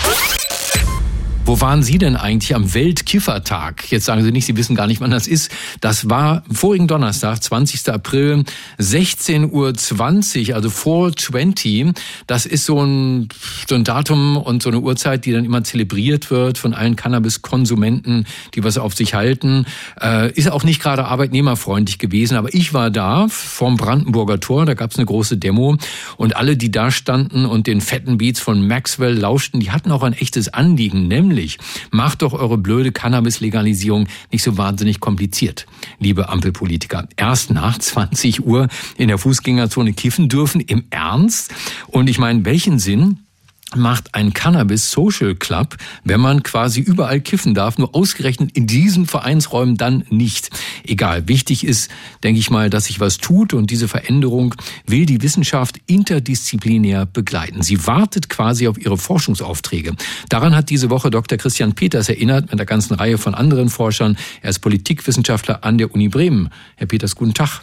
Wo 1.48 1.62
waren 1.62 1.84
Sie 1.84 2.00
denn 2.00 2.16
eigentlich 2.16 2.56
am 2.56 2.74
Weltkiffertag? 2.74 3.92
Jetzt 3.92 4.06
sagen 4.06 4.24
Sie 4.24 4.32
nicht, 4.32 4.48
Sie 4.48 4.58
wissen 4.58 4.76
gar 4.76 4.88
nicht, 4.88 5.00
wann 5.00 5.12
das 5.12 5.28
ist. 5.28 5.52
Das 5.80 6.10
war 6.10 6.44
vorigen 6.52 6.88
Donnerstag, 6.88 7.44
20. 7.44 7.88
April, 7.90 8.44
16.20 8.80 10.50
Uhr, 10.50 10.56
also 10.56 10.72
420. 10.72 11.94
Das 12.26 12.48
ist 12.48 12.66
so 12.66 12.82
ein, 12.82 13.30
so 13.70 13.76
ein 13.76 13.84
Datum 13.84 14.38
und 14.38 14.64
so 14.64 14.70
eine 14.70 14.80
Uhrzeit, 14.80 15.26
die 15.26 15.34
dann 15.34 15.46
immer 15.46 15.64
zelebriert 15.64 16.32
wird 16.32 16.58
von 16.58 16.74
allen 16.74 16.96
Cannabiskonsumenten, 16.96 18.26
die 18.56 18.64
was 18.64 18.80
auf 18.80 18.96
sich 18.96 19.14
halten. 19.14 19.68
Äh, 20.02 20.32
ist 20.32 20.50
auch 20.50 20.64
nicht 20.64 20.82
gerade 20.82 21.06
arbeitnehmerfreundlich 21.06 22.00
gewesen, 22.00 22.38
aber 22.38 22.56
ich 22.56 22.74
war 22.74 22.90
da 22.90 23.28
vorm 23.30 23.78
Brandenburger 23.78 24.40
Tor, 24.40 24.66
da 24.66 24.74
gab 24.74 24.90
es 24.90 24.98
eine 24.98 25.06
große 25.06 25.38
Demo 25.38 25.78
und 26.18 26.38
alle, 26.38 26.58
die 26.58 26.72
da 26.72 26.90
standen 26.90 27.46
und 27.46 27.68
den 27.68 27.82
fetten 27.82 28.18
Beats 28.18 28.40
von 28.40 28.66
Maxwell 28.66 29.14
lauschten, 29.14 29.60
die 29.60 29.70
hatten 29.70 29.92
auch 29.92 30.02
ein 30.02 30.14
echtes 30.14 30.52
Anliegen, 30.52 31.08
nämlich 31.08 31.35
nämlich 31.36 31.58
macht 31.92 32.22
doch 32.22 32.34
eure 32.34 32.58
blöde 32.58 32.92
Cannabis-Legalisierung 32.92 34.08
nicht 34.32 34.44
so 34.44 34.58
wahnsinnig 34.58 35.00
kompliziert, 35.00 35.66
liebe 36.00 36.30
Ampelpolitiker. 36.30 37.08
Erst 37.16 37.52
nach 37.52 37.78
20 37.78 38.46
Uhr 38.46 38.68
in 38.98 39.08
der 39.08 39.18
Fußgängerzone 39.18 39.94
kiffen 39.94 40.30
dürfen, 40.30 40.62
im 40.62 40.86
Ernst? 40.90 41.54
Und 41.88 42.10
ich 42.10 42.18
meine, 42.18 42.46
welchen 42.46 42.80
Sinn 42.80 43.25
macht 43.74 44.14
ein 44.14 44.34
Cannabis 44.34 44.92
Social 44.92 45.36
Club, 45.36 45.76
wenn 46.04 46.20
man 46.20 46.44
quasi 46.44 46.82
überall 46.82 47.20
kiffen 47.20 47.54
darf, 47.54 47.78
nur 47.78 47.96
ausgerechnet 47.96 48.52
in 48.54 48.68
diesen 48.68 49.08
Vereinsräumen 49.08 49.76
dann 49.76 50.06
nicht. 50.10 50.50
Egal, 50.86 51.28
wichtig 51.28 51.66
ist, 51.66 51.90
denke 52.24 52.40
ich 52.40 52.50
mal, 52.50 52.70
dass 52.70 52.86
sich 52.86 53.00
was 53.00 53.18
tut 53.18 53.54
und 53.54 53.72
diese 53.72 53.88
Veränderung 53.88 54.56
will 54.86 55.06
die 55.06 55.22
Wissenschaft 55.22 55.80
interdisziplinär 55.88 57.06
begleiten. 57.06 57.64
Sie 57.64 57.88
wartet 57.88 58.30
quasi 58.30 58.68
auf 58.68 58.78
ihre 58.78 58.98
Forschungsaufträge. 58.98 59.96
Daran 60.30 60.56
hat 60.56 60.70
diese 60.70 60.90
Woche 60.90 61.10
Dr. 61.10 61.38
Christian 61.38 61.74
Peters 61.74 62.08
erinnert 62.08 62.46
mit 62.46 62.54
einer 62.54 62.66
ganzen 62.66 62.94
Reihe 62.94 63.18
von 63.18 63.34
anderen 63.34 63.70
Forschern. 63.70 64.18
Er 64.42 64.52
ist 64.52 64.60
Politikwissenschaftler 64.60 65.64
an 65.64 65.78
der 65.78 65.94
Uni 65.94 66.08
Bremen. 66.08 66.50
Herr 66.76 66.88
Peters, 66.88 67.16
guten 67.16 67.34
Tag. 67.34 67.62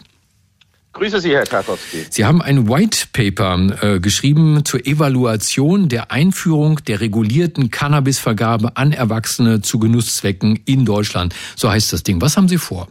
Grüße 0.93 1.19
Sie, 1.19 1.33
Herr 1.33 1.45
Karkowski. 1.45 2.05
Sie 2.09 2.23
haben 2.23 2.41
ein 2.41 2.69
White 2.69 3.07
Paper 3.13 3.95
äh, 3.95 3.99
geschrieben 3.99 4.63
zur 4.63 4.85
Evaluation 4.85 5.89
der 5.89 6.11
Einführung 6.11 6.83
der 6.85 7.01
regulierten 7.01 7.71
Cannabisvergabe 7.71 8.77
an 8.77 8.91
Erwachsene 8.91 9.61
zu 9.61 9.79
Genusszwecken 9.79 10.59
in 10.65 10.85
Deutschland. 10.85 11.33
So 11.55 11.71
heißt 11.71 11.91
das 11.93 12.03
Ding. 12.03 12.21
Was 12.21 12.37
haben 12.37 12.47
Sie 12.47 12.59
vor? 12.59 12.87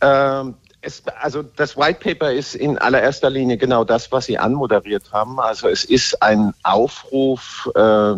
Ähm, 0.00 0.54
es, 0.80 1.02
also 1.20 1.42
das 1.42 1.76
White 1.76 2.00
Paper 2.02 2.32
ist 2.32 2.54
in 2.54 2.78
allererster 2.78 3.28
Linie 3.28 3.58
genau 3.58 3.84
das, 3.84 4.10
was 4.10 4.24
Sie 4.24 4.38
anmoderiert 4.38 5.12
haben. 5.12 5.38
Also 5.38 5.68
es 5.68 5.84
ist 5.84 6.22
ein 6.22 6.54
Aufruf, 6.62 7.68
äh, 7.74 8.14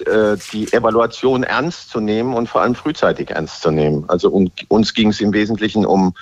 die 0.00 0.72
Evaluation 0.72 1.42
ernst 1.42 1.90
zu 1.90 2.00
nehmen 2.00 2.34
und 2.34 2.48
vor 2.48 2.62
allem 2.62 2.74
frühzeitig 2.74 3.30
ernst 3.30 3.60
zu 3.60 3.70
nehmen. 3.70 4.04
Also 4.08 4.30
um, 4.30 4.50
uns 4.68 4.94
ging 4.94 5.10
es 5.10 5.20
im 5.20 5.32
Wesentlichen 5.32 5.84
um 5.84 6.14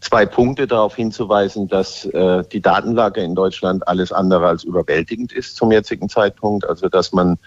zwei 0.00 0.26
Punkte 0.26 0.66
darauf 0.66 0.94
hinzuweisen, 0.94 1.68
dass 1.68 2.04
äh, 2.06 2.44
die 2.52 2.60
Datenlage 2.60 3.20
in 3.20 3.34
Deutschland 3.34 3.86
alles 3.88 4.12
andere 4.12 4.46
als 4.46 4.64
überwältigend 4.64 5.32
ist 5.32 5.56
zum 5.56 5.72
jetzigen 5.72 6.08
Zeitpunkt. 6.08 6.68
Also 6.68 6.88
dass 6.88 7.12
man, 7.12 7.38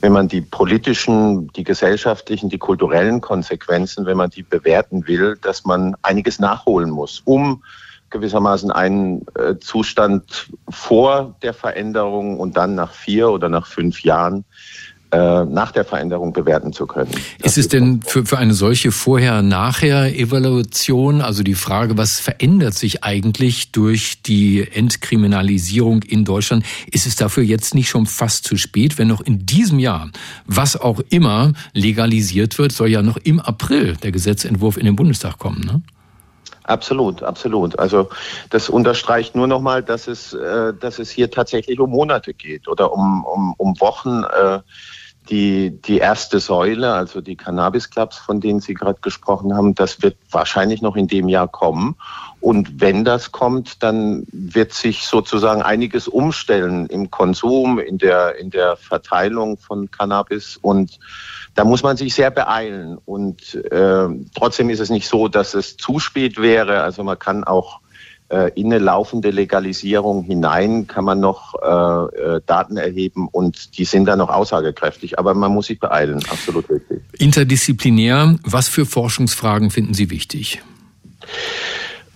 wenn 0.00 0.12
man 0.12 0.28
die 0.28 0.42
politischen, 0.42 1.48
die 1.52 1.64
gesellschaftlichen, 1.64 2.50
die 2.50 2.58
kulturellen 2.58 3.20
Konsequenzen, 3.20 4.06
wenn 4.06 4.16
man 4.16 4.30
die 4.30 4.42
bewerten 4.42 5.06
will, 5.06 5.38
dass 5.40 5.64
man 5.64 5.96
einiges 6.02 6.38
nachholen 6.38 6.90
muss, 6.90 7.22
um 7.24 7.62
gewissermaßen 8.10 8.70
einen 8.70 9.26
äh, 9.34 9.56
Zustand 9.58 10.48
vor 10.68 11.34
der 11.42 11.52
Veränderung 11.52 12.38
und 12.38 12.56
dann 12.56 12.76
nach 12.76 12.92
vier 12.92 13.30
oder 13.30 13.48
nach 13.48 13.66
fünf 13.66 14.04
Jahren 14.04 14.44
äh, 15.14 15.44
nach 15.44 15.70
der 15.70 15.84
Veränderung 15.84 16.32
bewerten 16.32 16.72
zu 16.72 16.86
können. 16.86 17.12
Ist 17.40 17.56
es 17.56 17.68
denn 17.68 18.02
für, 18.02 18.26
für 18.26 18.36
eine 18.36 18.52
solche 18.52 18.90
Vorher-Nachher-Evaluation, 18.90 21.20
also 21.20 21.44
die 21.44 21.54
Frage, 21.54 21.96
was 21.96 22.18
verändert 22.18 22.74
sich 22.74 23.04
eigentlich 23.04 23.70
durch 23.70 24.22
die 24.22 24.68
Entkriminalisierung 24.68 26.02
in 26.02 26.24
Deutschland, 26.24 26.66
ist 26.90 27.06
es 27.06 27.14
dafür 27.14 27.44
jetzt 27.44 27.76
nicht 27.76 27.88
schon 27.88 28.06
fast 28.06 28.44
zu 28.44 28.56
spät, 28.56 28.98
wenn 28.98 29.06
noch 29.06 29.20
in 29.20 29.46
diesem 29.46 29.78
Jahr, 29.78 30.10
was 30.46 30.76
auch 30.76 30.98
immer 31.10 31.52
legalisiert 31.74 32.58
wird, 32.58 32.72
soll 32.72 32.88
ja 32.88 33.02
noch 33.02 33.18
im 33.18 33.38
April 33.38 33.96
der 34.02 34.10
Gesetzentwurf 34.10 34.76
in 34.76 34.84
den 34.84 34.96
Bundestag 34.96 35.38
kommen, 35.38 35.60
ne? 35.60 35.80
Absolut, 36.64 37.22
absolut. 37.22 37.78
Also 37.78 38.08
das 38.48 38.70
unterstreicht 38.70 39.36
nur 39.36 39.46
nochmal, 39.46 39.82
dass 39.82 40.08
es, 40.08 40.32
äh, 40.32 40.72
dass 40.72 40.98
es 40.98 41.10
hier 41.10 41.30
tatsächlich 41.30 41.78
um 41.78 41.90
Monate 41.90 42.32
geht 42.32 42.68
oder 42.68 42.90
um, 42.92 43.24
um, 43.26 43.54
um 43.58 43.78
Wochen. 43.80 44.24
Äh, 44.24 44.60
die, 45.30 45.70
die 45.70 45.98
erste 45.98 46.38
Säule, 46.38 46.92
also 46.92 47.20
die 47.20 47.36
Cannabis 47.36 47.90
Clubs, 47.90 48.18
von 48.18 48.40
denen 48.40 48.60
Sie 48.60 48.74
gerade 48.74 48.98
gesprochen 49.00 49.54
haben, 49.54 49.74
das 49.74 50.02
wird 50.02 50.16
wahrscheinlich 50.30 50.82
noch 50.82 50.96
in 50.96 51.08
dem 51.08 51.28
Jahr 51.28 51.48
kommen. 51.48 51.96
Und 52.40 52.80
wenn 52.80 53.04
das 53.04 53.32
kommt, 53.32 53.82
dann 53.82 54.26
wird 54.32 54.74
sich 54.74 55.06
sozusagen 55.06 55.62
einiges 55.62 56.08
umstellen 56.08 56.86
im 56.86 57.10
Konsum, 57.10 57.78
in 57.78 57.96
der, 57.96 58.38
in 58.38 58.50
der 58.50 58.76
Verteilung 58.76 59.56
von 59.56 59.90
Cannabis. 59.90 60.58
Und 60.60 60.98
da 61.54 61.64
muss 61.64 61.82
man 61.82 61.96
sich 61.96 62.14
sehr 62.14 62.30
beeilen. 62.30 62.98
Und 63.06 63.54
äh, 63.54 64.08
trotzdem 64.34 64.68
ist 64.68 64.80
es 64.80 64.90
nicht 64.90 65.08
so, 65.08 65.28
dass 65.28 65.54
es 65.54 65.78
zu 65.78 66.00
spät 66.00 66.40
wäre. 66.40 66.82
Also 66.82 67.02
man 67.02 67.18
kann 67.18 67.44
auch 67.44 67.80
äh, 68.34 68.50
in 68.56 68.66
eine 68.66 68.78
laufende 68.82 69.30
Legalisierung 69.30 70.24
hinein 70.24 70.88
kann 70.88 71.04
man 71.04 71.20
noch 71.20 71.54
äh, 71.62 72.36
äh, 72.36 72.40
Daten 72.44 72.76
erheben 72.76 73.28
und 73.30 73.78
die 73.78 73.84
sind 73.84 74.06
dann 74.06 74.18
noch 74.18 74.28
aussagekräftig. 74.28 75.18
Aber 75.20 75.34
man 75.34 75.52
muss 75.52 75.66
sich 75.66 75.78
beeilen, 75.78 76.20
absolut 76.28 76.68
richtig. 76.68 77.00
Interdisziplinär, 77.18 78.36
was 78.42 78.68
für 78.68 78.86
Forschungsfragen 78.86 79.70
finden 79.70 79.94
Sie 79.94 80.10
wichtig? 80.10 80.62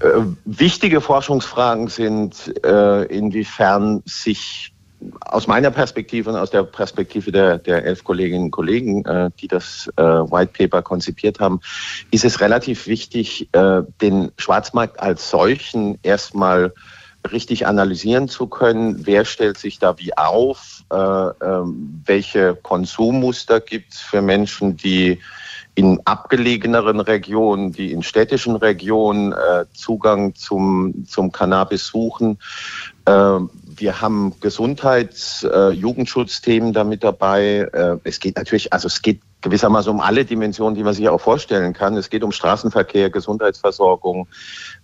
Äh, 0.00 0.06
wichtige 0.44 1.00
Forschungsfragen 1.00 1.86
sind, 1.86 2.52
äh, 2.64 3.04
inwiefern 3.04 4.02
sich 4.04 4.72
aus 5.20 5.46
meiner 5.46 5.70
Perspektive 5.70 6.30
und 6.30 6.36
aus 6.36 6.50
der 6.50 6.64
Perspektive 6.64 7.30
der, 7.30 7.58
der 7.58 7.84
elf 7.84 8.04
Kolleginnen 8.04 8.44
und 8.44 8.50
Kollegen, 8.50 9.04
äh, 9.04 9.30
die 9.40 9.48
das 9.48 9.88
äh, 9.96 10.02
White 10.02 10.52
Paper 10.56 10.82
konzipiert 10.82 11.40
haben, 11.40 11.60
ist 12.10 12.24
es 12.24 12.40
relativ 12.40 12.86
wichtig, 12.86 13.48
äh, 13.52 13.82
den 14.00 14.32
Schwarzmarkt 14.38 14.98
als 15.00 15.30
solchen 15.30 15.98
erstmal 16.02 16.72
richtig 17.32 17.66
analysieren 17.66 18.28
zu 18.28 18.46
können. 18.46 19.06
Wer 19.06 19.24
stellt 19.24 19.58
sich 19.58 19.78
da 19.78 19.98
wie 19.98 20.16
auf? 20.16 20.84
Äh, 20.90 20.96
ähm, 20.96 22.02
welche 22.04 22.54
Konsummuster 22.54 23.60
gibt 23.60 23.94
es 23.94 24.00
für 24.00 24.22
Menschen, 24.22 24.76
die 24.76 25.18
in 25.74 26.00
abgelegeneren 26.06 26.98
Regionen, 27.00 27.72
die 27.72 27.92
in 27.92 28.02
städtischen 28.02 28.56
Regionen 28.56 29.32
äh, 29.32 29.64
Zugang 29.72 30.34
zum, 30.34 31.04
zum 31.06 31.30
Cannabis 31.30 31.86
suchen? 31.86 32.38
Äh, 33.04 33.38
wir 33.80 34.00
haben 34.00 34.34
Gesundheits-, 34.40 35.44
äh, 35.44 35.70
Jugendschutzthemen 35.70 36.72
damit 36.72 37.04
dabei. 37.04 37.68
Äh, 37.72 37.96
es 38.04 38.20
geht 38.20 38.36
natürlich, 38.36 38.72
also 38.72 38.86
es 38.86 39.02
geht 39.02 39.20
gewissermaßen 39.40 39.90
um 39.90 40.00
alle 40.00 40.24
Dimensionen, 40.24 40.74
die 40.74 40.82
man 40.82 40.94
sich 40.94 41.08
auch 41.08 41.20
vorstellen 41.20 41.72
kann. 41.72 41.96
Es 41.96 42.10
geht 42.10 42.24
um 42.24 42.32
Straßenverkehr, 42.32 43.10
Gesundheitsversorgung 43.10 44.26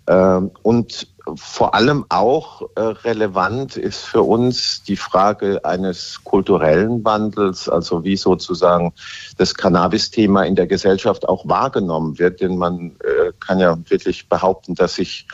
äh, 0.07 0.41
und 0.63 1.09
vor 1.37 1.75
allem 1.75 2.05
auch 2.11 2.63
äh, 2.75 2.81
relevant 2.81 3.77
ist 3.77 4.05
für 4.05 4.23
uns 4.23 4.83
die 4.83 4.97
Frage 4.97 5.65
eines 5.65 6.23
kulturellen 6.23 7.03
Wandels, 7.05 7.69
also 7.69 8.05
wie 8.05 8.17
sozusagen 8.17 8.93
das 9.39 9.55
Cannabis-Thema 9.55 10.45
in 10.45 10.55
der 10.55 10.67
Gesellschaft 10.67 11.27
auch 11.27 11.49
wahrgenommen 11.49 12.19
wird. 12.19 12.41
Denn 12.41 12.57
man 12.59 12.97
äh, 13.01 13.33
kann 13.41 13.59
ja 13.59 13.77
wirklich 13.89 14.29
behaupten, 14.29 14.75
dass 14.75 14.97
sich 14.97 15.27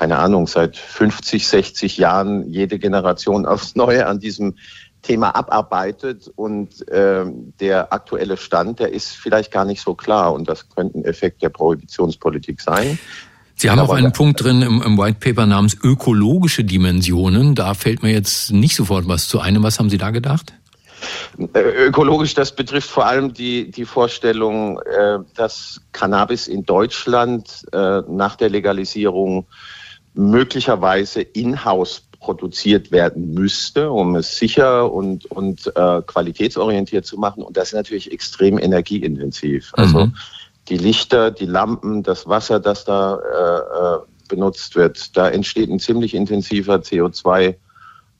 keine 0.00 0.16
Ahnung, 0.16 0.46
seit 0.46 0.78
50, 0.78 1.46
60 1.46 1.98
Jahren 1.98 2.50
jede 2.50 2.78
Generation 2.78 3.44
aufs 3.44 3.76
Neue 3.76 4.06
an 4.06 4.18
diesem 4.18 4.54
Thema 5.02 5.34
abarbeitet 5.34 6.30
und 6.36 6.88
äh, 6.88 7.26
der 7.60 7.92
aktuelle 7.92 8.38
Stand, 8.38 8.80
der 8.80 8.94
ist 8.94 9.10
vielleicht 9.10 9.52
gar 9.52 9.66
nicht 9.66 9.82
so 9.82 9.94
klar 9.94 10.32
und 10.32 10.48
das 10.48 10.70
könnte 10.70 11.00
ein 11.00 11.04
Effekt 11.04 11.42
der 11.42 11.50
Prohibitionspolitik 11.50 12.62
sein. 12.62 12.98
Sie 13.56 13.68
haben 13.68 13.78
auch 13.78 13.92
einen 13.92 14.12
Punkt 14.12 14.42
drin 14.42 14.62
im, 14.62 14.80
im 14.80 14.96
White 14.96 15.18
Paper 15.20 15.44
namens 15.44 15.76
ökologische 15.82 16.64
Dimensionen. 16.64 17.54
Da 17.54 17.74
fällt 17.74 18.02
mir 18.02 18.10
jetzt 18.10 18.52
nicht 18.52 18.76
sofort 18.76 19.06
was 19.06 19.28
zu 19.28 19.38
einem. 19.38 19.62
Was 19.62 19.78
haben 19.78 19.90
Sie 19.90 19.98
da 19.98 20.12
gedacht? 20.12 20.54
Äh, 21.52 21.60
ökologisch, 21.88 22.32
das 22.32 22.56
betrifft 22.56 22.88
vor 22.88 23.04
allem 23.04 23.34
die, 23.34 23.70
die 23.70 23.84
Vorstellung, 23.84 24.78
äh, 24.78 25.18
dass 25.34 25.82
Cannabis 25.92 26.48
in 26.48 26.64
Deutschland 26.64 27.66
äh, 27.72 28.00
nach 28.08 28.36
der 28.36 28.48
Legalisierung 28.48 29.46
möglicherweise 30.14 31.22
in-house 31.22 32.02
produziert 32.20 32.92
werden 32.92 33.32
müsste, 33.32 33.90
um 33.90 34.14
es 34.14 34.36
sicher 34.36 34.92
und, 34.92 35.24
und 35.30 35.66
äh, 35.74 36.02
qualitätsorientiert 36.02 37.06
zu 37.06 37.18
machen. 37.18 37.42
Und 37.42 37.56
das 37.56 37.68
ist 37.68 37.74
natürlich 37.74 38.12
extrem 38.12 38.58
energieintensiv. 38.58 39.72
Also 39.74 40.06
mhm. 40.06 40.16
die 40.68 40.76
Lichter, 40.76 41.30
die 41.30 41.46
Lampen, 41.46 42.02
das 42.02 42.26
Wasser, 42.28 42.60
das 42.60 42.84
da 42.84 43.16
äh, 43.16 43.96
äh 43.96 44.06
benutzt 44.28 44.76
wird, 44.76 45.16
da 45.16 45.28
entsteht 45.28 45.70
ein 45.70 45.80
ziemlich 45.80 46.14
intensiver 46.14 46.76
CO2 46.76 47.56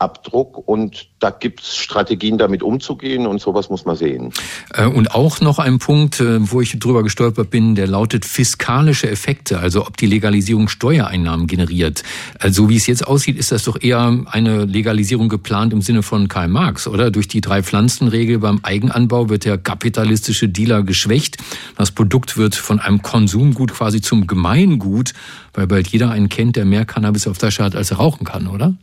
Abdruck 0.01 0.67
und 0.67 1.09
da 1.21 1.31
gibt 1.31 1.61
es 1.61 1.77
Strategien, 1.77 2.39
damit 2.39 2.63
umzugehen 2.63 3.27
und 3.27 3.41
sowas 3.41 3.69
muss 3.69 3.85
man 3.85 3.97
sehen. 3.97 4.33
Äh, 4.73 4.87
und 4.87 5.15
auch 5.15 5.41
noch 5.41 5.59
ein 5.59 5.79
Punkt, 5.79 6.21
äh, 6.21 6.51
wo 6.51 6.61
ich 6.61 6.79
drüber 6.79 7.03
gestolpert 7.03 7.51
bin, 7.51 7.75
der 7.75 7.87
lautet 7.87 8.25
fiskalische 8.25 9.11
Effekte, 9.11 9.59
also 9.61 9.87
ob 9.87 9.97
die 9.99 10.07
Legalisierung 10.07 10.69
Steuereinnahmen 10.69 11.47
generiert. 11.47 12.03
Also 12.39 12.69
wie 12.71 12.77
es 12.77 12.87
jetzt 12.87 13.07
aussieht, 13.07 13.37
ist 13.37 13.53
das 13.53 13.65
doch 13.65 13.81
eher 13.81 14.25
eine 14.27 14.65
Legalisierung 14.65 15.29
geplant 15.29 15.73
im 15.73 15.83
Sinne 15.83 16.03
von 16.03 16.29
Karl 16.29 16.49
Marx, 16.49 16.87
oder? 16.87 17.11
Durch 17.11 17.29
die 17.29 17.43
Drei-Pflanzen-Regel 17.43 18.39
beim 18.39 18.61
Eigenanbau 18.63 19.29
wird 19.29 19.45
der 19.45 19.59
kapitalistische 19.59 20.49
Dealer 20.49 20.83
geschwächt. 20.83 21.37
Das 21.77 21.91
Produkt 21.91 22.37
wird 22.39 22.55
von 22.55 22.81
einem 22.81 23.03
Konsumgut 23.03 23.75
quasi 23.75 24.01
zum 24.01 24.27
Gemeingut, 24.27 25.13
weil 25.53 25.67
bald 25.67 25.89
jeder 25.89 26.11
einen 26.11 26.29
kennt, 26.29 26.57
der 26.57 26.65
mehr 26.65 26.87
Cannabis 26.87 27.27
auf 27.27 27.37
der 27.37 27.51
hat, 27.51 27.75
als 27.75 27.91
er 27.91 27.97
rauchen 27.99 28.25
kann, 28.25 28.47
oder? 28.47 28.75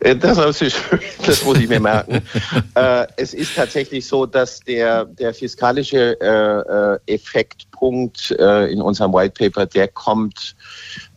Das, 0.00 0.36
das 0.38 1.44
muss 1.44 1.58
ich 1.58 1.68
mir 1.68 1.80
merken. 1.80 2.22
äh, 2.74 3.06
es 3.16 3.34
ist 3.34 3.54
tatsächlich 3.54 4.06
so, 4.06 4.26
dass 4.26 4.60
der, 4.60 5.04
der 5.04 5.32
fiskalische 5.32 6.20
äh, 6.20 7.06
äh 7.06 7.14
Effektpunkt 7.14 8.32
äh, 8.38 8.72
in 8.72 8.82
unserem 8.82 9.12
White 9.12 9.34
Paper, 9.38 9.66
der 9.66 9.88
kommt 9.88 10.56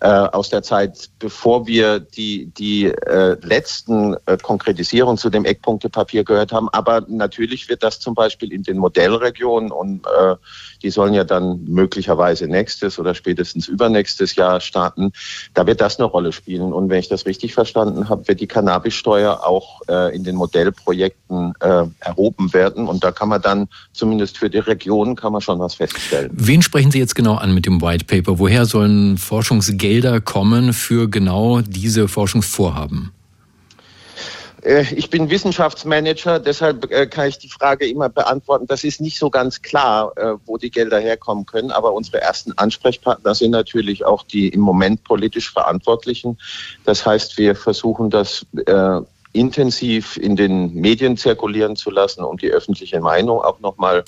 äh, 0.02 0.08
aus 0.08 0.50
der 0.50 0.64
Zeit, 0.64 1.10
bevor 1.20 1.68
wir 1.68 2.00
die, 2.00 2.52
die 2.58 2.86
äh, 2.86 3.38
letzten 3.42 4.16
äh, 4.26 4.38
Konkretisierungen 4.42 5.18
zu 5.18 5.30
dem 5.30 5.46
Eckpunktepapier 5.46 6.24
gehört 6.24 6.52
haben. 6.52 6.70
Aber 6.70 7.04
natürlich 7.08 7.70
wird 7.70 7.84
das 7.84 8.00
zum 8.00 8.16
Beispiel 8.16 8.52
in 8.52 8.64
den 8.64 8.78
Modellregionen 8.78 9.72
und 9.72 10.06
äh, 10.06 10.36
die 10.84 10.90
sollen 10.90 11.14
ja 11.14 11.24
dann 11.24 11.64
möglicherweise 11.66 12.48
nächstes 12.48 13.00
oder 13.00 13.16
spätestens 13.16 13.68
übernächstes 13.68 14.36
Jahr 14.36 14.62
starten. 14.62 15.12
Da 15.54 15.66
wird 15.66 15.82
das 15.82 16.00
eine 16.00 16.06
Rolle 16.06 16.32
spielen. 16.32 16.74
Und 16.74 16.90
wenn 16.90 17.00
ich 17.00 17.10
das 17.10 17.26
richtig 17.26 17.54
verstanden 17.54 18.10
habe, 18.10 18.28
wird 18.28 18.40
die 18.40 18.48
Cannabissteuer 18.48 19.46
auch 19.46 19.82
äh, 19.88 20.16
in 20.16 20.24
den 20.24 20.36
Modellprojekten 20.36 21.54
äh, 21.60 21.84
erhoben 22.00 22.54
werden. 22.54 22.88
Und 22.88 23.04
da 23.04 23.12
kann 23.12 23.30
man 23.30 23.42
dann 23.42 23.68
zumindest 23.94 24.38
für 24.38 24.50
die 24.50 24.60
Regionen 24.60 25.16
kann 25.16 25.32
man 25.32 25.42
schon 25.42 25.60
was 25.60 25.76
feststellen. 25.76 26.32
Wen 26.34 26.62
sprechen 26.62 26.92
Sie 26.92 27.00
jetzt 27.00 27.16
genau 27.16 27.36
an 27.36 27.54
mit 27.54 27.66
dem 27.66 27.82
White 27.82 28.06
Paper? 28.06 28.40
Woher 28.40 28.66
sollen 28.66 29.18
Forschungsgelder 29.66 30.22
kommen 30.22 30.74
für 30.74 31.10
genau 31.10 31.62
diese 31.62 32.08
Forschungsvorhaben? 32.08 33.12
Äh, 34.62 34.86
ich 34.94 35.10
bin 35.10 35.30
Wissenschaftsmanager, 35.30 36.40
deshalb 36.40 36.92
äh, 36.92 37.08
kann 37.08 37.30
ich 37.30 37.40
die 37.40 37.50
Frage 37.50 37.88
immer 37.88 38.10
beantworten. 38.10 38.68
Das 38.68 38.84
ist 38.84 39.02
nicht 39.02 39.18
so 39.18 39.30
ganz 39.30 39.62
klar, 39.64 40.12
äh, 40.18 40.34
wo 40.46 40.58
die 40.58 40.70
Gelder 40.70 41.00
herkommen 41.00 41.48
können, 41.48 41.72
aber 41.72 41.94
unsere 41.94 42.22
ersten 42.22 42.52
Ansprechpartner 42.54 43.34
sind 43.34 43.52
natürlich 43.52 44.06
auch 44.06 44.24
die 44.24 44.50
im 44.50 44.62
Moment 44.62 45.04
politisch 45.04 45.52
Verantwortlichen. 45.52 46.38
Das 46.84 47.06
heißt, 47.06 47.38
wir 47.38 47.56
versuchen 47.56 48.10
das 48.10 48.46
intensiv 49.36 50.18
in 50.18 50.36
den 50.36 50.74
Medien 50.74 51.18
zirkulieren 51.18 51.76
zu 51.76 51.92
lassen, 51.92 52.24
um 52.24 52.38
die 52.38 52.50
öffentliche 52.50 53.00
Meinung 53.02 53.42
auch 53.42 53.60
nochmal 53.60 54.04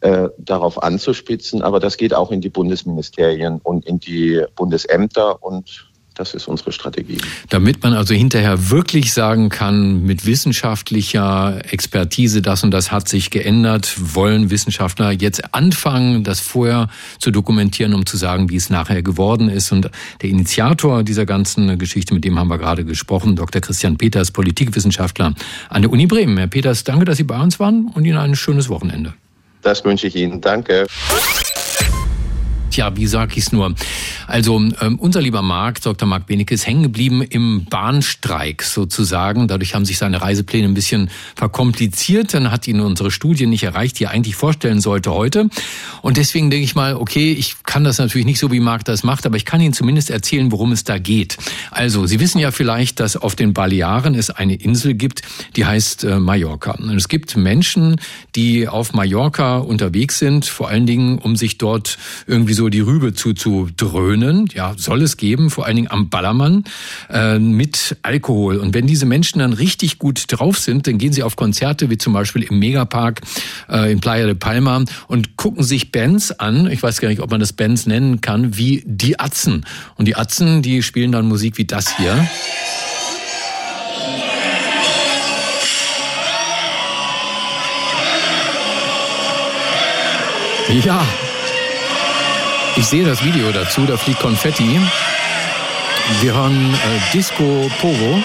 äh, 0.00 0.28
darauf 0.38 0.82
anzuspitzen. 0.82 1.62
Aber 1.62 1.80
das 1.80 1.96
geht 1.96 2.14
auch 2.14 2.30
in 2.30 2.40
die 2.40 2.48
Bundesministerien 2.48 3.60
und 3.62 3.84
in 3.84 3.98
die 3.98 4.44
Bundesämter 4.54 5.42
und 5.42 5.89
das 6.14 6.34
ist 6.34 6.48
unsere 6.48 6.72
Strategie. 6.72 7.18
Damit 7.48 7.82
man 7.82 7.94
also 7.94 8.14
hinterher 8.14 8.70
wirklich 8.70 9.12
sagen 9.12 9.48
kann, 9.48 10.02
mit 10.02 10.26
wissenschaftlicher 10.26 11.60
Expertise, 11.70 12.42
das 12.42 12.62
und 12.62 12.72
das 12.72 12.92
hat 12.92 13.08
sich 13.08 13.30
geändert, 13.30 13.94
wollen 14.14 14.50
Wissenschaftler 14.50 15.12
jetzt 15.12 15.54
anfangen, 15.54 16.24
das 16.24 16.40
vorher 16.40 16.88
zu 17.18 17.30
dokumentieren, 17.30 17.94
um 17.94 18.06
zu 18.06 18.16
sagen, 18.16 18.50
wie 18.50 18.56
es 18.56 18.70
nachher 18.70 19.02
geworden 19.02 19.48
ist. 19.48 19.72
Und 19.72 19.90
der 20.20 20.28
Initiator 20.28 21.02
dieser 21.04 21.26
ganzen 21.26 21.78
Geschichte, 21.78 22.12
mit 22.14 22.24
dem 22.24 22.38
haben 22.38 22.48
wir 22.48 22.58
gerade 22.58 22.84
gesprochen, 22.84 23.36
Dr. 23.36 23.60
Christian 23.60 23.96
Peters, 23.96 24.30
Politikwissenschaftler 24.30 25.34
an 25.68 25.82
der 25.82 25.90
Uni 25.90 26.06
Bremen. 26.06 26.36
Herr 26.36 26.48
Peters, 26.48 26.84
danke, 26.84 27.04
dass 27.04 27.16
Sie 27.16 27.24
bei 27.24 27.40
uns 27.40 27.58
waren 27.60 27.90
und 27.94 28.04
Ihnen 28.04 28.18
ein 28.18 28.36
schönes 28.36 28.68
Wochenende. 28.68 29.14
Das 29.62 29.84
wünsche 29.84 30.06
ich 30.06 30.16
Ihnen. 30.16 30.40
Danke. 30.40 30.86
Tja, 32.70 32.96
wie 32.96 33.08
sag 33.08 33.36
ich's 33.36 33.50
nur? 33.50 33.74
Also 34.28 34.56
ähm, 34.80 34.98
unser 35.00 35.20
lieber 35.20 35.42
Marc, 35.42 35.80
Dr. 35.82 36.06
Marc 36.06 36.26
Benecke, 36.26 36.54
ist 36.54 36.66
hängen 36.66 36.84
geblieben 36.84 37.22
im 37.22 37.64
Bahnstreik 37.64 38.62
sozusagen. 38.62 39.48
Dadurch 39.48 39.74
haben 39.74 39.84
sich 39.84 39.98
seine 39.98 40.22
Reisepläne 40.22 40.68
ein 40.68 40.74
bisschen 40.74 41.10
verkompliziert. 41.34 42.32
Dann 42.32 42.52
hat 42.52 42.68
ihn 42.68 42.78
unsere 42.78 43.10
Studie 43.10 43.46
nicht 43.46 43.64
erreicht, 43.64 43.98
die 43.98 44.04
er 44.04 44.12
eigentlich 44.12 44.36
vorstellen 44.36 44.80
sollte 44.80 45.10
heute. 45.10 45.48
Und 46.00 46.16
deswegen 46.16 46.50
denke 46.50 46.64
ich 46.64 46.76
mal, 46.76 46.94
okay, 46.94 47.32
ich 47.32 47.56
kann 47.64 47.82
das 47.82 47.98
natürlich 47.98 48.26
nicht 48.26 48.38
so, 48.38 48.52
wie 48.52 48.60
Marc 48.60 48.84
das 48.84 49.02
macht, 49.02 49.26
aber 49.26 49.36
ich 49.36 49.44
kann 49.44 49.60
Ihnen 49.60 49.72
zumindest 49.72 50.10
erzählen, 50.10 50.52
worum 50.52 50.70
es 50.70 50.84
da 50.84 50.98
geht. 50.98 51.38
Also, 51.72 52.06
Sie 52.06 52.20
wissen 52.20 52.38
ja 52.38 52.52
vielleicht, 52.52 53.00
dass 53.00 53.16
auf 53.16 53.34
den 53.34 53.52
Balearen 53.52 54.14
es 54.14 54.30
eine 54.30 54.54
Insel 54.54 54.94
gibt, 54.94 55.22
die 55.56 55.64
heißt 55.66 56.04
äh, 56.04 56.20
Mallorca. 56.20 56.72
Und 56.72 56.96
es 56.96 57.08
gibt 57.08 57.36
Menschen, 57.36 58.00
die 58.36 58.68
auf 58.68 58.92
Mallorca 58.92 59.58
unterwegs 59.58 60.18
sind, 60.18 60.46
vor 60.46 60.68
allen 60.68 60.86
Dingen, 60.86 61.18
um 61.18 61.34
sich 61.34 61.58
dort 61.58 61.98
irgendwie 62.26 62.54
so 62.54 62.59
die 62.68 62.80
Rübe 62.80 63.14
zuzudröhnen. 63.14 64.48
Ja, 64.52 64.74
soll 64.76 65.02
es 65.02 65.16
geben, 65.16 65.50
vor 65.50 65.66
allen 65.66 65.76
Dingen 65.76 65.90
am 65.90 66.10
Ballermann 66.10 66.64
äh, 67.08 67.38
mit 67.38 67.96
Alkohol. 68.02 68.58
Und 68.58 68.74
wenn 68.74 68.86
diese 68.86 69.06
Menschen 69.06 69.38
dann 69.38 69.52
richtig 69.52 69.98
gut 69.98 70.24
drauf 70.28 70.58
sind, 70.58 70.86
dann 70.86 70.98
gehen 70.98 71.12
sie 71.12 71.22
auf 71.22 71.36
Konzerte, 71.36 71.90
wie 71.90 71.98
zum 71.98 72.12
Beispiel 72.12 72.42
im 72.42 72.58
Megapark 72.58 73.20
äh, 73.68 73.92
in 73.92 74.00
Playa 74.00 74.26
de 74.26 74.34
Palma 74.34 74.84
und 75.08 75.36
gucken 75.36 75.64
sich 75.64 75.92
Bands 75.92 76.32
an. 76.32 76.70
Ich 76.70 76.82
weiß 76.82 77.00
gar 77.00 77.08
nicht, 77.08 77.20
ob 77.20 77.30
man 77.30 77.40
das 77.40 77.52
Bands 77.52 77.86
nennen 77.86 78.20
kann, 78.20 78.56
wie 78.56 78.82
die 78.86 79.18
Atzen. 79.18 79.64
Und 79.96 80.06
die 80.06 80.16
Atzen, 80.16 80.62
die 80.62 80.82
spielen 80.82 81.12
dann 81.12 81.26
Musik 81.26 81.58
wie 81.58 81.64
das 81.64 81.96
hier. 81.96 82.28
Ja, 90.84 91.04
ich 92.76 92.86
sehe 92.86 93.04
das 93.04 93.24
Video 93.24 93.50
dazu, 93.52 93.84
da 93.86 93.96
fliegt 93.96 94.20
Konfetti. 94.20 94.80
Wir 96.20 96.34
hören 96.34 96.74
äh, 96.74 97.12
Disco 97.12 97.70
Pogo. 97.80 98.22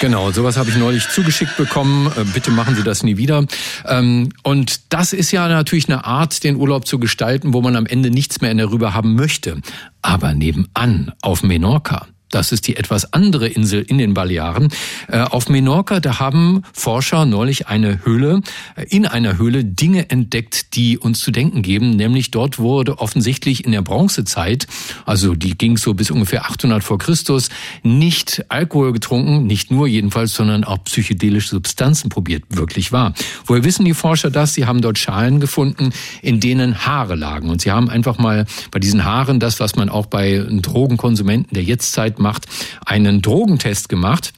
Genau, 0.00 0.30
sowas 0.32 0.56
habe 0.56 0.68
ich 0.68 0.76
neulich 0.76 1.08
zugeschickt 1.08 1.56
bekommen. 1.56 2.12
Äh, 2.16 2.24
bitte 2.24 2.50
machen 2.50 2.74
Sie 2.76 2.82
das 2.82 3.02
nie 3.02 3.16
wieder. 3.16 3.46
Ähm, 3.86 4.30
und 4.42 4.92
das 4.92 5.12
ist 5.12 5.30
ja 5.30 5.48
natürlich 5.48 5.88
eine 5.88 6.04
Art, 6.04 6.44
den 6.44 6.56
Urlaub 6.56 6.86
zu 6.86 6.98
gestalten, 6.98 7.54
wo 7.54 7.62
man 7.62 7.76
am 7.76 7.86
Ende 7.86 8.10
nichts 8.10 8.40
mehr 8.40 8.50
in 8.50 8.58
der 8.58 8.70
Rübe 8.70 8.92
haben 8.92 9.14
möchte. 9.14 9.60
Aber 10.02 10.34
nebenan, 10.34 11.12
auf 11.22 11.42
Menorca, 11.42 12.06
das 12.34 12.52
ist 12.52 12.66
die 12.66 12.76
etwas 12.76 13.12
andere 13.12 13.48
Insel 13.48 13.82
in 13.82 13.98
den 13.98 14.12
Balearen. 14.12 14.68
Äh, 15.08 15.20
auf 15.20 15.48
Menorca, 15.48 16.00
da 16.00 16.18
haben 16.18 16.62
Forscher 16.72 17.26
neulich 17.26 17.68
eine 17.68 18.04
Höhle, 18.04 18.40
äh, 18.74 18.84
in 18.88 19.06
einer 19.06 19.38
Höhle 19.38 19.64
Dinge 19.64 20.10
entdeckt, 20.10 20.74
die 20.74 20.98
uns 20.98 21.20
zu 21.20 21.30
denken 21.30 21.62
geben. 21.62 21.90
Nämlich 21.90 22.30
dort 22.32 22.58
wurde 22.58 22.98
offensichtlich 22.98 23.64
in 23.64 23.72
der 23.72 23.82
Bronzezeit, 23.82 24.66
also 25.06 25.34
die 25.34 25.56
ging 25.56 25.76
so 25.76 25.94
bis 25.94 26.10
ungefähr 26.10 26.44
800 26.46 26.82
vor 26.82 26.98
Christus, 26.98 27.50
nicht 27.82 28.44
Alkohol 28.48 28.92
getrunken, 28.92 29.46
nicht 29.46 29.70
nur 29.70 29.86
jedenfalls, 29.86 30.34
sondern 30.34 30.64
auch 30.64 30.82
psychedelische 30.84 31.50
Substanzen 31.50 32.08
probiert. 32.08 32.44
Wirklich 32.50 32.90
wahr. 32.90 33.14
Woher 33.46 33.64
wissen 33.64 33.84
die 33.84 33.94
Forscher 33.94 34.30
das? 34.30 34.54
Sie 34.54 34.66
haben 34.66 34.80
dort 34.80 34.98
Schalen 34.98 35.38
gefunden, 35.38 35.92
in 36.22 36.40
denen 36.40 36.84
Haare 36.86 37.14
lagen. 37.14 37.48
Und 37.50 37.60
sie 37.60 37.70
haben 37.70 37.88
einfach 37.88 38.18
mal 38.18 38.46
bei 38.70 38.80
diesen 38.80 39.04
Haaren 39.04 39.38
das, 39.38 39.60
was 39.60 39.76
man 39.76 39.88
auch 39.88 40.06
bei 40.06 40.44
Drogenkonsumenten 40.48 41.54
der 41.54 41.62
Jetztzeit 41.62 42.18
macht, 42.24 42.46
einen 42.84 43.22
Drogentest 43.22 43.88
gemacht 43.88 44.32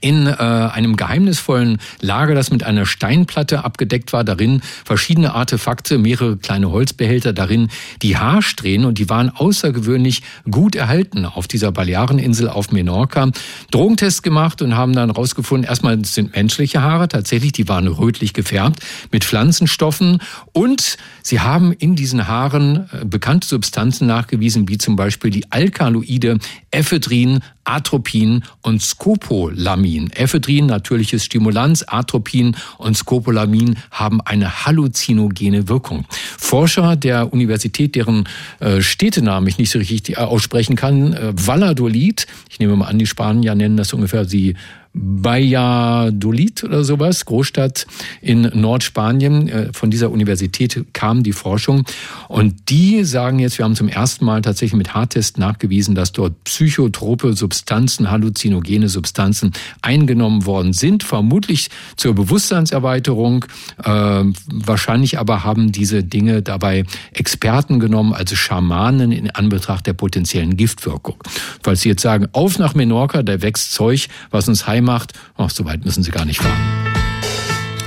in 0.00 0.26
äh, 0.26 0.30
einem 0.30 0.96
geheimnisvollen 0.96 1.78
Lager, 2.00 2.34
das 2.34 2.50
mit 2.50 2.62
einer 2.62 2.86
Steinplatte 2.86 3.64
abgedeckt 3.64 4.12
war, 4.12 4.24
darin 4.24 4.62
verschiedene 4.84 5.34
Artefakte, 5.34 5.98
mehrere 5.98 6.36
kleine 6.36 6.70
Holzbehälter, 6.70 7.32
darin 7.32 7.68
die 8.02 8.16
Haarsträhnen 8.16 8.86
und 8.86 8.98
die 8.98 9.08
waren 9.08 9.30
außergewöhnlich 9.30 10.22
gut 10.50 10.76
erhalten 10.76 11.26
auf 11.26 11.48
dieser 11.48 11.72
Baleareninsel 11.72 12.48
auf 12.48 12.70
Menorca. 12.70 13.30
Drogentest 13.70 14.22
gemacht 14.22 14.62
und 14.62 14.76
haben 14.76 14.94
dann 14.94 15.10
rausgefunden, 15.10 15.68
erstmal 15.68 16.04
sind 16.04 16.34
menschliche 16.34 16.82
Haare 16.82 17.08
tatsächlich, 17.08 17.52
die 17.52 17.68
waren 17.68 17.88
rötlich 17.88 18.32
gefärbt 18.32 18.80
mit 19.10 19.24
Pflanzenstoffen 19.24 20.20
und 20.52 20.96
sie 21.22 21.40
haben 21.40 21.72
in 21.72 21.96
diesen 21.96 22.28
Haaren 22.28 22.88
äh, 22.92 23.04
bekannte 23.04 23.48
Substanzen 23.48 24.06
nachgewiesen, 24.06 24.68
wie 24.68 24.78
zum 24.78 24.96
Beispiel 24.96 25.30
die 25.30 25.50
Alkaloide 25.50 26.38
Ephedrin, 26.70 27.40
Atropin 27.64 28.44
und 28.62 28.82
Scopolamin. 28.82 30.10
Ephedrin, 30.12 30.66
natürliches 30.66 31.24
Stimulanz, 31.24 31.84
Atropin 31.86 32.56
und 32.78 32.96
Scopolamin 32.96 33.76
haben 33.90 34.20
eine 34.20 34.66
halluzinogene 34.66 35.68
Wirkung. 35.68 36.04
Forscher 36.38 36.96
der 36.96 37.32
Universität, 37.32 37.94
deren 37.94 38.28
äh, 38.60 38.80
Städtenamen 38.80 39.48
ich 39.48 39.58
nicht 39.58 39.70
so 39.70 39.78
richtig 39.78 40.16
äh, 40.16 40.20
aussprechen 40.20 40.76
kann, 40.76 41.12
äh, 41.12 41.32
Valladolid, 41.34 42.26
ich 42.48 42.58
nehme 42.58 42.76
mal 42.76 42.86
an, 42.86 42.98
die 42.98 43.06
Spanier 43.06 43.54
nennen 43.54 43.76
das 43.76 43.92
ungefähr 43.92 44.24
sie 44.24 44.54
Valladolid 44.92 46.64
oder 46.64 46.82
sowas, 46.82 47.24
Großstadt 47.24 47.86
in 48.20 48.42
Nordspanien. 48.42 49.48
Äh, 49.48 49.72
von 49.72 49.90
dieser 49.90 50.10
Universität 50.10 50.84
kam 50.92 51.22
die 51.22 51.32
Forschung. 51.32 51.84
Und 52.26 52.68
die 52.70 53.04
sagen 53.04 53.38
jetzt, 53.38 53.58
wir 53.58 53.64
haben 53.64 53.76
zum 53.76 53.88
ersten 53.88 54.24
Mal 54.24 54.42
tatsächlich 54.42 54.76
mit 54.76 54.94
Harttest 54.94 55.38
nachgewiesen, 55.38 55.94
dass 55.94 56.10
dort 56.10 56.42
psychotrope 56.42 57.34
Substanzen, 57.34 58.10
halluzinogene 58.10 58.88
Substanzen 58.88 59.52
eingenommen 59.80 60.44
worden 60.44 60.72
sind, 60.72 61.04
vermutlich 61.04 61.70
zur 61.96 62.14
Bewusstseinserweiterung. 62.14 63.44
Äh, 63.84 64.24
wahrscheinlich 64.52 65.18
aber 65.20 65.44
haben 65.44 65.70
diese 65.70 66.02
Dinge 66.02 66.42
dabei 66.42 66.84
Experten 67.12 67.78
genommen, 67.78 68.12
also 68.12 68.34
Schamanen 68.34 69.12
in 69.12 69.30
Anbetracht 69.30 69.86
der 69.86 69.92
potenziellen 69.92 70.56
Giftwirkung. 70.56 71.16
Falls 71.62 71.82
Sie 71.82 71.90
jetzt 71.90 72.02
sagen, 72.02 72.26
auf 72.32 72.58
nach 72.58 72.74
Menorca, 72.74 73.22
da 73.22 73.40
wächst 73.40 73.72
Zeug, 73.72 74.08
was 74.32 74.48
uns 74.48 74.66
heim 74.66 74.79
macht. 74.82 75.12
Ach, 75.36 75.50
so 75.50 75.64
weit 75.64 75.84
müssen 75.84 76.02
Sie 76.02 76.10
gar 76.10 76.24
nicht 76.24 76.40
fahren. 76.40 76.60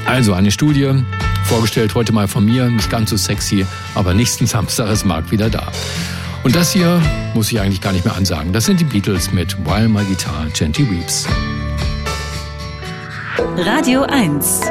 Also 0.06 0.34
eine 0.34 0.52
Studie, 0.52 0.92
vorgestellt 1.46 1.96
heute 1.96 2.12
mal 2.12 2.28
von 2.28 2.46
mir, 2.46 2.70
nicht 2.70 2.90
ganz 2.90 3.10
so 3.10 3.18
sexy, 3.18 3.66
aber 3.96 4.14
nächsten 4.14 4.48
Samstag 4.48 4.90
ist 4.90 5.06
Marc 5.06 5.32
wieder 5.32 5.50
da. 5.50 5.72
Und 6.44 6.56
das 6.56 6.74
hier 6.74 7.02
muss 7.34 7.52
ich 7.52 7.62
eigentlich 7.62 7.80
gar 7.80 7.94
nicht 7.94 8.04
mehr 8.04 8.16
ansagen. 8.16 8.52
Das 8.52 8.66
sind 8.66 8.80
die 8.80 8.84
Beatles 8.84 9.32
mit 9.32 9.58
While 9.66 9.88
My 9.88 10.04
Guitar 10.04 10.48
Gently 10.54 10.90
Weeps. 10.92 11.26
Radio 13.58 14.04
1. 14.04 14.62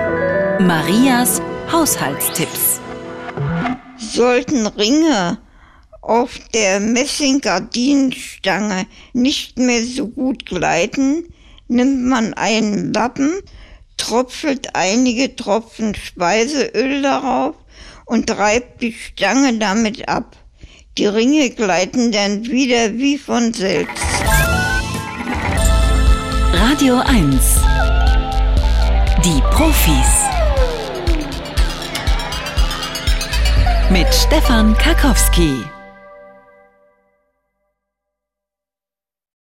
Marias 0.60 1.40
Haushaltstipps. 1.70 2.80
Sollten 3.96 4.66
Ringe 4.66 5.38
auf 6.02 6.38
der 6.52 6.80
Messinggardinenstange 6.80 8.86
nicht 9.14 9.58
mehr 9.58 9.82
so 9.82 10.08
gut 10.08 10.44
gleiten, 10.44 11.24
nimmt 11.72 12.04
man 12.04 12.34
einen 12.34 12.92
Lappen, 12.92 13.40
tropfelt 13.96 14.74
einige 14.74 15.34
Tropfen 15.34 15.94
Speiseöl 15.94 17.02
darauf 17.02 17.56
und 18.04 18.30
reibt 18.30 18.82
die 18.82 18.92
Stange 18.92 19.54
damit 19.58 20.08
ab. 20.08 20.36
Die 20.98 21.06
Ringe 21.06 21.50
gleiten 21.50 22.12
dann 22.12 22.44
wieder 22.44 22.92
wie 22.98 23.16
von 23.16 23.54
selbst. 23.54 24.04
Radio 26.52 26.98
1. 26.98 27.60
Die 29.24 29.40
Profis. 29.50 30.22
Mit 33.90 34.12
Stefan 34.14 34.76
Karkowski. 34.76 35.64